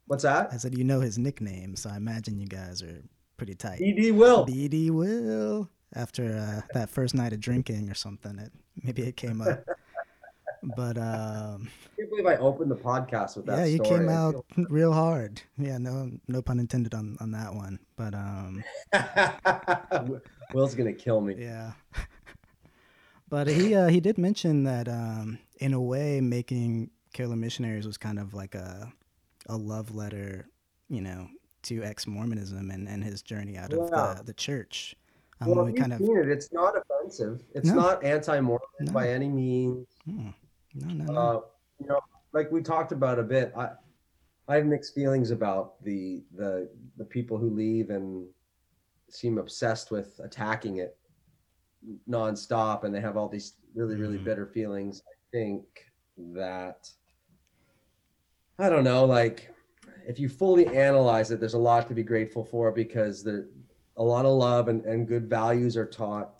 What's 0.08 0.24
that? 0.24 0.50
I 0.52 0.58
said 0.58 0.78
you 0.78 0.84
know 0.84 1.00
his 1.00 1.18
nickname, 1.18 1.76
so 1.76 1.90
I 1.90 1.98
imagine 1.98 2.40
you 2.40 2.48
guys 2.48 2.84
are 2.84 3.02
pretty 3.38 3.56
tight. 3.56 3.82
ED 3.82 4.12
Will. 4.12 4.46
BD 4.46 4.92
Will. 4.92 5.70
After 5.96 6.38
uh, 6.38 6.62
that 6.74 6.90
first 6.90 7.16
night 7.16 7.32
of 7.34 7.40
drinking 7.40 7.90
or 7.90 7.94
something, 7.94 8.38
it 8.38 8.52
maybe 8.84 9.04
it 9.04 9.16
came 9.18 9.42
up. 9.42 9.64
But 10.76 10.98
um, 10.98 11.70
I 11.94 11.96
can't 11.98 12.10
believe 12.10 12.26
I 12.26 12.38
opened 12.38 12.72
the 12.72 12.76
podcast 12.76 13.36
with 13.36 13.46
that. 13.46 13.60
yeah, 13.60 13.66
you 13.66 13.76
story. 13.84 14.00
came 14.00 14.10
out 14.10 14.44
real 14.70 14.94
hard. 14.94 15.42
Yeah, 15.60 15.78
no, 15.78 16.12
no 16.28 16.42
pun 16.42 16.60
intended 16.60 16.96
on 16.96 17.18
on 17.20 17.32
that 17.32 17.54
one. 17.54 17.78
But 17.96 18.16
um, 18.16 18.64
Will's 20.54 20.74
gonna 20.74 20.94
kill 20.94 21.22
me. 21.22 21.36
yeah. 21.38 21.74
but 23.30 23.46
he 23.48 23.76
uh, 23.76 23.90
he 23.90 24.00
did 24.00 24.18
mention 24.18 24.64
that 24.64 24.88
um, 24.88 25.38
in 25.60 25.74
a 25.74 25.82
way, 25.82 26.20
making 26.20 26.90
Killer 27.14 27.36
Missionaries 27.36 27.86
was 27.86 27.98
kind 27.98 28.18
of 28.18 28.34
like 28.34 28.56
a 28.56 28.92
a 29.48 29.56
love 29.58 29.94
letter, 29.94 30.48
you 30.90 31.02
know, 31.02 31.28
to 31.64 31.84
ex 31.84 32.06
Mormonism 32.08 32.72
and, 32.72 32.88
and 32.88 33.04
his 33.04 33.22
journey 33.22 33.58
out 33.58 33.74
of 33.74 33.90
Yeah. 33.92 34.16
the, 34.18 34.24
the 34.26 34.34
church. 34.34 34.96
Um, 35.42 35.50
Well, 35.56 35.66
we 35.66 35.74
kind 35.74 35.94
of 35.94 36.02
it, 36.02 36.30
it's 36.30 36.52
not 36.54 36.76
offensive. 36.78 37.42
It's 37.54 37.68
No. 37.68 37.76
not 37.76 38.04
anti-Mormon 38.04 38.60
No. 38.82 38.92
by 38.92 39.10
any 39.10 39.30
means. 39.30 39.88
hmm, 40.06 40.30
no 40.76 40.88
no 40.94 41.04
no. 41.06 41.20
Uh, 41.20 41.42
you 41.80 41.88
know, 41.88 42.00
like 42.34 42.52
we 42.52 42.62
talked 42.62 42.92
about 42.92 43.20
a 43.20 43.24
bit. 43.24 43.52
I 43.56 43.72
I 44.48 44.56
have 44.56 44.66
mixed 44.66 44.94
feelings 44.94 45.32
about 45.32 45.84
the 45.84 46.24
the 46.36 46.70
the 46.98 47.06
people 47.06 47.38
who 47.38 47.50
leave 47.50 47.90
and 47.90 48.28
seem 49.10 49.38
obsessed 49.38 49.92
with 49.92 50.20
attacking 50.24 50.78
it 50.78 50.98
nonstop, 52.10 52.84
and 52.84 52.94
they 52.94 53.02
have 53.02 53.18
all 53.18 53.28
these 53.30 53.54
really 53.74 53.96
really 53.96 54.18
Mhm. 54.20 54.24
bitter 54.24 54.46
feelings. 54.48 55.02
I 55.08 55.16
think 55.32 55.92
that 56.34 56.90
I 58.58 58.70
don't 58.70 58.84
know, 58.84 59.06
like 59.06 59.50
if 60.08 60.20
you 60.20 60.30
fully 60.30 60.68
analyze 60.68 61.32
it, 61.32 61.40
there's 61.40 61.56
a 61.56 61.60
lot 61.60 61.88
to 61.88 61.94
be 61.94 62.04
grateful 62.04 62.44
for 62.46 62.72
because 62.72 63.24
there 63.24 63.48
a 63.98 64.04
lot 64.04 64.26
of 64.26 64.34
love 64.38 64.68
and, 64.68 64.84
and 64.86 65.08
good 65.08 65.30
values 65.30 65.76
are 65.78 65.86
taught 65.86 66.32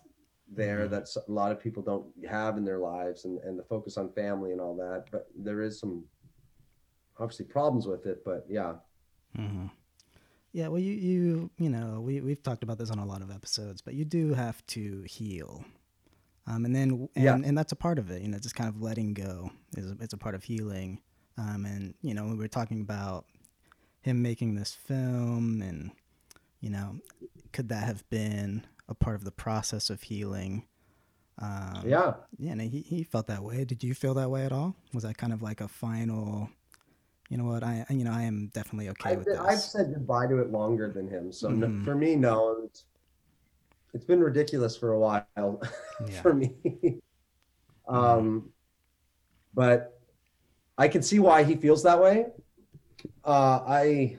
there 0.48 0.86
Mhm. 0.86 0.90
that 0.90 1.02
s- 1.02 1.16
a 1.16 1.32
lot 1.32 1.50
of 1.52 1.58
people 1.60 1.82
don't 1.82 2.06
have 2.28 2.56
in 2.56 2.64
their 2.64 2.78
lives 2.78 3.24
and, 3.24 3.38
and 3.40 3.58
the 3.58 3.62
focus 3.64 3.96
on 3.96 4.12
family 4.12 4.52
and 4.52 4.60
all 4.60 4.76
that. 4.76 5.06
But 5.10 5.28
there 5.34 5.62
is 5.62 5.78
some 5.80 6.04
obviously 7.18 7.46
problems 7.46 7.86
with 7.86 8.06
it, 8.06 8.22
but 8.24 8.46
yeah. 8.48 8.76
hmm 9.34 9.66
Yeah, 10.52 10.68
well, 10.68 10.78
you 10.80 10.92
you 10.94 11.50
you 11.58 11.68
know 11.68 12.00
we 12.00 12.20
we've 12.20 12.42
talked 12.42 12.62
about 12.62 12.78
this 12.78 12.90
on 12.90 12.98
a 12.98 13.04
lot 13.06 13.20
of 13.22 13.30
episodes, 13.30 13.82
but 13.82 13.94
you 13.94 14.04
do 14.06 14.32
have 14.34 14.64
to 14.68 15.02
heal, 15.02 15.64
um, 16.46 16.64
and 16.64 16.74
then 16.74 17.08
and, 17.14 17.24
Yeah. 17.24 17.34
and 17.34 17.56
that's 17.58 17.72
a 17.72 17.76
part 17.76 17.98
of 17.98 18.10
it. 18.10 18.22
You 18.22 18.28
know, 18.28 18.38
just 18.38 18.54
kind 18.54 18.68
of 18.68 18.80
letting 18.80 19.12
go 19.12 19.50
is 19.76 19.90
it's 20.00 20.14
a 20.14 20.18
part 20.18 20.34
of 20.34 20.44
healing. 20.44 21.00
Um, 21.38 21.64
and 21.66 21.94
you 22.02 22.14
know, 22.14 22.26
we 22.26 22.36
were 22.36 22.48
talking 22.48 22.80
about 22.80 23.26
him 24.02 24.22
making 24.22 24.54
this 24.54 24.74
film, 24.74 25.62
and 25.62 25.90
you 26.60 26.70
know, 26.70 26.96
could 27.52 27.68
that 27.70 27.84
have 27.84 28.08
been 28.10 28.66
a 28.88 28.94
part 28.94 29.16
of 29.16 29.24
the 29.24 29.32
process 29.32 29.90
of 29.90 30.02
healing? 30.02 30.64
Um, 31.40 31.84
Yeah. 31.86 32.14
yeah, 32.38 32.52
and 32.52 32.60
he, 32.62 32.80
he 32.82 33.04
felt 33.04 33.26
that 33.28 33.42
way. 33.42 33.64
Did 33.64 33.84
you 33.84 33.94
feel 33.94 34.14
that 34.14 34.30
way 34.30 34.44
at 34.46 34.52
all? 34.52 34.76
Was 34.94 35.04
that 35.04 35.18
kind 35.18 35.32
of 35.32 35.42
like 35.42 35.60
a 35.60 35.68
final, 35.68 36.50
you 37.30 37.38
know 37.38 37.44
what, 37.44 37.64
I 37.64 37.86
you 37.90 38.04
know 38.04 38.12
I 38.12 38.22
am 38.24 38.48
definitely 38.54 38.88
okay 38.90 39.10
I've, 39.12 39.18
with 39.18 39.26
been- 39.26 39.38
I've 39.38 39.60
said 39.60 39.92
goodbye 39.94 40.26
to 40.28 40.38
it 40.40 40.50
longer 40.50 40.90
than 40.92 41.08
him. 41.08 41.32
So 41.32 41.50
no, 41.50 41.68
Mhm. 41.68 41.84
for 41.84 41.94
me, 41.94 42.16
no. 42.16 42.62
It's, 42.64 42.84
it's 43.94 44.04
been 44.04 44.20
ridiculous 44.20 44.76
for 44.76 44.92
a 44.92 44.98
while 44.98 45.60
Yeah. 46.10 46.22
for 46.22 46.34
me. 46.34 46.54
um, 47.88 48.52
but 49.54 49.95
I 50.78 50.88
can 50.88 51.02
see 51.02 51.18
why 51.18 51.42
he 51.44 51.56
feels 51.56 51.82
that 51.84 52.00
way. 52.00 52.26
Uh, 53.24 53.60
I 53.66 54.18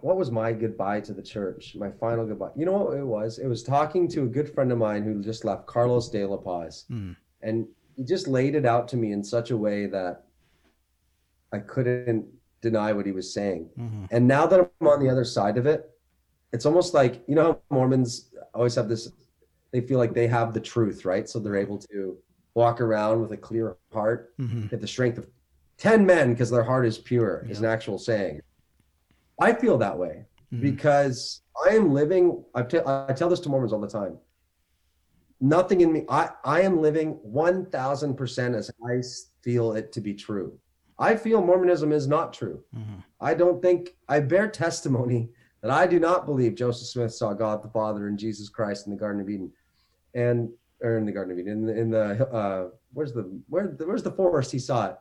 what 0.00 0.16
was 0.16 0.30
my 0.30 0.52
goodbye 0.52 1.00
to 1.00 1.12
the 1.12 1.22
church? 1.22 1.74
My 1.76 1.90
final 1.90 2.24
goodbye. 2.24 2.50
You 2.56 2.66
know 2.66 2.72
what 2.84 2.96
it 2.96 3.04
was? 3.04 3.38
It 3.38 3.48
was 3.48 3.62
talking 3.64 4.06
to 4.08 4.22
a 4.24 4.26
good 4.26 4.48
friend 4.54 4.70
of 4.70 4.78
mine 4.78 5.02
who 5.02 5.20
just 5.22 5.44
left, 5.44 5.66
Carlos 5.66 6.08
de 6.10 6.24
la 6.24 6.36
Paz, 6.36 6.84
Mm. 6.90 7.16
and 7.42 7.66
he 7.96 8.04
just 8.04 8.28
laid 8.28 8.54
it 8.54 8.64
out 8.64 8.86
to 8.88 8.96
me 8.96 9.10
in 9.12 9.24
such 9.24 9.50
a 9.50 9.56
way 9.56 9.86
that 9.86 10.24
I 11.52 11.58
couldn't 11.58 12.26
deny 12.60 12.92
what 12.92 13.06
he 13.06 13.12
was 13.12 13.32
saying. 13.32 13.70
hmm 13.76 14.04
And 14.10 14.28
now 14.28 14.46
that 14.46 14.60
I'm 14.80 14.86
on 14.86 15.00
the 15.00 15.08
other 15.08 15.24
side 15.24 15.56
of 15.58 15.66
it, 15.66 15.90
it's 16.52 16.66
almost 16.66 16.94
like 16.94 17.22
you 17.26 17.34
know 17.34 17.42
how 17.42 17.60
Mormons 17.70 18.30
always 18.54 18.74
have 18.76 18.88
this 18.88 19.10
they 19.72 19.80
feel 19.80 19.98
like 19.98 20.14
they 20.14 20.28
have 20.28 20.54
the 20.54 20.60
truth, 20.60 21.04
right? 21.04 21.28
So 21.28 21.38
they're 21.40 21.56
able 21.56 21.78
to 21.90 22.16
walk 22.58 22.80
around 22.80 23.20
with 23.22 23.32
a 23.32 23.36
clear 23.48 23.76
heart. 23.92 24.34
hmm 24.36 24.66
have 24.72 24.80
the 24.80 24.86
strength 24.96 25.16
of 25.18 25.26
10 25.78 26.04
men 26.04 26.32
because 26.32 26.50
their 26.50 26.64
heart 26.70 26.84
is 26.84 26.98
pure, 26.98 27.46
is 27.48 27.60
an 27.60 27.64
actual 27.64 27.98
saying. 27.98 28.40
I 29.40 29.52
feel 29.62 29.78
that 29.78 29.96
way 30.04 30.14
Mhm. 30.52 30.60
because 30.68 31.42
I 31.66 31.68
am 31.78 31.86
living, 32.00 32.24
I 32.54 32.62
tell, 32.62 33.28
this 33.30 33.40
to 33.44 33.48
Mormons 33.48 33.72
all 33.72 33.80
the 33.88 33.94
time. 34.00 34.14
Nothing 35.40 35.80
in 35.82 35.92
me, 35.92 36.00
I, 36.08 36.30
I 36.44 36.62
am 36.62 36.82
living 36.88 37.08
1000% 37.24 38.54
as 38.56 38.70
I 38.90 38.94
feel 39.44 39.66
it 39.78 39.92
to 39.92 40.00
be 40.00 40.14
true. 40.14 40.58
I 40.98 41.14
feel 41.14 41.40
Mormonism 41.40 41.92
is 41.92 42.06
not 42.08 42.32
true. 42.32 42.58
hmm 42.74 42.98
I 43.20 43.34
don't 43.34 43.60
think 43.66 43.82
I 44.08 44.18
bear 44.20 44.46
testimony 44.48 45.20
that 45.62 45.72
I 45.82 45.84
do 45.94 45.98
not 46.08 46.24
believe 46.30 46.54
Joseph 46.54 46.88
Smith 46.88 47.12
saw 47.20 47.30
God 47.34 47.62
the 47.62 47.68
Father 47.80 48.02
and 48.08 48.16
Jesus 48.24 48.48
Christ 48.48 48.86
in 48.86 48.92
the 48.94 48.98
Garden 49.04 49.20
of 49.20 49.28
Eden, 49.34 49.50
and 50.26 50.38
or 50.80 50.96
in 50.98 51.04
the 51.06 51.12
Garden 51.12 51.32
of 51.32 51.38
Eden 51.38 51.52
in 51.52 51.66
the, 51.66 51.80
in 51.80 51.90
the 51.90 52.28
uh, 52.28 52.68
where's 52.92 53.12
the 53.12 53.22
where 53.48 53.66
where's 53.84 54.02
the 54.02 54.10
forest 54.12 54.52
he 54.52 54.58
saw 54.58 54.86
it? 54.90 54.96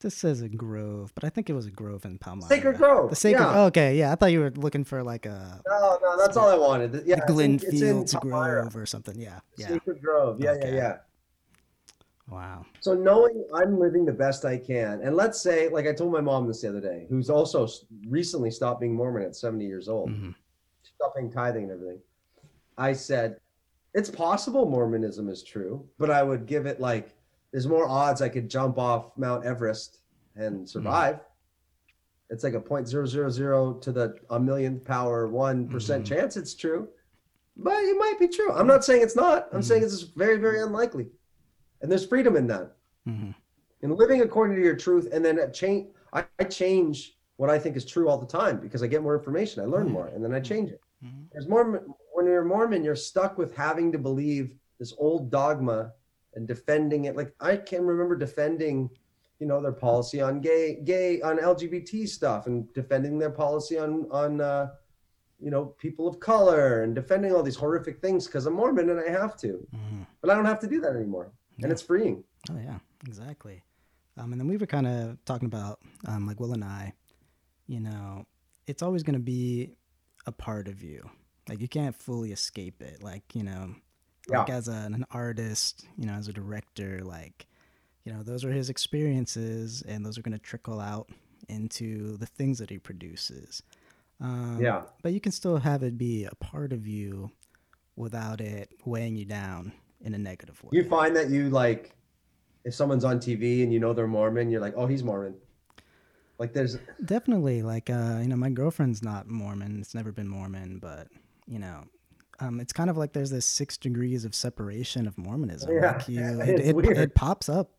This 0.00 0.14
says 0.14 0.42
a 0.42 0.48
grove, 0.50 1.12
but 1.14 1.24
I 1.24 1.30
think 1.30 1.48
it 1.48 1.54
was 1.54 1.64
a 1.66 1.70
grove 1.70 2.04
in 2.04 2.18
Palmyra. 2.18 2.48
Sacred 2.48 2.76
Grove. 2.76 3.08
The 3.08 3.16
sacred. 3.16 3.40
Yeah. 3.42 3.60
Okay, 3.64 3.96
yeah. 3.96 4.12
I 4.12 4.16
thought 4.16 4.32
you 4.32 4.40
were 4.40 4.50
looking 4.50 4.84
for 4.84 5.02
like 5.02 5.24
a 5.24 5.62
No, 5.66 5.98
no, 6.02 6.18
that's 6.18 6.36
all 6.36 6.48
I 6.48 6.58
wanted. 6.58 7.04
Yeah, 7.06 7.16
it's 7.16 7.26
in- 7.30 7.34
Glen 7.34 7.58
Fields 7.58 8.14
Grove 8.16 8.76
or 8.76 8.84
something. 8.84 9.18
Yeah, 9.18 9.38
yeah. 9.56 9.68
Sacred 9.68 10.02
Grove. 10.02 10.40
Yeah, 10.40 10.50
Okay. 10.50 10.68
yeah, 10.70 10.74
yeah. 10.76 10.96
Wow. 12.28 12.64
So 12.80 12.94
knowing 12.94 13.46
I'm 13.54 13.78
living 13.78 14.04
the 14.04 14.12
best 14.12 14.44
I 14.44 14.56
can, 14.58 15.00
and 15.02 15.14
let's 15.16 15.40
say, 15.40 15.68
like 15.68 15.86
I 15.86 15.92
told 15.92 16.12
my 16.12 16.20
mom 16.20 16.46
this 16.46 16.60
the 16.62 16.68
other 16.68 16.80
day, 16.80 17.06
who's 17.08 17.30
also 17.30 17.66
recently 18.08 18.50
stopped 18.50 18.80
being 18.80 18.94
Mormon 18.94 19.22
at 19.22 19.34
70 19.36 19.64
years 19.64 19.88
old. 19.88 20.10
hmm 20.10 20.30
stopping 20.96 21.30
tithing 21.30 21.64
and 21.64 21.72
everything. 21.72 21.98
I 22.78 22.92
said, 22.92 23.36
it's 23.94 24.10
possible 24.10 24.68
Mormonism 24.68 25.28
is 25.28 25.42
true, 25.42 25.88
but 25.98 26.10
I 26.10 26.22
would 26.22 26.46
give 26.46 26.66
it 26.66 26.80
like 26.80 27.14
there's 27.52 27.66
more 27.68 27.88
odds 27.88 28.20
I 28.20 28.28
could 28.28 28.48
jump 28.50 28.78
off 28.78 29.16
Mount 29.16 29.44
Everest 29.44 30.00
and 30.36 30.68
survive 30.68 31.20
it's 32.30 32.42
like 32.42 32.54
a 32.54 32.60
point 32.60 32.88
zero 32.88 33.06
zero 33.06 33.28
zero 33.30 33.74
to 33.74 33.92
the 33.92 34.16
a 34.30 34.40
millionth 34.40 34.84
power 34.84 35.28
one 35.28 35.68
Mhm. 35.68 36.04
chance 36.04 36.36
it's 36.36 36.54
true, 36.54 36.88
but 37.56 37.76
it 37.84 37.96
might 37.98 38.18
be 38.18 38.26
true. 38.28 38.50
I'm 38.50 38.66
not 38.66 38.84
saying 38.84 39.02
it's 39.02 39.14
not. 39.14 39.48
I'm 39.52 39.60
Mhm. 39.60 39.64
saying 39.64 39.82
it's 39.84 40.00
very 40.02 40.38
very 40.38 40.60
unlikely, 40.60 41.10
and 41.80 41.90
there's 41.92 42.06
freedom 42.06 42.36
in 42.36 42.46
that 42.48 42.76
hmm 43.04 43.30
in 43.82 43.94
living 43.94 44.22
according 44.22 44.56
to 44.56 44.62
your 44.62 44.74
truth, 44.74 45.06
and 45.12 45.22
then 45.24 45.38
change. 45.52 45.92
I, 46.14 46.24
I 46.38 46.44
change 46.44 47.18
what 47.36 47.50
I 47.50 47.58
think 47.58 47.76
is 47.76 47.84
true 47.84 48.08
all 48.08 48.16
the 48.16 48.26
time 48.26 48.58
because 48.58 48.82
I 48.82 48.86
get 48.86 49.02
more 49.02 49.16
information, 49.16 49.62
I 49.62 49.66
learn 49.66 49.88
Mhm. 49.88 49.92
more, 49.92 50.06
and 50.08 50.24
then 50.24 50.32
I 50.34 50.40
change 50.40 50.70
it. 50.70 50.80
hmm 51.02 51.24
There's 51.32 51.46
more 51.48 51.84
when 52.14 52.26
you're 52.26 52.44
Mormon, 52.44 52.84
you're 52.84 52.94
stuck 52.96 53.36
with 53.38 53.54
having 53.56 53.90
to 53.92 53.98
believe 53.98 54.54
this 54.78 54.94
old 54.98 55.30
dogma 55.30 55.92
and 56.34 56.46
defending 56.46 57.04
it. 57.06 57.16
Like 57.16 57.34
I 57.40 57.56
can 57.56 57.84
remember 57.84 58.16
defending, 58.16 58.88
you 59.40 59.46
know, 59.48 59.60
their 59.60 59.72
policy 59.72 60.20
on 60.20 60.40
gay, 60.40 60.80
gay, 60.84 61.20
on 61.22 61.38
LGBT 61.38 62.08
stuff, 62.08 62.46
and 62.46 62.72
defending 62.72 63.18
their 63.18 63.30
policy 63.30 63.78
on 63.78 64.06
on, 64.10 64.40
uh, 64.40 64.70
you 65.40 65.50
know, 65.50 65.64
people 65.66 66.06
of 66.08 66.20
color, 66.20 66.82
and 66.84 66.94
defending 66.94 67.32
all 67.32 67.42
these 67.42 67.56
horrific 67.56 68.00
things 68.00 68.26
because 68.26 68.46
I'm 68.46 68.54
Mormon 68.54 68.90
and 68.90 69.00
I 69.00 69.10
have 69.10 69.36
to. 69.38 69.66
hmm 69.74 70.02
But 70.20 70.30
I 70.30 70.34
don't 70.36 70.44
have 70.46 70.60
to 70.60 70.68
do 70.68 70.80
that 70.82 70.94
anymore, 70.94 71.32
Yeah. 71.58 71.64
and 71.64 71.72
it's 71.72 71.82
freeing. 71.82 72.22
Oh 72.50 72.58
yeah, 72.58 72.78
exactly. 73.06 73.62
Um, 74.16 74.30
and 74.32 74.40
then 74.40 74.46
we 74.46 74.56
were 74.56 74.66
kind 74.66 74.86
of 74.86 75.18
talking 75.24 75.46
about, 75.46 75.80
um, 76.06 76.26
like 76.28 76.38
Will 76.38 76.52
and 76.52 76.62
I, 76.62 76.92
you 77.66 77.80
know, 77.80 78.24
it's 78.68 78.80
always 78.82 79.02
going 79.02 79.14
to 79.18 79.26
be 79.38 79.72
a 80.26 80.32
part 80.32 80.68
of 80.68 80.80
you. 80.84 81.10
Like 81.48 81.60
you 81.60 81.68
can't 81.68 81.94
fully 81.94 82.32
escape 82.32 82.82
it. 82.82 83.02
Like 83.02 83.22
you 83.34 83.42
know, 83.42 83.74
like 84.28 84.50
as 84.50 84.68
a, 84.68 84.72
an 84.72 85.04
artist, 85.10 85.86
you 85.96 86.06
know, 86.06 86.14
as 86.14 86.28
a 86.28 86.32
director, 86.32 87.00
like 87.02 87.46
you 88.04 88.12
know, 88.12 88.22
those 88.22 88.44
are 88.44 88.52
his 88.52 88.70
experiences, 88.70 89.82
and 89.82 90.04
those 90.04 90.18
are 90.18 90.22
going 90.22 90.36
to 90.36 90.42
trickle 90.42 90.80
out 90.80 91.08
into 91.48 92.16
the 92.16 92.26
things 92.26 92.58
that 92.58 92.70
he 92.70 92.78
produces. 92.78 93.62
Um, 94.20 94.58
Yeah. 94.60 94.82
but 95.02 95.12
you 95.12 95.20
can 95.20 95.32
still 95.32 95.58
have 95.58 95.82
it 95.82 95.98
be 95.98 96.24
a 96.24 96.34
part 96.36 96.72
of 96.72 96.86
you 96.86 97.30
without 97.96 98.40
it 98.40 98.70
weighing 98.84 99.16
you 99.16 99.24
down 99.24 99.72
in 100.00 100.14
a 100.14 100.18
negative 100.18 100.62
way. 100.62 100.70
You 100.72 100.84
find 100.84 101.14
that 101.16 101.30
you 101.30 101.50
like, 101.50 101.92
if 102.64 102.74
someone's 102.74 103.04
on 103.04 103.18
TV 103.18 103.62
and 103.62 103.72
you 103.72 103.80
know 103.80 103.92
they're 103.92 104.06
Mormon, 104.06 104.50
you're 104.50 104.60
like, 104.60 104.74
oh, 104.76 104.86
he's 104.86 105.02
Mormon. 105.02 105.34
Like 106.38 106.52
there's 106.52 106.78
Definitely, 107.04 107.62
like 107.62 107.90
uh, 107.90 108.18
you 108.20 108.28
know, 108.28 108.36
my 108.36 108.50
girlfriend's 108.50 109.02
not 109.02 109.28
Mormon. 109.28 109.80
It's 109.80 109.94
never 109.94 110.12
been 110.12 110.28
Mormon, 110.28 110.78
but 110.78 111.08
you 111.46 111.58
know, 111.58 111.84
um, 112.40 112.60
it's 112.60 112.72
kind 112.72 112.90
of 112.90 112.96
like 112.96 113.12
there's 113.12 113.30
this 113.30 113.46
six 113.46 113.76
degrees 113.76 114.24
of 114.24 114.34
separation 114.34 115.06
of 115.06 115.16
Mormonism. 115.18 115.74
Yeah, 115.74 115.92
like 115.92 116.08
you, 116.08 116.20
it, 116.42 116.60
it's 116.60 116.88
it, 116.88 116.98
it 116.98 117.14
pops 117.14 117.48
up 117.48 117.70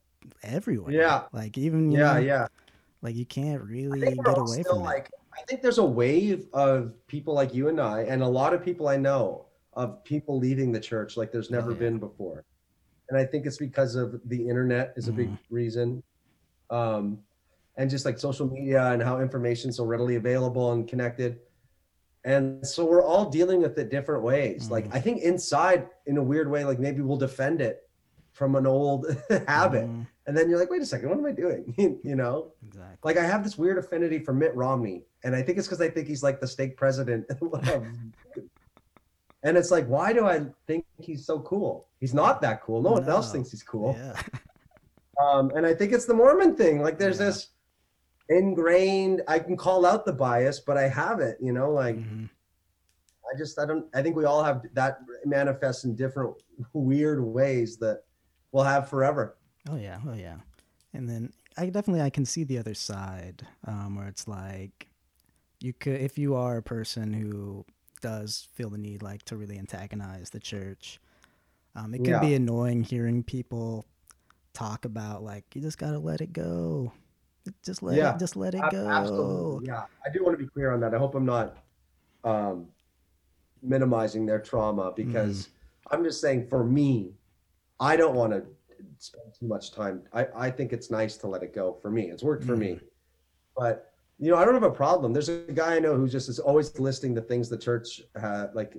everywhere. 0.44 0.92
Yeah. 0.94 1.24
like 1.34 1.58
even 1.58 1.92
yeah, 1.92 2.14
know, 2.14 2.20
yeah. 2.20 2.48
like 3.02 3.16
you 3.16 3.26
can't 3.26 3.62
really 3.64 4.02
get 4.02 4.38
away 4.38 4.64
from 4.64 4.80
it. 4.80 4.84
like 4.84 5.12
I 5.38 5.42
think 5.48 5.62
there's 5.62 5.78
a 5.78 5.86
wave 5.86 6.48
of 6.54 6.94
people 7.08 7.34
like 7.34 7.54
you 7.54 7.68
and 7.68 7.80
I, 7.80 8.02
and 8.02 8.24
a 8.24 8.28
lot 8.28 8.54
of 8.54 8.64
people 8.64 8.88
I 8.88 8.98
know 8.98 9.46
of 9.74 10.04
people 10.06 10.40
leaving 10.40 10.72
the 10.72 10.80
church 10.80 11.18
like 11.18 11.32
there's 11.32 11.52
never 11.52 11.72
yeah. 11.72 11.80
been 11.80 12.00
before. 12.00 12.46
And 13.10 13.20
I 13.20 13.26
think 13.26 13.46
it's 13.46 13.58
because 13.58 13.96
of 13.96 14.20
the 14.26 14.48
internet 14.50 14.94
is 14.96 15.10
a 15.10 15.12
big 15.12 15.30
Mhm. 15.30 15.38
reason. 15.50 16.04
Um, 16.70 17.20
and 17.78 17.90
just 17.90 18.06
like 18.06 18.18
social 18.18 18.48
media 18.50 18.84
and 18.92 19.04
how 19.04 19.20
information's 19.20 19.78
so 19.78 19.86
readily 19.86 20.16
available 20.16 20.72
and 20.72 20.88
connected. 20.88 21.40
And 22.26 22.66
so 22.68 22.84
we're 22.86 23.04
all 23.04 23.30
dealing 23.30 23.62
with 23.62 23.78
it 23.78 23.90
different 23.90 24.24
ways. 24.24 24.70
Like 24.72 24.88
Mhm. 24.90 24.96
I 24.96 25.00
think 25.00 25.22
inside, 25.22 25.88
in 26.08 26.18
a 26.18 26.24
weird 26.24 26.50
way, 26.50 26.66
like 26.66 26.80
maybe 26.80 27.02
we'll 27.02 27.18
defend 27.18 27.62
it 27.62 27.88
from 28.32 28.56
an 28.56 28.66
old 28.68 29.06
habit. 29.48 29.86
Mhm, 29.88 30.08
And 30.26 30.36
then 30.36 30.50
you're 30.50 30.58
like, 30.60 30.72
wait 30.72 30.82
a 30.82 30.86
second, 30.88 31.08
what 31.10 31.20
am 31.20 31.26
I 31.26 31.32
doing? 31.32 31.74
you 32.04 32.16
know? 32.16 32.52
exactly. 32.66 32.98
like 33.04 33.18
I 33.18 33.24
have 33.24 33.44
this 33.44 33.58
weird 33.60 33.78
affinity 33.78 34.18
for 34.20 34.34
Mitt 34.34 34.56
Romney, 34.56 35.06
and 35.24 35.36
I 35.36 35.42
think 35.44 35.60
it's 35.60 35.68
because 35.68 35.82
I 35.82 35.90
think 35.90 36.08
he's 36.08 36.24
like 36.24 36.42
the 36.42 36.48
state 36.48 36.76
president. 36.78 37.26
of- 37.42 37.86
and 39.44 39.56
it's 39.58 39.70
like, 39.70 39.86
why 39.88 40.12
do 40.12 40.26
I 40.26 40.48
think 40.66 40.86
he's 40.98 41.24
so 41.28 41.40
cool? 41.42 41.88
He's 42.00 42.16
not 42.16 42.42
that 42.42 42.64
cool. 42.64 42.82
No 42.82 42.94
one 42.94 43.08
else 43.08 43.32
thinks 43.32 43.52
he's 43.52 43.62
cool. 43.62 43.96
Yeah. 43.98 44.20
Um, 45.22 45.52
and 45.56 45.66
I 45.66 45.74
think 45.76 45.94
it's 45.94 46.06
the 46.06 46.16
Mormon 46.16 46.56
thing. 46.56 46.82
Like 46.82 46.98
there's 46.98 47.20
Yeah. 47.20 47.28
this 47.28 47.50
ingrained. 48.30 49.22
I 49.28 49.40
can 49.40 49.58
call 49.58 49.86
out 49.86 50.06
the 50.06 50.14
bias, 50.14 50.60
but 50.60 50.78
I 50.78 50.88
have 50.88 51.20
it. 51.20 51.38
You 51.42 51.54
know, 51.54 51.72
like 51.72 51.96
Mhm. 51.98 52.30
I 53.34 53.38
just 53.38 53.60
I 53.60 53.66
don't. 53.66 53.86
I 53.94 54.02
think 54.02 54.16
we 54.16 54.26
all 54.26 54.44
have 54.44 54.64
that 54.74 55.00
manifests 55.26 55.84
in 55.84 55.96
different 55.96 56.36
weird 56.74 57.24
ways 57.24 57.78
that 57.78 58.04
we'll 58.52 58.64
have 58.64 58.88
forever. 58.90 59.38
Oh 59.70 59.76
yeah, 59.78 60.00
oh 60.08 60.14
yeah. 60.14 60.38
And 60.94 61.10
then 61.10 61.34
I 61.58 61.66
definitely 61.68 62.02
I 62.02 62.10
can 62.10 62.26
see 62.26 62.44
the 62.44 62.58
other 62.60 62.74
side, 62.76 63.46
um, 63.66 63.96
where 63.96 64.08
it's 64.08 64.28
like 64.28 64.88
you 65.60 65.74
could 65.74 66.00
if 66.02 66.18
you 66.18 66.36
are 66.36 66.58
a 66.58 66.64
person 66.64 67.14
who 67.14 67.66
does 68.02 68.48
feel 68.54 68.70
the 68.70 68.78
need 68.78 69.02
like 69.02 69.24
to 69.24 69.36
really 69.36 69.58
antagonize 69.58 70.30
the 70.30 70.40
church, 70.40 71.00
um, 71.76 71.94
it 71.96 72.04
can 72.04 72.20
be 72.22 72.36
annoying 72.36 72.84
hearing 72.84 73.24
people 73.24 73.86
talk 74.54 74.86
about 74.86 75.24
like 75.24 75.44
you 75.56 75.62
just 75.62 75.78
gotta 75.78 76.00
let 76.00 76.22
it 76.22 76.32
go. 76.32 76.94
Just 77.66 77.84
let 77.84 77.98
Yeah, 77.98 78.16
it 78.16 78.20
just 78.20 78.36
let 78.36 78.56
it 78.56 78.62
Ab- 78.62 78.72
go. 78.72 78.88
Absolutely. 78.88 79.68
Yeah. 79.68 79.84
I 80.06 80.10
do 80.12 80.24
want 80.24 80.38
to 80.38 80.44
be 80.44 80.50
clear 80.50 80.72
on 80.72 80.80
that. 80.82 80.94
I 80.94 80.98
hope 80.98 81.16
I'm 81.16 81.26
not 81.26 81.58
um, 82.24 82.68
minimizing 83.62 84.26
their 84.26 84.40
trauma 84.40 84.92
because 84.96 85.50
I'm 85.92 86.04
just 86.04 86.22
saying 86.22 86.48
for 86.48 86.64
me, 86.64 87.14
I 87.80 87.96
don't 87.96 88.16
want 88.16 88.32
to 88.34 88.44
spend 88.98 89.26
too 89.40 89.48
much 89.48 89.72
time. 89.72 90.04
I, 90.14 90.28
I 90.36 90.52
think 90.52 90.74
it's 90.74 90.90
nice 90.90 91.18
to 91.18 91.28
let 91.28 91.44
it 91.44 91.54
go 91.54 91.74
for 91.82 91.90
me. 91.92 92.04
It's 92.10 92.24
worked 92.24 92.44
for 92.44 92.56
me. 92.56 92.80
But, 93.56 93.92
you 94.18 94.32
know, 94.32 94.38
I 94.38 94.46
don't 94.46 94.54
have 94.54 94.64
a 94.64 94.72
problem. 94.72 95.14
There's 95.14 95.30
a 95.30 95.40
guy 95.54 95.76
I 95.76 95.80
know 95.80 95.96
who 95.96 96.08
just 96.08 96.30
is 96.30 96.40
always 96.40 96.78
listing 96.80 97.14
the 97.14 97.22
things 97.22 97.50
the 97.50 97.58
church, 97.58 98.02
uh, 98.22 98.48
like 98.54 98.76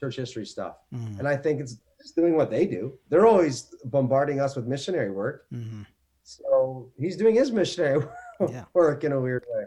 church 0.00 0.16
history 0.16 0.46
stuff. 0.46 0.76
Mhm, 0.94 1.18
And 1.18 1.28
I 1.28 1.36
think 1.36 1.60
it's 1.60 1.76
just 2.00 2.14
doing 2.16 2.36
what 2.36 2.50
they 2.50 2.66
do. 2.66 2.98
They're 3.08 3.26
always 3.26 3.74
bombarding 3.84 4.40
us 4.40 4.56
with 4.56 4.66
missionary 4.66 5.10
work. 5.10 5.46
mhm. 5.52 5.86
So 6.28 6.90
he's 6.98 7.16
doing 7.16 7.34
his 7.34 7.50
missionary 7.50 8.04
Yeah. 8.40 8.64
work 8.74 9.02
in 9.04 9.12
a 9.12 9.20
weird 9.20 9.44
way. 9.54 9.64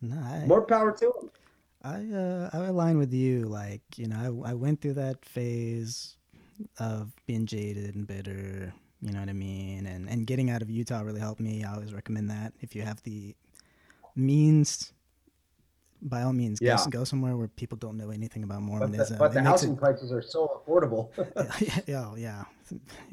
No, 0.00 0.16
I, 0.16 0.44
More 0.46 0.62
power 0.62 0.92
to 0.92 1.06
him. 1.06 1.30
I 1.82 1.98
uh 2.16 2.50
I 2.52 2.66
align 2.66 2.98
with 2.98 3.12
you. 3.12 3.46
Like 3.46 3.82
you 3.96 4.06
know, 4.06 4.16
I 4.46 4.50
I 4.50 4.54
went 4.54 4.80
through 4.80 4.94
that 4.94 5.24
phase 5.24 6.16
of 6.78 7.12
being 7.26 7.46
jaded 7.46 7.94
and 7.96 8.06
bitter. 8.06 8.72
You 9.02 9.12
know 9.12 9.18
what 9.20 9.28
I 9.28 9.32
mean? 9.34 9.86
And 9.86 10.08
and 10.08 10.24
getting 10.26 10.50
out 10.50 10.62
of 10.62 10.70
Utah 10.70 11.00
really 11.00 11.20
helped 11.20 11.40
me. 11.40 11.64
I 11.64 11.74
always 11.74 11.92
recommend 11.92 12.30
that 12.30 12.52
if 12.60 12.74
you 12.76 12.82
have 12.82 13.02
the 13.02 13.34
means. 14.14 14.92
By 16.06 16.20
all 16.22 16.34
means, 16.34 16.60
go, 16.60 16.66
Yeah. 16.66 16.74
s- 16.74 16.86
go 16.86 17.02
somewhere 17.04 17.34
where 17.34 17.48
people 17.48 17.78
don't 17.78 17.96
know 17.96 18.10
anything 18.10 18.44
about 18.44 18.60
But 18.60 18.66
Mormonism. 18.66 19.14
the, 19.16 19.18
but 19.18 19.32
the 19.32 19.42
housing 19.42 19.74
prices 19.74 20.12
are 20.12 20.20
so 20.20 20.40
affordable, 20.60 21.08
it, 21.16 21.88
yeah, 21.88 22.04
oh, 22.10 22.14
yeah. 22.16 22.44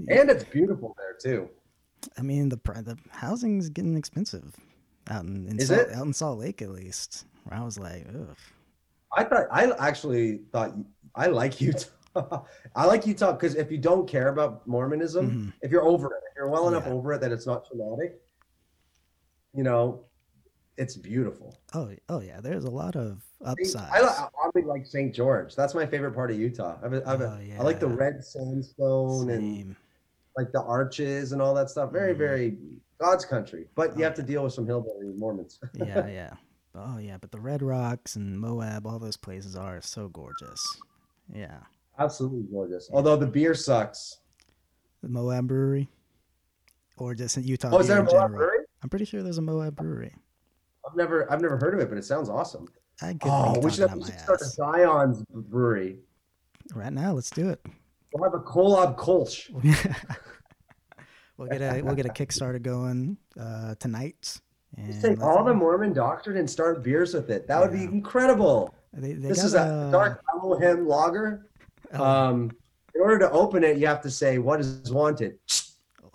and 0.09 0.29
it's 0.29 0.43
beautiful 0.43 0.93
there 0.97 1.15
too. 1.17 1.47
I 2.17 2.21
mean, 2.21 2.49
the 2.49 2.57
the 2.57 2.97
housing's 3.09 3.69
getting 3.69 3.95
expensive 3.97 4.55
out 5.09 5.23
in, 5.25 5.47
in 5.47 5.59
Is 5.59 5.67
Salt, 5.69 5.79
it? 5.81 5.93
out 5.95 6.05
in 6.05 6.13
Salt 6.13 6.39
Lake 6.39 6.61
at 6.61 6.69
least. 6.71 7.25
Where 7.45 7.59
I 7.59 7.63
was 7.63 7.77
like, 7.79 8.05
ugh. 8.09 8.35
I 9.15 9.23
thought 9.23 9.47
I 9.51 9.71
actually 9.79 10.41
thought 10.51 10.73
I 11.15 11.27
like 11.27 11.59
Utah. 11.59 11.85
I 12.75 12.85
like 12.85 13.05
Utah 13.07 13.31
because 13.33 13.55
if 13.55 13.71
you 13.71 13.77
don't 13.77 14.07
care 14.07 14.29
about 14.29 14.65
Mormonism, 14.67 15.29
Mhm. 15.31 15.53
if 15.61 15.71
you're 15.71 15.83
over 15.83 16.07
it, 16.07 16.23
if 16.29 16.35
you're 16.35 16.49
well 16.49 16.67
enough 16.67 16.83
Yeah. 16.85 16.93
over 16.93 17.13
it 17.13 17.21
that 17.21 17.31
it's 17.31 17.45
not 17.47 17.65
traumatic, 17.67 18.21
you 19.53 19.63
know, 19.63 20.01
it's 20.77 20.95
beautiful. 20.95 21.57
Oh, 21.73 21.89
oh 22.09 22.21
yeah. 22.21 22.39
There's 22.41 22.63
a 22.65 22.69
lot 22.69 22.95
of 22.95 23.21
upside. 23.43 23.89
I, 23.91 23.99
I 24.07 24.27
really 24.53 24.67
like 24.67 24.85
St. 24.85 25.13
George. 25.13 25.55
That's 25.55 25.73
my 25.73 25.85
favorite 25.85 26.13
part 26.13 26.31
of 26.31 26.37
Utah. 26.39 26.77
I, 26.81 26.85
I, 26.87 26.89
have 26.89 27.21
a- 27.21 27.39
Oh, 27.57 27.59
I 27.59 27.63
like 27.63 27.79
the 27.79 27.87
red 27.87 28.23
sandstone 28.23 29.29
and 29.29 29.41
Same. 29.57 29.77
Like 30.37 30.51
the 30.51 30.61
arches 30.61 31.31
and 31.31 31.41
all 31.41 31.53
that 31.53 31.69
stuff. 31.69 31.91
Very, 31.91 32.13
Mhm. 32.13 32.17
very 32.17 32.57
God's 32.99 33.25
country. 33.25 33.67
But 33.75 33.97
you 33.97 34.03
Oh, 34.03 34.07
have 34.07 34.13
to 34.15 34.23
deal 34.23 34.43
with 34.43 34.53
some 34.53 34.65
hillbilly 34.65 35.07
Mormons. 35.17 35.59
yeah, 35.73 36.07
yeah. 36.07 36.33
Oh 36.75 36.97
yeah, 36.97 37.17
but 37.19 37.31
the 37.31 37.39
Red 37.39 37.61
Rocks 37.61 38.15
and 38.15 38.39
Moab, 38.39 38.85
all 38.87 38.99
those 38.99 39.17
places 39.17 39.55
are 39.55 39.81
so 39.81 40.07
gorgeous. 40.09 40.63
Yeah, 41.33 41.59
Absolutely 41.99 42.43
gorgeous. 42.51 42.89
Although 42.93 43.17
the 43.17 43.27
beer 43.27 43.53
sucks. 43.53 44.19
the 45.01 45.09
Moab 45.09 45.47
Brewery, 45.47 45.89
or 46.97 47.13
just 47.15 47.35
in 47.37 47.43
Utah 47.43 47.69
Oh, 47.73 47.79
is 47.79 47.87
there 47.87 47.99
a 47.99 48.03
Moab 48.03 48.31
brewery? 48.31 48.59
I'm 48.83 48.89
pretty 48.89 49.05
sure 49.05 49.23
there's 49.23 49.37
a 49.39 49.41
Moab 49.41 49.75
Brewery. 49.75 50.13
I've 50.87 50.95
never, 50.95 51.31
I've 51.31 51.41
never 51.41 51.57
heard 51.57 51.73
of 51.73 51.79
it, 51.79 51.89
but 51.89 51.97
it 51.97 52.05
sounds 52.05 52.29
awesome. 52.29 52.67
I 53.01 53.17
Oh, 53.23 53.59
we 53.59 53.71
should, 53.71 53.89
have, 53.89 53.97
we 53.97 54.05
should 54.05 54.19
start 54.19 54.41
a. 54.41 54.45
Zion's 54.45 55.23
brewery. 55.29 55.99
Right 56.75 56.93
now, 56.93 57.13
let's 57.13 57.29
do 57.31 57.49
it. 57.49 57.65
We'll 58.13 58.29
have 58.29 58.33
a 58.33 58.43
Kolob 58.43 58.97
Kolsch. 58.97 59.49
we'll 61.37 61.47
get 61.47 61.61
a 61.61 61.81
we'll 61.81 61.95
get 61.95 62.05
a 62.05 62.09
Kickstarter 62.09 62.61
going 62.61 63.17
uh, 63.39 63.75
tonight. 63.75 64.39
Just 64.85 65.01
take 65.01 65.21
all 65.21 65.43
the 65.43 65.53
Mormon 65.53 65.93
doctrine 65.93 66.37
and 66.37 66.49
start 66.49 66.81
beers 66.83 67.13
with 67.13 67.29
it. 67.29 67.47
That 67.47 67.59
would 67.59 67.73
be 67.73 67.83
incredible. 67.83 68.73
They, 68.93 69.13
they 69.13 69.29
This 69.29 69.43
is 69.43 69.53
a 69.53 69.89
dark 69.91 70.23
Elohim 70.33 70.87
lager. 70.87 71.47
oh, 71.93 72.03
Um, 72.03 72.51
in 72.95 73.01
order 73.01 73.19
to 73.19 73.31
open 73.31 73.63
it, 73.63 73.77
you 73.77 73.87
have 73.87 74.01
to 74.01 74.11
say 74.11 74.37
what 74.37 74.59
is 74.59 74.91
wanted. 74.91 75.37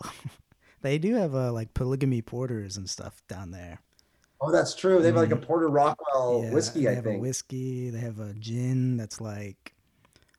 they 0.83 0.99
do 0.99 1.15
have 1.15 1.35
uh, 1.35 1.53
like 1.53 1.73
polygamy 1.75 2.23
porters 2.23 2.77
and 2.77 2.89
stuff 2.89 3.23
down 3.29 3.51
there. 3.51 3.81
Oh, 4.41 4.53
that's 4.53 4.75
true. 4.75 5.01
They 5.01 5.09
have 5.09 5.17
like 5.17 5.31
a 5.31 5.37
Porter 5.37 5.69
Rockwell 5.69 6.43
Yeah, 6.45 6.53
whiskey, 6.53 6.85
they 6.85 6.91
I 6.91 6.95
have 6.95 7.07
a 7.07 7.19
whiskey. 7.19 7.91
They 7.91 8.01
have 8.01 8.21
a 8.21 8.35
gin 8.35 8.97
that's 8.97 9.21
like 9.21 9.73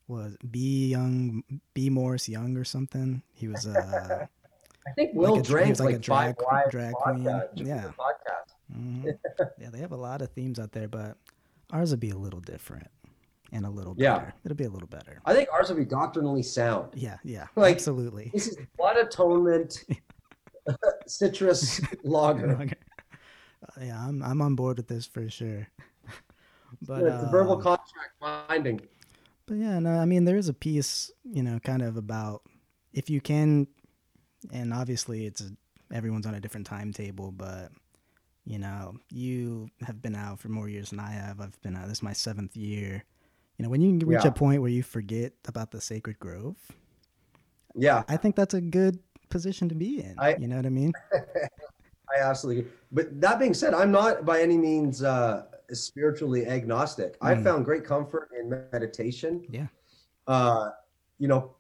was 0.08 0.38
B 0.50 0.88
Young 0.88 1.44
B 1.74 1.90
Morris 1.90 2.30
Young 2.30 2.56
or 2.58 2.64
something. 2.64 3.22
He 3.34 3.48
was 3.48 3.68
uh 3.68 4.26
I 4.88 4.92
think 4.94 5.12
Will 5.14 5.36
like 5.36 5.44
drank 5.44 5.70
was 5.70 5.80
like 5.82 5.88
like, 5.88 5.96
a 5.96 6.00
drag- 6.00 6.36
drag 6.72 6.94
queen. 6.94 7.24
Yeah. 7.56 7.92
mhm. 8.74 9.18
yeah, 9.60 9.70
they 9.70 9.80
have 9.80 9.92
a 9.92 9.98
lot 9.98 10.22
of 10.22 10.30
themes 10.32 10.60
out 10.60 10.72
there, 10.72 10.88
but 10.88 11.18
ours 11.72 11.92
would 11.92 12.00
be 12.00 12.12
a 12.12 12.18
little 12.18 12.40
different 12.40 12.88
and 13.52 13.66
a 13.66 13.70
little 13.70 13.96
Yeah. 13.98 14.20
better. 14.20 14.34
It'll 14.46 14.56
be 14.56 14.64
a 14.64 14.70
little 14.70 14.88
better. 14.88 15.20
I 15.26 15.34
think 15.34 15.50
ours 15.52 15.68
would 15.70 15.78
be 15.78 15.84
doctrinally 15.86 16.42
sound. 16.44 16.92
Yeah, 16.96 17.18
yeah, 17.26 17.48
Like- 17.58 17.76
absolutely. 17.76 18.32
This 18.34 18.48
is 18.48 18.58
blood 18.78 18.96
atonement, 18.98 19.84
citrus 21.06 21.82
lager. 22.04 22.52
Uh, 22.62 23.82
yeah, 23.82 24.00
I'm 24.00 24.22
I'm 24.24 24.42
on 24.42 24.56
board 24.56 24.78
with 24.78 24.88
this 24.88 25.06
for 25.06 25.30
sure. 25.30 25.68
But 26.82 27.04
it's 27.04 27.24
a 27.24 27.30
verbal 27.32 27.54
um, 27.58 27.62
contract 27.62 28.20
binding. 28.22 28.82
But 29.48 29.56
yeah, 29.58 29.80
no, 29.80 29.92
I 29.92 30.06
mean 30.06 30.26
there 30.26 30.36
is 30.38 30.50
a 30.50 30.54
piece, 30.54 31.10
you 31.24 31.42
know, 31.42 31.60
kind 31.60 31.82
of 31.82 31.98
about 31.98 32.42
if 32.94 33.10
you 33.10 33.22
can, 33.22 33.68
and 34.52 34.74
obviously 34.74 35.26
it's 35.26 35.42
a, 35.42 35.50
everyone's 35.94 36.26
on 36.28 36.36
a 36.36 36.40
different 36.40 36.68
timetable, 36.68 37.32
but 37.32 37.72
you 38.46 38.60
know, 38.60 38.96
you 39.10 39.70
have 39.86 40.02
been 40.02 40.16
out 40.16 40.40
for 40.40 40.50
more 40.50 40.70
years 40.70 40.90
than 40.92 41.00
I 41.00 41.12
have. 41.12 41.42
I've 41.42 41.60
been 41.62 41.76
out. 41.76 41.88
This 41.88 41.98
is 42.00 42.04
my 42.04 42.14
seventh 42.14 42.56
year. 42.56 43.04
You 43.58 43.64
know, 43.64 43.70
when 43.70 43.82
you 43.82 43.94
reach 44.06 44.24
Yeah. 44.24 44.30
a 44.30 44.32
point 44.32 44.62
where 44.62 44.70
you 44.72 44.84
forget 44.84 45.34
about 45.48 45.72
the 45.72 45.82
sacred 45.82 46.20
grove, 46.20 46.56
Yeah, 47.76 48.04
I 48.08 48.18
think 48.18 48.36
that's 48.36 48.54
a 48.54 48.62
good 48.62 49.00
position 49.30 49.68
to 49.70 49.76
be 49.76 50.02
in. 50.02 50.16
I- 50.18 50.36
you 50.38 50.48
know 50.48 50.56
what 50.58 50.66
I 50.66 50.70
mean? 50.70 50.94
I 52.10 52.22
absolutely. 52.22 52.72
But 52.92 53.20
that 53.22 53.38
being 53.40 53.54
said, 53.54 53.74
I'm 53.74 53.92
not 53.92 54.26
by 54.26 54.42
any 54.42 54.58
means 54.58 55.04
uh, 55.04 55.46
spiritually 55.74 56.46
agnostic. 56.48 57.18
I 57.22 57.34
Mm. 57.36 57.44
found 57.44 57.66
great 57.66 57.84
comfort 57.84 58.30
in 58.40 58.50
meditation. 58.72 59.44
Yeah. 59.50 59.68
Uh, 60.26 60.72
you 61.20 61.28
know, 61.28 61.56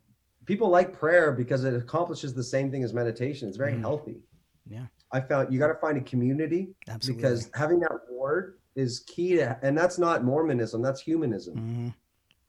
people 0.46 0.70
like 0.70 0.94
prayer 0.94 1.32
because 1.32 1.64
it 1.64 1.74
accomplishes 1.74 2.34
the 2.34 2.44
same 2.44 2.72
thing 2.72 2.84
as 2.84 2.94
meditation. 2.94 3.48
It's 3.48 3.58
very 3.58 3.74
Mhm. 3.74 3.82
healthy. 3.82 4.22
Yeah. 4.66 4.86
I 5.12 5.22
found 5.22 5.52
you 5.54 5.60
got 5.60 5.68
to 5.68 5.76
find 5.76 5.98
a 5.98 6.02
community 6.02 6.76
Absolutely. 6.90 7.22
because 7.22 7.50
having 7.54 7.80
that 7.82 7.92
word 8.12 8.60
is 8.76 9.00
key 9.02 9.36
to, 9.38 9.58
and 9.62 9.78
that's 9.78 9.98
not 9.98 10.24
Mormonism. 10.24 10.82
That's 10.82 11.02
humanism. 11.02 11.56
Mhm. 11.58 11.94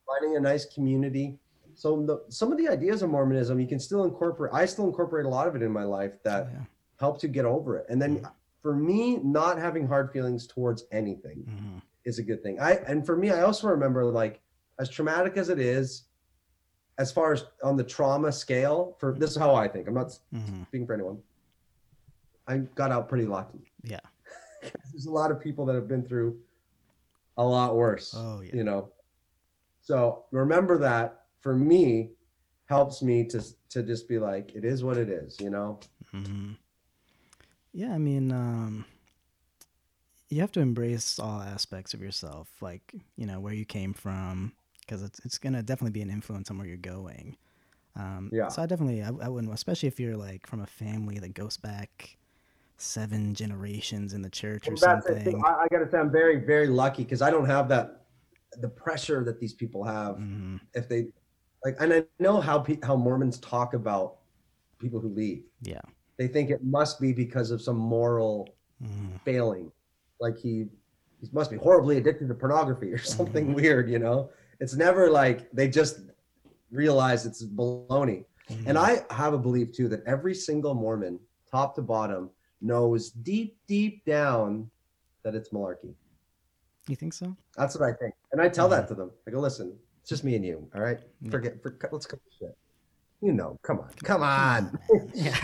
finding 0.06 0.36
a 0.38 0.40
nice 0.40 0.64
community. 0.64 1.38
So 1.74 2.02
the, 2.02 2.24
some 2.30 2.50
of 2.50 2.56
the 2.56 2.66
ideas 2.66 3.02
of 3.02 3.10
Mormonism, 3.10 3.60
you 3.60 3.66
can 3.68 3.78
still 3.78 4.04
incorporate. 4.04 4.54
I 4.54 4.64
still 4.64 4.86
incorporate 4.86 5.26
a 5.26 5.28
lot 5.28 5.46
of 5.46 5.54
it 5.54 5.62
in 5.62 5.70
my 5.70 5.84
life 5.84 6.14
that 6.22 6.46
Oh, 6.46 6.50
yeah. 6.50 6.64
helps 6.98 7.22
you 7.22 7.28
get 7.28 7.44
over 7.44 7.76
it. 7.76 7.84
And 7.90 8.00
then 8.00 8.26
for 8.62 8.74
me, 8.74 9.18
not 9.18 9.58
having 9.58 9.86
hard 9.86 10.12
feelings 10.12 10.46
towards 10.46 10.84
anything 10.92 11.44
Mhm. 11.46 11.82
is 12.04 12.18
a 12.18 12.22
good 12.22 12.42
thing. 12.42 12.58
I 12.60 12.72
and 12.86 13.04
for 13.06 13.16
me, 13.16 13.30
I 13.30 13.42
also 13.42 13.68
remember 13.68 14.04
like 14.04 14.40
as 14.78 14.88
traumatic 14.88 15.36
as 15.36 15.48
it 15.48 15.58
is, 15.58 16.04
as 16.98 17.12
far 17.12 17.32
as 17.32 17.44
on 17.62 17.76
the 17.76 17.84
trauma 17.84 18.32
scale. 18.32 18.96
For 18.98 19.14
this 19.18 19.30
is 19.30 19.36
how 19.36 19.54
I 19.54 19.68
think. 19.68 19.86
I'm 19.88 19.94
not 19.94 20.18
Mhm. 20.32 20.66
speaking 20.66 20.86
for 20.86 20.94
anyone. 20.94 21.22
I 22.46 22.58
got 22.58 22.90
out 22.92 23.08
pretty 23.08 23.26
lucky. 23.26 23.72
Yeah. 23.82 24.00
There's 24.92 25.06
a 25.06 25.10
lot 25.12 25.30
of 25.30 25.38
people 25.40 25.66
that 25.66 25.74
have 25.74 25.86
been 25.88 26.04
through 26.04 26.40
a 27.36 27.44
lot 27.44 27.76
worse. 27.76 28.14
Oh, 28.16 28.40
yeah. 28.40 28.56
You 28.56 28.64
know. 28.64 28.92
So 29.82 30.24
remember 30.32 30.78
that 30.78 31.26
for 31.40 31.54
me 31.54 32.12
helps 32.66 33.02
me 33.02 33.24
to 33.26 33.40
to 33.70 33.82
just 33.82 34.08
be 34.08 34.18
like, 34.18 34.54
it 34.54 34.64
is 34.64 34.82
what 34.82 34.96
it 34.96 35.08
is, 35.08 35.38
you 35.40 35.50
know? 35.50 35.78
hmm 36.10 36.52
Yeah, 37.72 37.92
I 37.94 37.98
mean, 37.98 38.32
um, 38.32 38.84
you 40.30 40.40
have 40.40 40.52
to 40.52 40.60
embrace 40.60 41.18
all 41.18 41.40
aspects 41.40 41.94
of 41.94 42.00
yourself, 42.02 42.48
like 42.60 42.94
you 43.16 43.26
know 43.26 43.40
where 43.40 43.54
you 43.54 43.64
came 43.64 43.94
from, 43.94 44.52
because 44.80 45.02
it's 45.02 45.20
it's 45.24 45.38
gonna 45.38 45.62
definitely 45.62 45.92
be 45.92 46.02
an 46.02 46.10
influence 46.10 46.50
on 46.50 46.58
where 46.58 46.66
you're 46.66 46.76
going. 46.76 47.36
Um, 47.96 48.30
Yeah. 48.32 48.48
So 48.48 48.62
I 48.62 48.66
definitely, 48.66 49.02
I, 49.02 49.08
I 49.08 49.28
wouldn't, 49.28 49.52
especially 49.52 49.88
if 49.88 50.00
you're 50.00 50.16
like 50.16 50.46
from 50.46 50.60
a 50.60 50.66
family 50.66 51.18
that 51.20 51.34
goes 51.34 51.56
back 51.56 52.16
seven 52.78 53.34
generations 53.34 54.14
in 54.14 54.22
the 54.22 54.30
church 54.30 54.68
or 54.70 54.76
Well, 54.76 54.96
it. 54.98 55.04
something. 55.04 55.42
I, 55.46 55.50
I 55.64 55.66
gotta 55.70 55.90
say 55.90 55.98
I'm 55.98 56.10
very, 56.12 56.36
very 56.44 56.68
lucky 56.68 57.04
because 57.04 57.22
I 57.22 57.30
don't 57.30 57.46
have 57.46 57.68
that 57.70 58.06
the 58.60 58.68
pressure 58.68 59.24
that 59.24 59.40
these 59.40 59.54
people 59.54 59.84
have 59.84 60.16
Mhm. 60.16 60.60
if 60.74 60.88
they 60.88 61.08
like 61.64 61.76
and 61.80 61.92
I 61.92 62.04
know 62.20 62.40
how 62.40 62.58
pe- 62.60 62.80
how 62.82 62.96
Mormons 62.96 63.38
talk 63.38 63.74
about 63.74 64.18
people 64.78 65.00
who 65.00 65.08
leave. 65.08 65.44
Yeah. 65.62 65.80
They 66.18 66.26
think 66.28 66.50
it 66.50 66.62
must 66.64 67.00
be 67.00 67.12
because 67.12 67.50
of 67.50 67.62
some 67.62 67.76
moral 67.76 68.48
Mhm. 68.82 69.20
failing. 69.24 69.72
Like 70.20 70.36
he 70.36 70.68
he 71.20 71.28
must 71.32 71.50
be 71.50 71.56
horribly 71.56 71.96
addicted 71.96 72.28
to 72.28 72.34
pornography 72.34 72.92
or 72.92 72.98
something 72.98 73.52
weird, 73.52 73.90
you 73.90 73.98
know? 73.98 74.30
It's 74.60 74.76
never 74.76 75.10
like 75.10 75.50
they 75.50 75.68
just 75.68 76.00
realize 76.70 77.26
it's 77.26 77.44
baloney. 77.44 78.24
And 78.48 78.76
Mhm. 78.76 79.04
I 79.10 79.14
have 79.14 79.32
a 79.34 79.38
belief 79.38 79.72
too 79.72 79.88
that 79.88 80.04
every 80.04 80.32
single 80.34 80.74
Mormon, 80.74 81.18
top 81.50 81.74
to 81.74 81.82
bottom, 81.82 82.30
knows 82.60 83.10
deep, 83.10 83.58
deep 83.66 84.04
down 84.04 84.70
that 85.24 85.34
it's 85.34 85.48
malarkey. 85.50 85.92
You 86.88 86.94
think 86.96 87.12
so? 87.14 87.36
That's 87.56 87.76
what 87.76 87.88
I 87.88 87.92
think. 87.94 88.14
And 88.32 88.40
I 88.40 88.48
tell 88.48 88.68
that 88.68 88.86
to 88.88 88.94
them. 88.94 89.10
I 89.26 89.32
go, 89.32 89.40
listen, 89.40 89.76
it's 90.00 90.08
just 90.08 90.22
me 90.22 90.36
and 90.36 90.44
you. 90.44 90.70
All 90.74 90.80
right. 90.80 91.00
Yeah. 91.20 91.30
Forget, 91.32 91.60
for, 91.62 91.76
let's 91.90 92.06
cut 92.06 92.20
the 92.24 92.30
shit. 92.46 92.56
You 93.20 93.32
know, 93.32 93.58
come 93.62 93.80
on, 93.80 93.90
come 94.04 94.22
on. 94.22 94.78
yeah. 95.14 95.36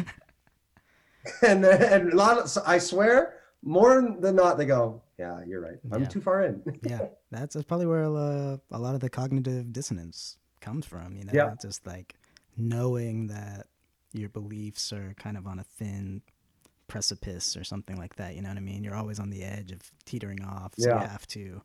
and 1.46 1.64
then, 1.64 1.82
and 1.82 2.12
a 2.12 2.16
lot 2.16 2.38
of, 2.38 2.50
I 2.66 2.78
swear, 2.78 3.34
more 3.62 4.16
than 4.20 4.36
not, 4.36 4.58
they 4.58 4.66
go, 4.66 5.02
yeah, 5.18 5.40
you're 5.46 5.60
right. 5.60 5.78
I'm 5.92 6.02
Yeah. 6.02 6.08
too 6.08 6.20
far 6.20 6.42
in. 6.44 6.62
yeah, 6.82 7.06
that's, 7.30 7.54
that's 7.54 7.64
probably 7.66 7.86
where 7.86 8.04
uh, 8.04 8.56
a 8.70 8.78
lot 8.78 8.94
of 8.94 9.00
the 9.00 9.08
cognitive 9.10 9.72
dissonance 9.72 10.36
comes 10.60 10.84
from. 10.86 11.16
You 11.16 11.24
know, 11.24 11.32
Yeah. 11.32 11.54
just 11.60 11.86
like 11.86 12.14
knowing 12.56 13.28
that 13.28 13.66
your 14.12 14.28
beliefs 14.28 14.92
are 14.92 15.14
kind 15.18 15.36
of 15.36 15.46
on 15.46 15.58
a 15.58 15.64
thin 15.64 16.22
precipice 16.88 17.56
or 17.56 17.64
something 17.64 17.96
like 17.96 18.16
that. 18.16 18.34
You 18.34 18.42
know 18.42 18.48
what 18.50 18.58
I 18.58 18.60
mean? 18.60 18.84
You're 18.84 18.94
always 18.96 19.18
on 19.18 19.30
the 19.30 19.42
edge 19.42 19.72
of 19.72 19.80
teetering 20.04 20.44
off, 20.44 20.74
so 20.76 20.88
Yeah. 20.88 21.00
you 21.02 21.08
have 21.08 21.26
to 21.28 21.62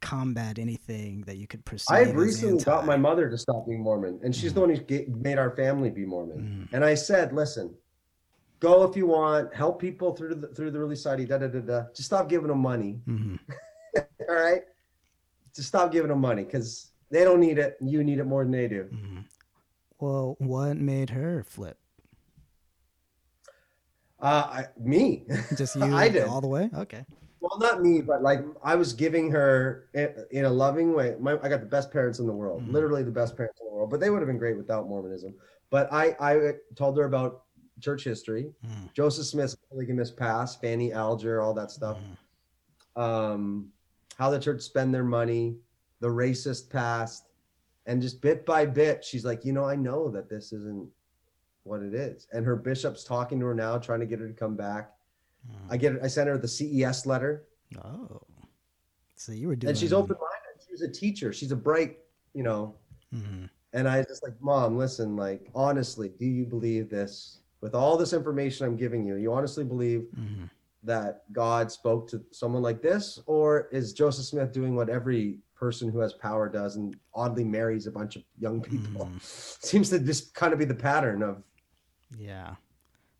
combat 0.00 0.58
anything 0.58 1.22
that 1.22 1.36
you 1.36 1.46
could 1.46 1.64
perceive. 1.64 1.96
I've 1.96 2.14
recently 2.16 2.62
got 2.64 2.84
my 2.86 2.96
mother 2.96 3.30
to 3.30 3.38
stop 3.38 3.66
being 3.66 3.80
Mormon, 3.82 4.20
and 4.22 4.34
she's 4.34 4.52
the 4.52 4.60
one 4.60 4.70
who 4.74 5.06
made 5.08 5.38
our 5.38 5.50
family 5.56 5.90
be 5.90 6.04
Mormon. 6.04 6.68
Mhm. 6.70 6.74
And 6.74 6.84
I 6.84 6.94
said, 6.94 7.32
listen, 7.32 7.74
go 8.60 8.84
if 8.84 8.96
you 8.96 9.06
want, 9.06 9.52
help 9.54 9.80
people 9.80 10.14
through 10.14 10.34
the 10.34 10.48
through 10.48 10.70
the 10.70 10.78
Relief 10.78 10.98
Society, 10.98 11.24
da 11.24 11.38
da 11.38 11.48
da 11.48 11.60
da. 11.60 11.82
Just 11.94 12.04
stop 12.06 12.28
giving 12.28 12.48
them 12.48 12.60
money. 12.60 13.00
Mhm. 13.08 13.38
All 14.28 14.34
right, 14.34 14.62
just 15.54 15.68
stop 15.68 15.90
giving 15.90 16.08
them 16.10 16.20
money 16.20 16.44
because 16.44 16.92
they 17.10 17.24
don't 17.24 17.40
need 17.40 17.58
it. 17.58 17.76
You 17.80 18.04
need 18.04 18.18
it 18.18 18.24
more 18.24 18.44
than 18.44 18.52
they 18.52 18.68
do. 18.68 18.84
Mhm. 18.92 19.24
Well, 19.98 20.36
what 20.38 20.76
made 20.76 21.10
her 21.10 21.42
flip? 21.42 21.78
Uh, 24.22 24.46
I, 24.50 24.64
me, 24.78 25.24
Just 25.56 25.76
you 25.76 25.82
I 25.96 26.08
did. 26.08 26.24
all 26.24 26.40
the 26.42 26.46
way? 26.46 26.68
Okay. 26.74 27.04
Well, 27.40 27.58
not 27.58 27.80
me, 27.80 28.02
but 28.02 28.22
like 28.22 28.40
I 28.62 28.74
was 28.76 28.92
giving 28.92 29.30
her 29.30 29.88
in, 29.94 30.14
in 30.30 30.44
a 30.44 30.50
loving 30.50 30.92
way. 30.94 31.16
My, 31.18 31.38
I 31.42 31.48
got 31.48 31.60
the 31.60 31.66
best 31.66 31.90
parents 31.90 32.18
in 32.18 32.26
the 32.26 32.32
world, 32.32 32.62
Mhm. 32.62 32.72
literally 32.72 33.02
the 33.02 33.10
best 33.10 33.34
parents 33.34 33.58
in 33.62 33.66
the 33.68 33.72
world. 33.74 33.88
But 33.88 33.98
they 33.98 34.10
would 34.10 34.18
have 34.20 34.26
been 34.26 34.36
great 34.38 34.58
without 34.58 34.86
Mormonism. 34.88 35.34
But 35.70 35.90
I, 35.90 36.14
I 36.20 36.52
told 36.76 36.98
her 36.98 37.04
about 37.04 37.44
church 37.80 38.04
history, 38.04 38.52
Mhm. 38.64 38.92
Joseph 38.92 39.26
Smith's 39.26 39.54
polygamous 39.54 40.10
past, 40.10 40.60
Fanny 40.60 40.92
Alger, 40.92 41.40
all 41.40 41.54
that 41.54 41.70
stuff. 41.70 41.98
Mhm. 41.98 43.00
Um, 43.00 43.72
how 44.16 44.30
the 44.30 44.38
church 44.38 44.60
spend 44.62 44.94
their 44.94 45.04
money, 45.04 45.58
the 46.00 46.08
racist 46.08 46.68
past, 46.70 47.26
and 47.86 48.00
just 48.02 48.20
bit 48.20 48.44
by 48.44 48.66
bit, 48.66 49.04
she's 49.04 49.24
like, 49.24 49.44
you 49.44 49.52
know, 49.52 49.64
I 49.64 49.76
know 49.76 50.10
that 50.10 50.28
this 50.28 50.52
isn't 50.52 50.88
what 51.64 51.82
it 51.82 51.94
is. 51.94 52.26
And 52.32 52.44
her 52.44 52.56
bishop's 52.56 53.04
talking 53.04 53.40
to 53.40 53.46
her 53.46 53.54
now, 53.54 53.78
trying 53.78 54.00
to 54.00 54.06
get 54.06 54.18
her 54.18 54.28
to 54.28 54.34
come 54.34 54.56
back. 54.56 54.96
Mhm. 55.48 55.54
I 55.70 55.76
get, 55.76 56.02
I 56.02 56.06
sent 56.08 56.28
her 56.28 56.36
the 56.38 56.48
CES 56.48 57.06
letter. 57.06 57.44
Oh. 57.82 58.20
So 59.16 59.32
you 59.32 59.48
were 59.48 59.56
doing 59.56 59.70
and 59.70 59.78
she's 59.78 59.92
open 59.92 60.16
minded. 60.18 60.64
She 60.66 60.72
was 60.72 60.82
a 60.82 60.88
teacher. 60.90 61.32
She's 61.32 61.52
a 61.52 61.56
bright, 61.56 61.98
you 62.34 62.42
know. 62.42 62.76
Mhm. 63.14 63.48
And 63.72 63.88
I 63.88 64.02
just 64.02 64.22
like, 64.22 64.40
mom, 64.40 64.76
listen, 64.76 65.14
like, 65.16 65.48
honestly, 65.54 66.08
do 66.08 66.26
you 66.26 66.44
believe 66.44 66.88
this? 66.90 67.39
With 67.60 67.74
all 67.74 67.96
this 67.96 68.12
information 68.12 68.66
I'm 68.66 68.76
giving 68.76 69.04
you, 69.04 69.16
you 69.16 69.32
honestly 69.32 69.64
believe 69.64 70.06
Mhm. 70.16 70.48
that 70.82 71.30
God 71.32 71.70
spoke 71.70 72.08
to 72.08 72.24
someone 72.30 72.62
like 72.62 72.80
this, 72.80 73.20
or 73.26 73.68
is 73.70 73.92
Joseph 73.92 74.24
Smith 74.24 74.52
doing 74.52 74.74
what 74.74 74.88
every 74.88 75.38
person 75.54 75.90
who 75.90 75.98
has 75.98 76.14
power 76.14 76.48
does 76.48 76.76
and 76.76 76.96
oddly 77.14 77.44
marries 77.44 77.86
a 77.86 77.90
bunch 77.90 78.16
of 78.16 78.22
young 78.38 78.62
people? 78.62 79.06
Mhm. 79.06 79.20
Seems 79.62 79.90
to 79.90 79.98
just 79.98 80.34
kind 80.34 80.52
of 80.54 80.58
be 80.58 80.64
the 80.64 80.74
pattern 80.74 81.22
of 81.22 81.42
Yeah. 82.18 82.56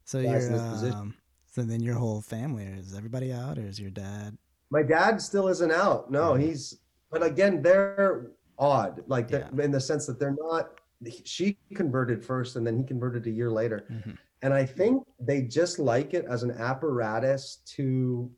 So 0.04 0.18
you're 0.18 0.56
um 0.92 1.14
so 1.46 1.62
then 1.62 1.80
your 1.82 1.94
whole 1.96 2.20
family 2.20 2.64
is 2.64 2.94
everybody 2.94 3.32
out 3.32 3.58
or 3.58 3.66
is 3.66 3.78
your 3.78 3.90
dad? 3.90 4.36
my 4.72 4.82
dad 4.84 5.20
still 5.20 5.48
isn't 5.48 5.72
out. 5.72 6.10
No, 6.12 6.32
Mhm. 6.34 6.40
he's 6.40 6.78
but 7.10 7.22
again, 7.24 7.60
they're 7.60 8.30
odd, 8.58 9.02
like 9.08 9.26
they're- 9.28 9.50
in 9.60 9.70
the 9.72 9.80
sense 9.80 10.06
that 10.06 10.18
they're 10.20 10.36
not. 10.40 10.80
She 11.24 11.58
converted 11.74 12.24
first, 12.24 12.54
and 12.56 12.64
then 12.66 12.76
he 12.78 12.84
converted 12.84 13.26
a 13.26 13.30
year 13.30 13.50
later. 13.50 13.84
Mhm. 13.90 14.16
And 14.42 14.52
I 14.54 14.64
think 14.64 15.04
they 15.18 15.42
just 15.42 15.78
like 15.78 16.14
it 16.14 16.24
as 16.28 16.42
an 16.42 16.50
apparatus 16.52 17.58
to, 17.76 18.30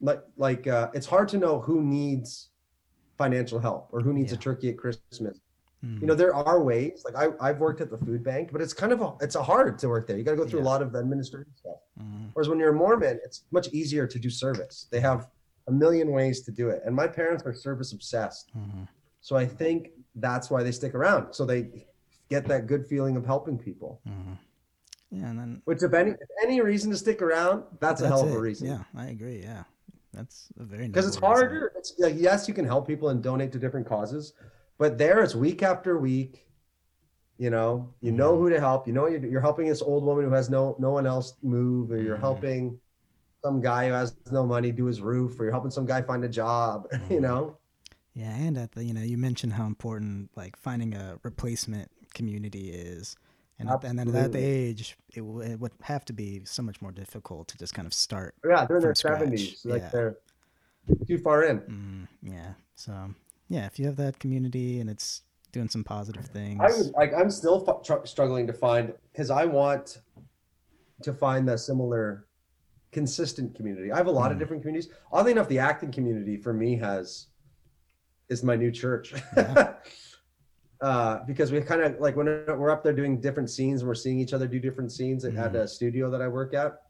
like, 0.00 0.22
like 0.36 0.66
uh, 0.66 0.90
it's 0.94 1.06
hard 1.06 1.28
to 1.30 1.38
know 1.38 1.60
who 1.60 1.82
needs 1.82 2.50
financial 3.16 3.58
help 3.58 3.88
or 3.92 4.00
who 4.00 4.12
needs 4.12 4.32
a 4.32 4.36
turkey 4.36 4.68
at 4.70 4.76
Christmas. 4.78 5.40
Mm. 5.84 6.00
You 6.00 6.06
know, 6.06 6.14
there 6.14 6.34
are 6.34 6.62
ways. 6.62 7.02
Like 7.04 7.14
I, 7.16 7.28
I've 7.40 7.60
worked 7.60 7.80
at 7.80 7.90
the 7.90 7.98
food 7.98 8.22
bank, 8.22 8.50
but 8.52 8.60
it's 8.60 8.72
kind 8.72 8.92
of 8.92 9.00
a, 9.00 9.14
it's 9.20 9.34
a 9.36 9.42
hard 9.42 9.78
to 9.80 9.88
work 9.88 10.06
there. 10.06 10.16
You 10.18 10.24
got 10.24 10.32
to 10.32 10.36
go 10.36 10.46
through 10.46 10.60
Yeah. 10.60 10.66
a 10.66 10.72
lot 10.72 10.82
of 10.82 10.94
administrative 10.94 11.52
stuff. 11.56 11.78
Mhm. 12.00 12.30
Whereas 12.32 12.48
when 12.48 12.58
you're 12.58 12.70
a 12.70 12.74
Mormon, 12.74 13.18
it's 13.24 13.44
much 13.50 13.68
easier 13.72 14.06
to 14.06 14.18
do 14.18 14.28
service. 14.30 14.86
They 14.90 15.00
have 15.00 15.28
a 15.66 15.72
million 15.72 16.10
ways 16.12 16.42
to 16.42 16.52
do 16.52 16.68
it. 16.68 16.82
And 16.84 16.94
my 16.94 17.06
parents 17.06 17.42
are 17.44 17.52
service 17.54 17.92
obsessed. 17.92 18.50
Mhm. 18.56 18.88
So 19.20 19.36
I 19.36 19.46
think 19.46 19.90
that's 20.14 20.50
why 20.50 20.62
they 20.62 20.72
stick 20.72 20.94
around. 20.94 21.32
So 21.32 21.44
they 21.44 21.86
get 22.28 22.46
that 22.46 22.66
good 22.66 22.86
feeling 22.86 23.16
of 23.16 23.24
helping 23.24 23.56
people. 23.58 24.00
Yeah, 25.10 25.30
and 25.30 25.38
then 25.38 25.62
Which 25.64 25.82
if 25.82 25.94
any 25.94 26.10
if 26.10 26.28
any 26.42 26.60
reason 26.60 26.90
to 26.90 26.96
stick 26.96 27.22
around, 27.22 27.64
that's, 27.80 28.02
a 28.02 28.08
hell 28.08 28.22
of 28.24 28.30
a 28.32 28.36
it. 28.36 28.40
reason. 28.40 28.68
Yeah, 28.68 28.82
I 28.94 29.06
agree. 29.06 29.40
Yeah, 29.40 29.64
that's 30.12 30.48
a 30.58 30.64
very 30.64 30.86
Because 30.86 31.06
it's 31.06 31.16
harder. 31.16 31.72
It's 31.76 31.94
like 31.98 32.14
yes, 32.18 32.46
you 32.48 32.54
can 32.54 32.64
help 32.66 32.86
people 32.86 33.08
and 33.08 33.22
donate 33.22 33.52
to 33.52 33.58
different 33.58 33.86
causes, 33.86 34.34
but 34.78 34.98
there 34.98 35.22
it's 35.22 35.34
week 35.34 35.62
after 35.62 35.98
week. 35.98 36.44
You 37.38 37.50
know, 37.50 37.94
you 38.00 38.10
know 38.12 38.34
Mhm. 38.34 38.38
who 38.38 38.50
to 38.50 38.60
help. 38.60 38.86
You 38.86 38.92
know 38.92 39.06
you're, 39.06 39.24
you're 39.24 39.40
helping 39.40 39.68
this 39.68 39.80
old 39.80 40.04
woman 40.04 40.24
who 40.24 40.32
has 40.32 40.50
no 40.50 40.76
no 40.78 40.90
one 40.90 41.06
else 41.06 41.36
move, 41.42 41.90
or 41.92 41.98
you're 42.02 42.16
Mhm. 42.16 42.20
helping 42.20 42.80
some 43.44 43.60
guy 43.60 43.86
who 43.88 43.94
has 43.94 44.16
no 44.32 44.44
money 44.44 44.72
do 44.72 44.86
his 44.86 45.00
roof, 45.00 45.38
or 45.40 45.44
you're 45.44 45.52
helping 45.52 45.70
some 45.70 45.86
guy 45.86 46.02
find 46.02 46.24
a 46.24 46.28
job. 46.28 46.88
You 47.10 47.20
Mhm. 47.20 47.22
know, 47.22 47.58
Yeah, 48.14 48.34
and 48.34 48.58
at 48.58 48.72
the 48.72 48.84
you 48.84 48.92
know 48.92 49.02
you 49.02 49.16
mentioned 49.18 49.52
how 49.54 49.66
important 49.66 50.30
like 50.36 50.56
finding 50.56 50.94
a 50.94 51.18
replacement 51.22 51.90
community 52.14 52.70
is, 52.70 53.16
and 53.58 53.68
at, 53.68 53.84
and 53.84 53.98
then 53.98 54.08
at 54.08 54.32
that 54.32 54.38
age 54.38 54.96
it, 55.14 55.20
w- 55.20 55.40
it 55.40 55.58
would 55.58 55.72
have 55.82 56.04
to 56.06 56.12
be 56.12 56.42
so 56.44 56.62
much 56.62 56.80
more 56.80 56.92
difficult 56.92 57.48
to 57.48 57.58
just 57.58 57.74
kind 57.74 57.86
of 57.86 57.92
start. 57.94 58.34
yeah, 58.48 58.64
they're 58.64 58.76
in 58.76 58.82
their 58.82 58.94
seventies, 58.94 59.62
like 59.64 59.82
yeah. 59.82 59.88
they're 59.90 60.16
too 61.06 61.18
far 61.18 61.44
in. 61.44 61.60
Mm, 61.60 62.08
yeah, 62.22 62.52
so 62.74 62.92
yeah, 63.48 63.66
if 63.66 63.78
you 63.78 63.86
have 63.86 63.96
that 63.96 64.18
community 64.18 64.80
and 64.80 64.88
it's 64.88 65.22
doing 65.52 65.68
some 65.68 65.82
positive 65.84 66.26
things, 66.26 66.60
I 66.60 66.66
was 66.66 66.90
like, 66.92 67.12
I'm 67.14 67.30
still 67.30 67.82
struggling 68.04 68.46
to 68.46 68.52
find 68.52 68.92
because 69.12 69.30
I 69.30 69.44
want 69.46 69.98
to 71.02 71.12
find 71.12 71.48
that 71.48 71.60
similar, 71.60 72.26
consistent 72.92 73.54
community. 73.54 73.92
I 73.92 73.96
have 73.96 74.06
a 74.08 74.10
lot 74.10 74.30
of 74.30 74.36
Mm. 74.36 74.40
different 74.40 74.62
communities. 74.62 74.90
Oddly 75.12 75.32
enough, 75.32 75.48
the 75.48 75.58
acting 75.58 75.92
community 75.92 76.36
for 76.36 76.52
me 76.52 76.76
has 76.76 77.26
is 78.28 78.42
my 78.42 78.56
new 78.56 78.70
church. 78.70 79.14
Yeah. 79.36 79.74
uh, 80.80 81.18
because 81.26 81.50
we 81.52 81.60
kind 81.60 81.82
of 81.82 81.98
like 82.00 82.16
when 82.16 82.26
we're 82.26 82.70
up 82.70 82.82
there 82.84 82.92
doing 82.92 83.20
different 83.20 83.50
scenes 83.50 83.80
and 83.80 83.88
we're 83.88 83.94
seeing 83.94 84.18
each 84.20 84.32
other 84.32 84.46
do 84.46 84.58
different 84.60 84.92
scenes 84.92 85.24
at, 85.24 85.34
at 85.36 85.54
a 85.56 85.66
studio 85.66 86.10
that 86.10 86.22
I 86.22 86.28
work 86.28 86.54
at. 86.54 86.82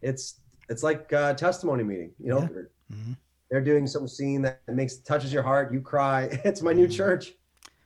It's 0.00 0.40
it's 0.68 0.82
like 0.82 1.10
a 1.12 1.34
testimony 1.34 1.84
meeting. 1.84 2.12
You 2.18 2.30
know, 2.30 2.40
Yeah. 2.40 2.48
they're, 2.52 2.70
Mhm. 2.92 3.16
they're 3.50 3.60
doing 3.64 3.86
some 3.86 4.06
scene 4.08 4.42
that 4.42 4.60
makes 4.68 4.96
touches 4.96 5.32
your 5.32 5.42
heart. 5.42 5.72
You 5.72 5.80
cry. 5.80 6.28
It's 6.44 6.62
my 6.62 6.72
new 6.72 6.86
Mhm. 6.86 6.92
church. 6.96 7.34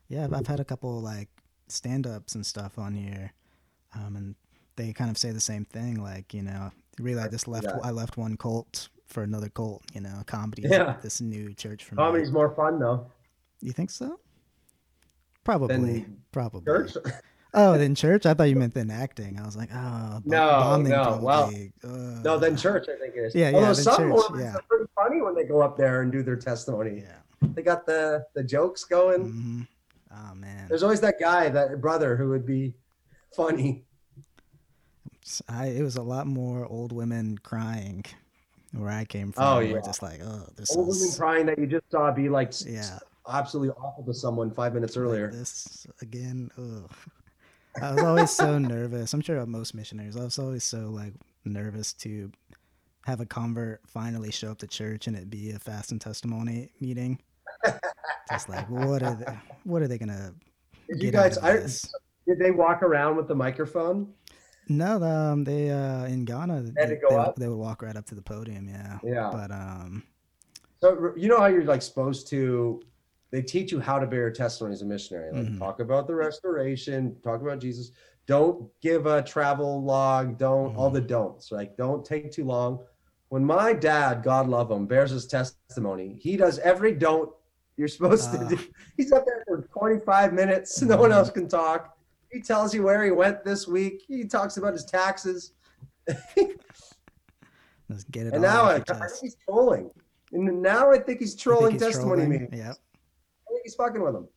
Yeah, 0.09 0.29
I've, 0.33 0.47
had 0.47 0.61
a 0.61 0.65
couple 0.65 1.01
like 1.01 1.29
stand 1.69 2.07
ups 2.07 2.35
and 2.37 2.47
stuff 2.47 2.79
on 2.79 2.95
here, 2.95 3.33
um, 3.95 4.15
and 4.17 4.35
they 4.77 4.93
kind 4.93 5.11
of 5.11 5.19
say 5.19 5.31
the 5.33 5.41
same 5.41 5.65
thing. 5.65 6.01
Like, 6.01 6.33
you 6.33 6.43
know, 6.43 6.71
really, 7.01 7.21
I 7.21 7.29
just 7.29 7.49
left. 7.49 7.65
Yeah. 7.65 7.79
I 7.83 7.91
left 7.91 8.17
one 8.17 8.37
cult 8.37 8.89
for 9.07 9.23
another 9.25 9.49
cult. 9.49 9.83
You 9.95 10.01
know, 10.03 10.23
comedy. 10.27 10.63
Yeah. 10.63 10.97
This 11.03 11.21
new 11.21 11.55
church 11.55 11.85
for 11.85 11.97
Comedy's 11.97 12.29
me. 12.29 12.35
more 12.35 12.51
fun 12.55 12.79
though. 12.79 13.11
You 13.61 13.73
think 13.73 13.91
so? 13.91 14.21
Probably. 15.47 16.05
Probably. 16.33 16.65
Church. 16.65 16.93
Oh, 17.59 17.73
in 17.73 17.95
church? 17.95 18.27
I 18.27 18.35
thought 18.35 18.51
you 18.51 18.57
meant 18.57 18.75
then 18.75 18.91
acting. 18.91 19.41
I 19.41 19.47
was 19.47 19.57
like, 19.57 19.71
oh, 19.73 20.21
No, 20.27 20.77
no, 20.77 21.19
well, 21.23 21.51
uh, 21.83 21.89
No, 22.23 22.39
then 22.39 22.55
church. 22.55 22.87
I 22.87 22.99
think 23.01 23.15
it 23.17 23.21
is. 23.21 23.35
Yeah, 23.35 23.49
yeah, 23.49 23.55
Although 23.55 23.67
then 23.73 23.75
some 23.77 23.97
church, 23.97 24.09
Mormons 24.11 24.43
yeah. 24.43 24.55
are 24.57 24.63
pretty 24.69 24.85
funny 24.95 25.23
when 25.23 25.35
they 25.35 25.45
go 25.45 25.63
up 25.63 25.79
there 25.79 26.03
and 26.03 26.13
do 26.13 26.23
their 26.23 26.37
testimony. 26.37 27.03
Yeah. 27.07 27.49
They 27.55 27.63
got 27.63 27.87
the 27.87 28.27
the 28.35 28.45
jokes 28.45 28.85
going. 28.85 29.23
hmm 29.23 29.63
Oh 30.11 30.35
man. 30.35 30.67
There's 30.69 30.83
always 30.83 31.01
that 31.01 31.19
guy, 31.19 31.49
that 31.49 31.81
brother, 31.81 32.15
who 32.15 32.29
would 32.29 32.45
be 32.45 32.75
funny. 33.35 33.87
I, 35.49 35.69
it 35.69 35.83
was 35.83 35.97
a 35.97 36.03
lot 36.03 36.27
more 36.27 36.67
old 36.67 36.93
women 36.93 37.39
crying 37.39 38.05
where 38.73 38.91
I 38.91 39.07
came 39.07 39.33
from. 39.33 39.45
Oh, 39.45 39.59
yeah. 39.61 39.81
just 39.81 40.03
like, 40.03 40.21
oh, 40.23 40.47
this 40.57 40.77
Old 40.77 40.89
women 40.89 41.09
crying 41.17 41.47
that 41.47 41.59
you 41.59 41.67
just 41.67 41.91
saw 41.91 42.11
be 42.13 42.29
like 42.29 42.53
yeah. 42.67 42.99
Absolutely 43.29 43.75
awful 43.75 44.05
to 44.05 44.15
someone 44.15 44.51
five 44.51 44.75
minutes 44.75 44.97
earlier. 44.97 45.31
this 45.31 45.87
again. 46.01 46.51
Ugh. 46.59 46.91
I 47.83 47.93
was 47.93 48.03
always 48.03 48.31
so 48.31 48.59
nervous. 48.59 49.13
I'm 49.13 49.21
sure 49.21 49.45
most 49.47 49.75
missionaries. 49.75 50.17
I 50.17 50.25
was 50.25 50.39
always 50.39 50.65
so 50.65 50.89
like 50.89 51.13
nervous 51.45 51.93
to 51.95 52.33
have 53.05 53.21
a 53.21 53.27
convert 53.27 53.81
finally 53.87 54.31
show 54.33 54.51
up 54.51 54.59
to 54.59 54.67
church 54.67 55.07
and 55.07 55.17
it 55.17 55.31
be 55.31 55.51
a 55.51 55.59
fast 55.59 55.93
and 55.93 56.01
testimony 56.01 56.71
meeting. 56.81 57.19
Just 58.31 58.49
like 58.49 58.69
what 58.69 59.03
are 59.03 59.15
they, 59.15 59.39
what 59.65 59.83
are 59.83 59.89
they 59.89 59.99
gonna 59.99 60.35
Did 60.89 61.03
you 61.03 61.11
guys? 61.11 61.39
I, 61.39 61.59
did 62.27 62.39
they 62.39 62.51
walk 62.51 62.83
around 62.83 63.17
with 63.17 63.29
the 63.29 63.35
microphone? 63.35 64.13
No, 64.69 64.99
the, 64.99 65.07
um, 65.07 65.45
they 65.45 65.71
uh 65.71 66.07
in 66.07 66.25
Ghana 66.25 66.63
They 66.63 66.87
they, 66.87 66.99
they, 67.09 67.33
they 67.37 67.49
would 67.49 67.57
walk 67.57 67.83
right 67.83 67.97
up 67.97 68.07
to 68.07 68.15
the 68.15 68.23
podium. 68.23 68.69
Yeah. 68.69 68.99
Yeah. 69.05 69.31
But 69.33 69.53
um, 69.53 70.03
So 70.81 71.13
you 71.17 71.29
know 71.29 71.39
how 71.39 71.47
you're 71.47 71.65
like 71.65 71.83
supposed 71.83 72.29
to. 72.29 72.83
They 73.33 73.43
teach 73.43 73.73
you 73.73 73.81
how 73.81 73.99
to 73.99 74.07
bear 74.07 74.31
testimony 74.31 74.75
as 74.75 74.83
a 74.83 74.87
missionary. 74.87 75.33
Like 75.33 75.47
Mhm. 75.53 75.59
talk 75.59 75.81
about 75.81 76.07
the 76.07 76.15
restoration, 76.15 77.17
talk 77.23 77.41
about 77.43 77.59
Jesus. 77.59 77.91
Don't 78.27 78.71
give 78.81 79.07
a 79.07 79.23
travel 79.23 79.83
log. 79.83 80.39
Don't 80.39 80.75
all 80.77 80.87
Mm-hmm. 80.87 80.95
the 80.95 81.01
don'ts. 81.03 81.51
Like 81.53 81.77
don't 81.77 82.05
take 82.05 82.31
too 82.33 82.45
long. 82.45 82.85
When 83.29 83.45
my 83.45 83.73
dad, 83.73 84.23
God 84.23 84.49
love 84.49 84.71
him, 84.71 84.87
bears 84.87 85.11
his 85.11 85.27
testimony, 85.27 86.15
he 86.21 86.37
does 86.37 86.59
every 86.61 86.93
don't 86.93 87.31
you're 87.77 87.89
supposed 87.89 88.31
Ah. 88.33 88.49
to 88.49 88.57
do. 88.57 88.63
He's 88.97 89.13
up 89.13 89.27
there 89.27 89.45
for 89.47 89.69
25 89.73 90.33
minutes. 90.33 90.81
No 90.83 90.95
Mm-hmm. 90.95 91.01
one 91.03 91.13
else 91.13 91.31
can 91.31 91.47
talk. 91.49 91.97
He 92.33 92.41
tells 92.41 92.75
you 92.75 92.83
where 92.85 93.05
he 93.05 93.11
went 93.11 93.45
this 93.45 93.67
week. 93.69 94.03
He 94.07 94.25
talks 94.25 94.57
about 94.57 94.73
his 94.73 94.85
taxes. 94.85 95.53
let's 97.89 98.05
get 98.11 98.27
it. 98.27 98.33
And 98.33 98.43
now 98.43 98.63
I, 98.65 98.75
I 98.77 98.81
think 98.81 99.13
he's 99.21 99.37
trolling. 99.49 99.91
And 100.33 100.61
now 100.63 100.91
I 100.91 100.99
think 100.99 101.21
he's 101.21 101.33
You 101.33 101.37
think 101.37 101.41
trolling 101.43 101.73
he's 101.73 101.83
testimony 101.83 102.23
trolling? 102.23 102.31
meetings. 102.31 102.51
Yep. 102.59 102.77
He's 103.67 103.75
fucking 103.75 104.01
with 104.01 104.15
him. 104.15 104.29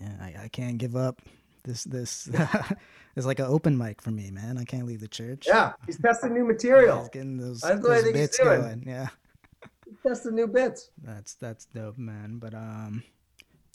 Yeah, 0.00 0.16
I, 0.18 0.44
I 0.44 0.48
can't 0.48 0.78
give 0.78 0.96
up. 0.96 1.20
This 1.62 1.84
this 1.84 2.26
is 3.16 3.26
like 3.26 3.38
an 3.38 3.44
open 3.44 3.76
mic 3.76 4.00
for 4.00 4.10
me, 4.10 4.30
man. 4.30 4.56
I 4.56 4.64
can't 4.64 4.86
leave 4.86 5.00
the 5.00 5.08
church. 5.08 5.44
Yeah, 5.46 5.74
he's 5.84 5.98
testing 6.00 6.32
new 6.32 6.44
material. 6.46 7.00
He's 7.00 7.08
getting 7.10 7.36
those, 7.36 7.60
That's 7.60 7.82
what 7.82 7.90
I 7.90 7.94
those 7.96 8.04
think 8.04 8.16
he's 8.16 8.24
bits 8.28 8.38
doing. 8.38 8.60
going. 8.62 8.84
Yeah, 8.86 9.08
He's 9.86 9.98
testing 10.06 10.34
new 10.36 10.46
bits. 10.46 10.90
that's 11.02 11.34
that's 11.34 11.66
dope, 11.66 11.98
man. 11.98 12.38
But 12.38 12.54
um, 12.54 13.02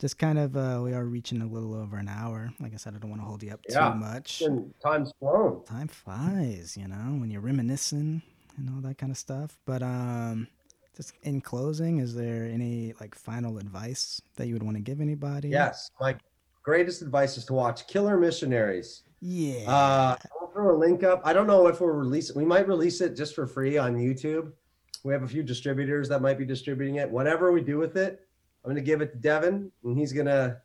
just 0.01 0.17
kind 0.17 0.39
of 0.39 0.57
uh, 0.57 0.81
we 0.83 0.93
are 0.93 1.05
reaching 1.05 1.43
a 1.43 1.47
little 1.47 1.75
over 1.75 1.97
an 1.97 2.07
hour. 2.09 2.51
Like 2.59 2.73
I 2.73 2.77
said, 2.77 2.95
I 2.95 2.97
don't 2.97 3.11
want 3.11 3.21
to 3.21 3.27
hold 3.27 3.43
you 3.43 3.51
up 3.51 3.59
Yeah. 3.69 3.89
too 3.91 3.95
much. 3.99 4.41
And 4.41 4.73
time's 4.83 5.13
flown. 5.19 5.63
Time 5.65 5.87
flies, 5.87 6.75
you 6.75 6.87
know, 6.87 6.95
when 7.19 7.29
you're 7.29 7.41
reminiscing 7.41 8.23
and 8.57 8.69
all 8.73 8.81
that 8.81 8.97
kind 8.97 9.11
of 9.11 9.17
stuff. 9.19 9.57
But 9.65 9.83
um, 9.83 10.47
just 10.97 11.13
in 11.21 11.41
closing, 11.41 11.99
is 11.99 12.15
there 12.15 12.45
any 12.45 12.93
like 12.99 13.13
final 13.13 13.59
advice 13.59 14.19
that 14.35 14.47
you 14.47 14.55
would 14.55 14.63
want 14.63 14.75
to 14.75 14.81
give 14.81 14.99
anybody? 14.99 15.49
Yes, 15.49 15.91
my 16.01 16.15
greatest 16.63 17.03
advice 17.03 17.37
is 17.37 17.45
to 17.45 17.53
watch 17.53 17.87
Killer 17.87 18.17
Missionaries. 18.17 19.03
Yeah. 19.21 19.69
Uh, 19.71 20.15
I'll 20.41 20.51
throw 20.51 20.75
a 20.75 20.77
link 20.77 21.03
up. 21.03 21.21
I 21.23 21.33
don't 21.33 21.45
know 21.45 21.67
if 21.67 21.79
we'll 21.79 21.91
release 21.91 22.31
it. 22.31 22.35
We 22.35 22.45
might 22.45 22.67
release 22.67 22.99
it 22.99 23.15
just 23.15 23.35
for 23.35 23.45
free 23.45 23.77
on 23.77 23.95
YouTube. 23.95 24.51
We 25.03 25.13
have 25.13 25.21
a 25.21 25.27
few 25.27 25.43
distributors 25.43 26.09
that 26.09 26.21
might 26.21 26.39
be 26.39 26.45
distributing 26.45 26.95
it. 26.95 27.09
Whatever 27.09 27.51
we 27.51 27.61
do 27.61 27.77
with 27.77 27.95
it, 27.95 28.21
I'm 28.65 28.71
going 28.71 28.83
to 28.83 28.85
give 28.85 29.01
it 29.01 29.11
to 29.11 29.17
Devin, 29.19 29.71
and 29.83 29.97
he's 29.97 30.11
going 30.11 30.25
to 30.25 30.57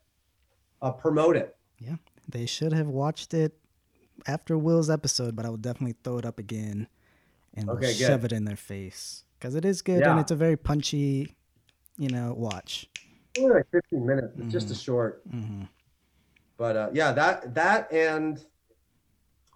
uh, 0.80 0.92
promote 0.92 1.36
it. 1.36 1.54
Yeah, 1.78 1.96
they 2.26 2.46
should 2.46 2.72
have 2.72 2.88
watched 2.88 3.34
it 3.34 3.52
after 4.26 4.56
Will's 4.56 4.88
episode, 4.88 5.36
but 5.36 5.44
I 5.44 5.50
will 5.50 5.58
definitely 5.58 5.96
throw 6.02 6.16
it 6.16 6.24
up 6.24 6.38
again 6.38 6.88
and 7.54 7.68
we'll 7.68 7.82
shove 7.92 8.24
it 8.24 8.32
in 8.32 8.46
their 8.46 8.56
face 8.56 9.24
because 9.42 9.56
it 9.56 9.64
is 9.64 9.82
good 9.82 10.02
and 10.04 10.20
it's 10.20 10.30
a 10.30 10.36
very 10.36 10.56
punchy, 10.56 11.34
you 11.98 12.08
know, 12.08 12.32
watch. 12.32 12.88
Only 13.36 13.56
like 13.56 13.66
15 13.72 14.06
minutes. 14.06 14.28
It's 14.38 14.52
just 14.52 14.70
a 14.70 14.74
short. 14.74 15.22
hmm 15.28 15.62
But 16.56 16.76
uh, 16.76 16.90
yeah, 16.92 17.10
that 17.12 17.52
that 17.54 17.92
and 17.92 18.44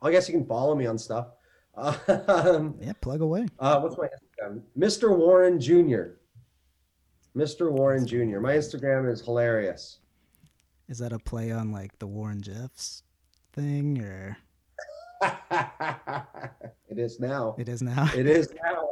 I 0.03 0.11
guess 0.11 0.29
you 0.29 0.35
can 0.35 0.45
follow 0.47 0.75
me 0.75 0.87
on 0.87 0.99
stuff. 0.99 1.29
Um, 1.77 2.75
Yeah, 2.81 2.95
plug 3.01 3.21
away. 3.21 3.47
uh, 3.61 3.79
what's 3.81 3.97
my 3.99 4.07
Instagram? 4.09 4.63
Mr. 4.79 5.15
Warren 5.17 5.61
Jr. 5.61 6.17
Mr. 7.37 7.71
Warren 7.71 8.07
Jr. 8.07 8.41
My 8.41 8.55
Instagram 8.55 9.13
is 9.13 9.21
hilarious. 9.21 9.99
Is 10.89 10.99
that 10.99 11.13
a 11.13 11.19
play 11.19 11.53
on 11.53 11.71
like 11.71 11.97
the 11.99 12.07
Warren 12.07 12.41
Jeffs 12.41 13.03
thing 13.53 14.01
or 14.03 14.39
it 16.89 16.99
is 16.99 17.21
now. 17.21 17.55
it 17.59 17.69
is 17.69 17.83
now? 17.83 18.09
It 18.15 18.27
is 18.27 18.49
now. 18.65 18.89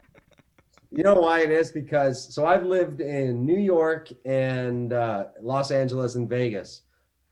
You 0.97 1.03
know 1.03 1.15
why 1.15 1.41
it 1.41 1.51
is? 1.51 1.73
Because 1.73 2.33
so 2.33 2.47
I've 2.47 2.65
lived 2.65 3.01
in 3.01 3.45
New 3.45 3.59
York 3.59 4.11
and 4.25 4.93
uh, 4.93 5.25
Los 5.41 5.71
Angeles 5.73 6.15
and 6.15 6.29
Vegas, 6.29 6.83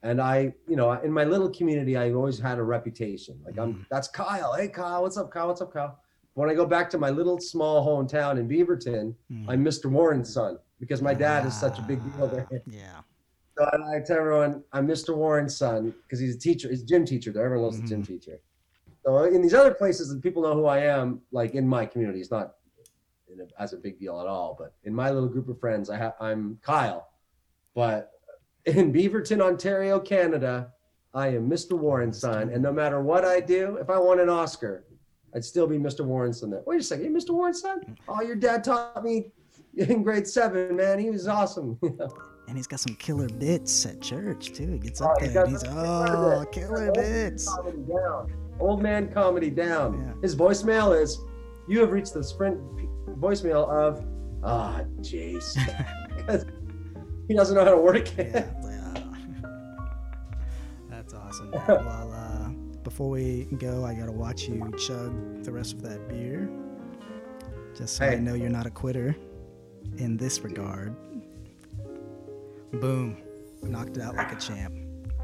And 0.02 0.20
I, 0.20 0.52
you 0.68 0.74
know, 0.74 0.90
in 0.92 1.12
my 1.12 1.22
little 1.24 1.48
community, 1.50 1.96
I've 1.96 2.16
always 2.16 2.40
had 2.40 2.58
a 2.58 2.62
reputation. 2.64 3.38
Like 3.44 3.54
Mm. 3.54 3.62
I'm, 3.62 3.86
that's 3.90 4.08
Kyle. 4.08 4.52
Hey, 4.54 4.66
Kyle, 4.68 5.02
what's 5.02 5.16
up, 5.16 5.30
Kyle? 5.30 5.46
What's 5.48 5.60
up, 5.60 5.72
Kyle? 5.72 6.00
When 6.34 6.50
I 6.50 6.54
go 6.54 6.66
back 6.66 6.90
to 6.90 6.98
my 6.98 7.10
little 7.10 7.38
small 7.38 7.86
hometown 7.86 8.38
in 8.40 8.48
Beaverton, 8.48 9.14
Mm. 9.30 9.44
I'm 9.48 9.64
Mr. 9.64 9.86
Warren's 9.88 10.32
son 10.32 10.58
because 10.80 11.00
my 11.00 11.14
dad 11.14 11.46
is 11.46 11.54
such 11.54 11.78
a 11.78 11.82
big 11.82 12.00
deal 12.16 12.26
there. 12.26 12.48
Ah, 12.52 12.56
Yeah. 12.66 13.00
So 13.56 13.64
I 13.94 14.00
tell 14.00 14.16
everyone 14.16 14.64
I'm 14.72 14.88
Mr. 14.88 15.14
Warren's 15.14 15.56
son 15.56 15.94
because 16.02 16.18
he's 16.18 16.34
a 16.34 16.38
teacher. 16.38 16.68
He's 16.68 16.82
a 16.82 16.86
gym 16.86 17.04
teacher 17.04 17.30
there. 17.32 17.44
Everyone 17.44 17.66
loves 17.66 17.80
the 17.80 17.86
gym 17.86 18.02
teacher. 18.02 18.40
So 19.04 19.24
in 19.24 19.40
these 19.42 19.54
other 19.54 19.74
places, 19.74 20.10
and 20.10 20.22
people 20.22 20.42
know 20.42 20.54
who 20.54 20.64
I 20.66 20.78
am, 20.78 21.20
like 21.32 21.54
in 21.54 21.68
my 21.68 21.84
community, 21.86 22.20
it's 22.20 22.30
not 22.30 22.54
a, 23.40 23.62
as 23.62 23.72
a 23.72 23.76
big 23.76 23.98
deal 23.98 24.20
at 24.20 24.26
all. 24.26 24.54
But 24.58 24.74
in 24.84 24.94
my 24.94 25.10
little 25.10 25.28
group 25.28 25.48
of 25.48 25.58
friends, 25.60 25.90
I 25.90 25.96
have 25.96 26.14
I'm 26.20 26.58
Kyle. 26.62 27.08
But 27.74 28.12
in 28.66 28.92
Beaverton, 28.92 29.40
Ontario, 29.40 29.98
Canada, 29.98 30.72
I 31.14 31.28
am 31.28 31.48
Mr. 31.48 31.72
Warren's 31.72 32.18
son. 32.18 32.50
And 32.50 32.62
no 32.62 32.72
matter 32.72 33.00
what 33.02 33.24
I 33.24 33.40
do, 33.40 33.76
if 33.76 33.90
I 33.90 33.98
won 33.98 34.20
an 34.20 34.28
Oscar, 34.28 34.84
I'd 35.34 35.44
still 35.44 35.66
be 35.66 35.78
Mr. 35.78 36.04
Warren's 36.04 36.40
son. 36.40 36.50
There. 36.50 36.62
Wait 36.66 36.80
a 36.80 36.82
second, 36.82 37.04
you 37.06 37.10
Mr. 37.10 37.30
Warren's 37.30 37.60
son? 37.60 37.96
Oh, 38.08 38.20
your 38.22 38.36
dad 38.36 38.62
taught 38.64 39.02
me 39.02 39.32
in 39.76 40.02
grade 40.02 40.26
seven, 40.26 40.76
man. 40.76 40.98
He 40.98 41.10
was 41.10 41.26
awesome. 41.28 41.78
And 42.48 42.56
he's 42.56 42.66
got 42.66 42.80
some 42.80 42.96
killer 42.96 43.28
bits 43.28 43.86
at 43.86 44.00
church 44.00 44.52
too. 44.52 44.72
He 44.72 44.78
gets 44.80 45.00
Oh, 45.00 45.06
up 45.06 45.20
he's 45.22 45.32
there. 45.32 45.44
And 45.44 45.52
he's 45.52 45.62
oh, 45.64 46.04
killer 46.04 46.44
killer 46.46 46.92
bits. 46.92 47.46
bits. 47.46 47.48
comedy 47.54 47.78
down. 47.88 48.32
Old 48.58 48.82
man 48.82 49.12
comedy 49.12 49.48
down. 49.48 50.04
Yeah. 50.04 50.20
His 50.22 50.34
voicemail 50.34 51.00
is, 51.00 51.18
"You 51.68 51.78
have 51.80 51.92
reached 51.92 52.14
the 52.14 52.22
Sprint 52.22 52.58
voicemail 53.08 53.68
of, 53.68 54.04
ah, 54.42 54.82
Jace," 55.00 55.54
because 56.16 56.46
he 57.28 57.34
doesn't 57.34 57.54
know 57.54 57.64
how 57.64 57.70
to 57.70 57.76
work 57.76 58.18
it. 58.18 58.32
Yeah, 58.34 58.52
like, 58.62 59.20
ah. 59.44 59.88
That's 60.90 61.14
awesome. 61.14 61.50
well, 61.50 62.12
uh, 62.12 62.50
before 62.82 63.10
we 63.10 63.46
go, 63.58 63.84
I 63.84 63.94
gotta 63.94 64.12
watch 64.12 64.48
you 64.48 64.72
chug 64.78 65.44
the 65.44 65.52
rest 65.52 65.74
of 65.74 65.82
that 65.82 66.08
beer, 66.08 66.48
just 67.76 67.96
so 67.96 68.06
I 68.06 68.16
know 68.16 68.34
you're 68.34 68.50
not 68.50 68.66
a 68.66 68.70
quitter 68.70 69.16
in 69.98 70.16
this 70.16 70.40
regard. 70.40 70.94
Boom, 72.72 73.16
knocked 73.62 73.96
it 73.96 74.02
out 74.02 74.16
like 74.16 74.32
a 74.32 74.36
champ. 74.36 74.74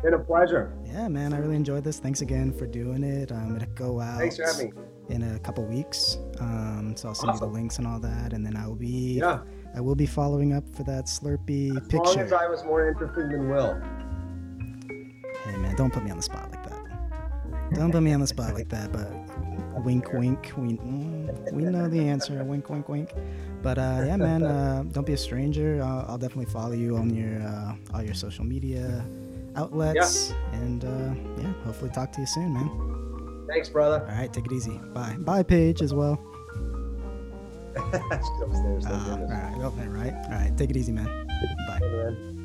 Been 0.02 0.14
a 0.14 0.18
pleasure. 0.18 0.72
Yeah, 0.84 1.08
man, 1.08 1.32
I 1.32 1.38
really 1.38 1.56
enjoyed 1.56 1.82
this. 1.82 1.98
Thanks 1.98 2.20
again 2.20 2.52
for 2.52 2.66
doing 2.66 3.02
it. 3.02 3.32
I'm 3.32 3.52
gonna 3.52 3.66
go 3.66 4.00
out 4.00 4.18
Thanks 4.18 4.36
for 4.36 4.44
having 4.44 4.70
me. 4.70 4.82
In 5.08 5.22
a 5.22 5.38
couple 5.38 5.64
weeks, 5.64 6.18
um, 6.40 6.94
so 6.96 7.08
I'll 7.08 7.14
send 7.14 7.32
you 7.34 7.40
the 7.40 7.46
links 7.46 7.78
and 7.78 7.86
all 7.86 7.98
that, 8.00 8.32
and 8.32 8.44
then 8.44 8.56
I 8.56 8.66
will 8.66 8.74
be 8.76 9.18
Yeah, 9.18 9.40
I 9.74 9.80
will 9.80 9.94
be 9.94 10.06
following 10.06 10.52
up 10.52 10.64
for 10.74 10.82
that 10.84 11.06
Slurpee 11.06 11.74
picture. 11.88 12.02
as 12.02 12.16
long 12.16 12.18
as. 12.18 12.32
I 12.32 12.46
was 12.46 12.64
more 12.64 12.88
interested 12.88 13.30
than 13.30 13.48
Will. 13.48 13.80
Hey 15.44 15.56
man, 15.56 15.74
don't 15.76 15.92
put 15.92 16.04
me 16.04 16.10
on 16.10 16.16
the 16.18 16.22
spot 16.22 16.50
like 16.50 16.62
that. 16.68 16.78
Don't 17.74 17.92
put 17.92 18.02
me 18.02 18.12
on 18.12 18.20
the 18.20 18.26
spot 18.26 18.54
like 18.54 18.68
that. 18.70 18.92
But 18.92 19.10
wink, 19.84 20.12
wink. 20.12 20.52
We 20.56 20.76
mm, 20.76 21.52
we 21.52 21.62
know 21.64 21.88
the 21.88 22.00
answer. 22.00 22.42
Wink, 22.44 22.68
wink, 22.68 22.88
wink. 22.88 23.12
But 23.62 23.78
uh, 23.78 24.02
yeah, 24.06 24.16
man, 24.16 24.42
uh, 24.42 24.84
don't 24.92 25.06
be 25.06 25.12
a 25.14 25.18
stranger. 25.18 25.80
Uh, 25.82 26.04
I'll 26.08 26.18
definitely 26.18 26.52
follow 26.52 26.72
you 26.72 26.96
on 26.96 27.14
your 27.14 27.40
uh, 27.42 27.74
all 27.94 28.02
your 28.02 28.14
social 28.14 28.44
media 28.44 29.04
outlets, 29.56 30.32
and 30.52 30.84
uh, 30.84 31.14
yeah, 31.42 31.52
hopefully 31.64 31.90
talk 31.90 32.12
to 32.12 32.20
you 32.20 32.26
soon, 32.26 32.52
man. 32.54 33.07
Thanks, 33.48 33.68
brother. 33.68 34.06
All 34.08 34.14
right, 34.14 34.32
take 34.32 34.46
it 34.46 34.52
easy. 34.52 34.78
Bye. 34.92 35.16
Bye, 35.18 35.42
Paige, 35.42 35.82
as 35.82 35.94
well. 35.94 36.20
She's 37.78 38.42
upstairs. 38.42 38.86
Uh, 38.86 39.18
all 39.20 39.26
right, 39.26 39.64
okay, 39.64 39.88
right. 39.88 40.14
All 40.26 40.32
right, 40.32 40.52
take 40.56 40.70
it 40.70 40.76
easy, 40.76 40.92
man. 40.92 41.06
Bye. 41.06 41.78
Hey, 41.80 41.86
man. 41.88 42.37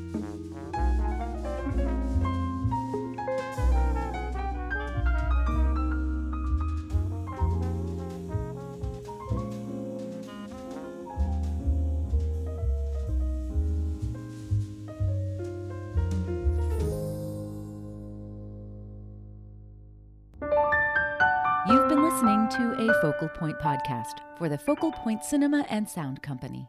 Focal 23.14 23.28
Point 23.28 23.58
podcast 23.60 24.18
for 24.36 24.48
the 24.48 24.58
Focal 24.58 24.90
Point 24.90 25.22
Cinema 25.24 25.64
and 25.70 25.88
Sound 25.88 26.20
Company. 26.22 26.68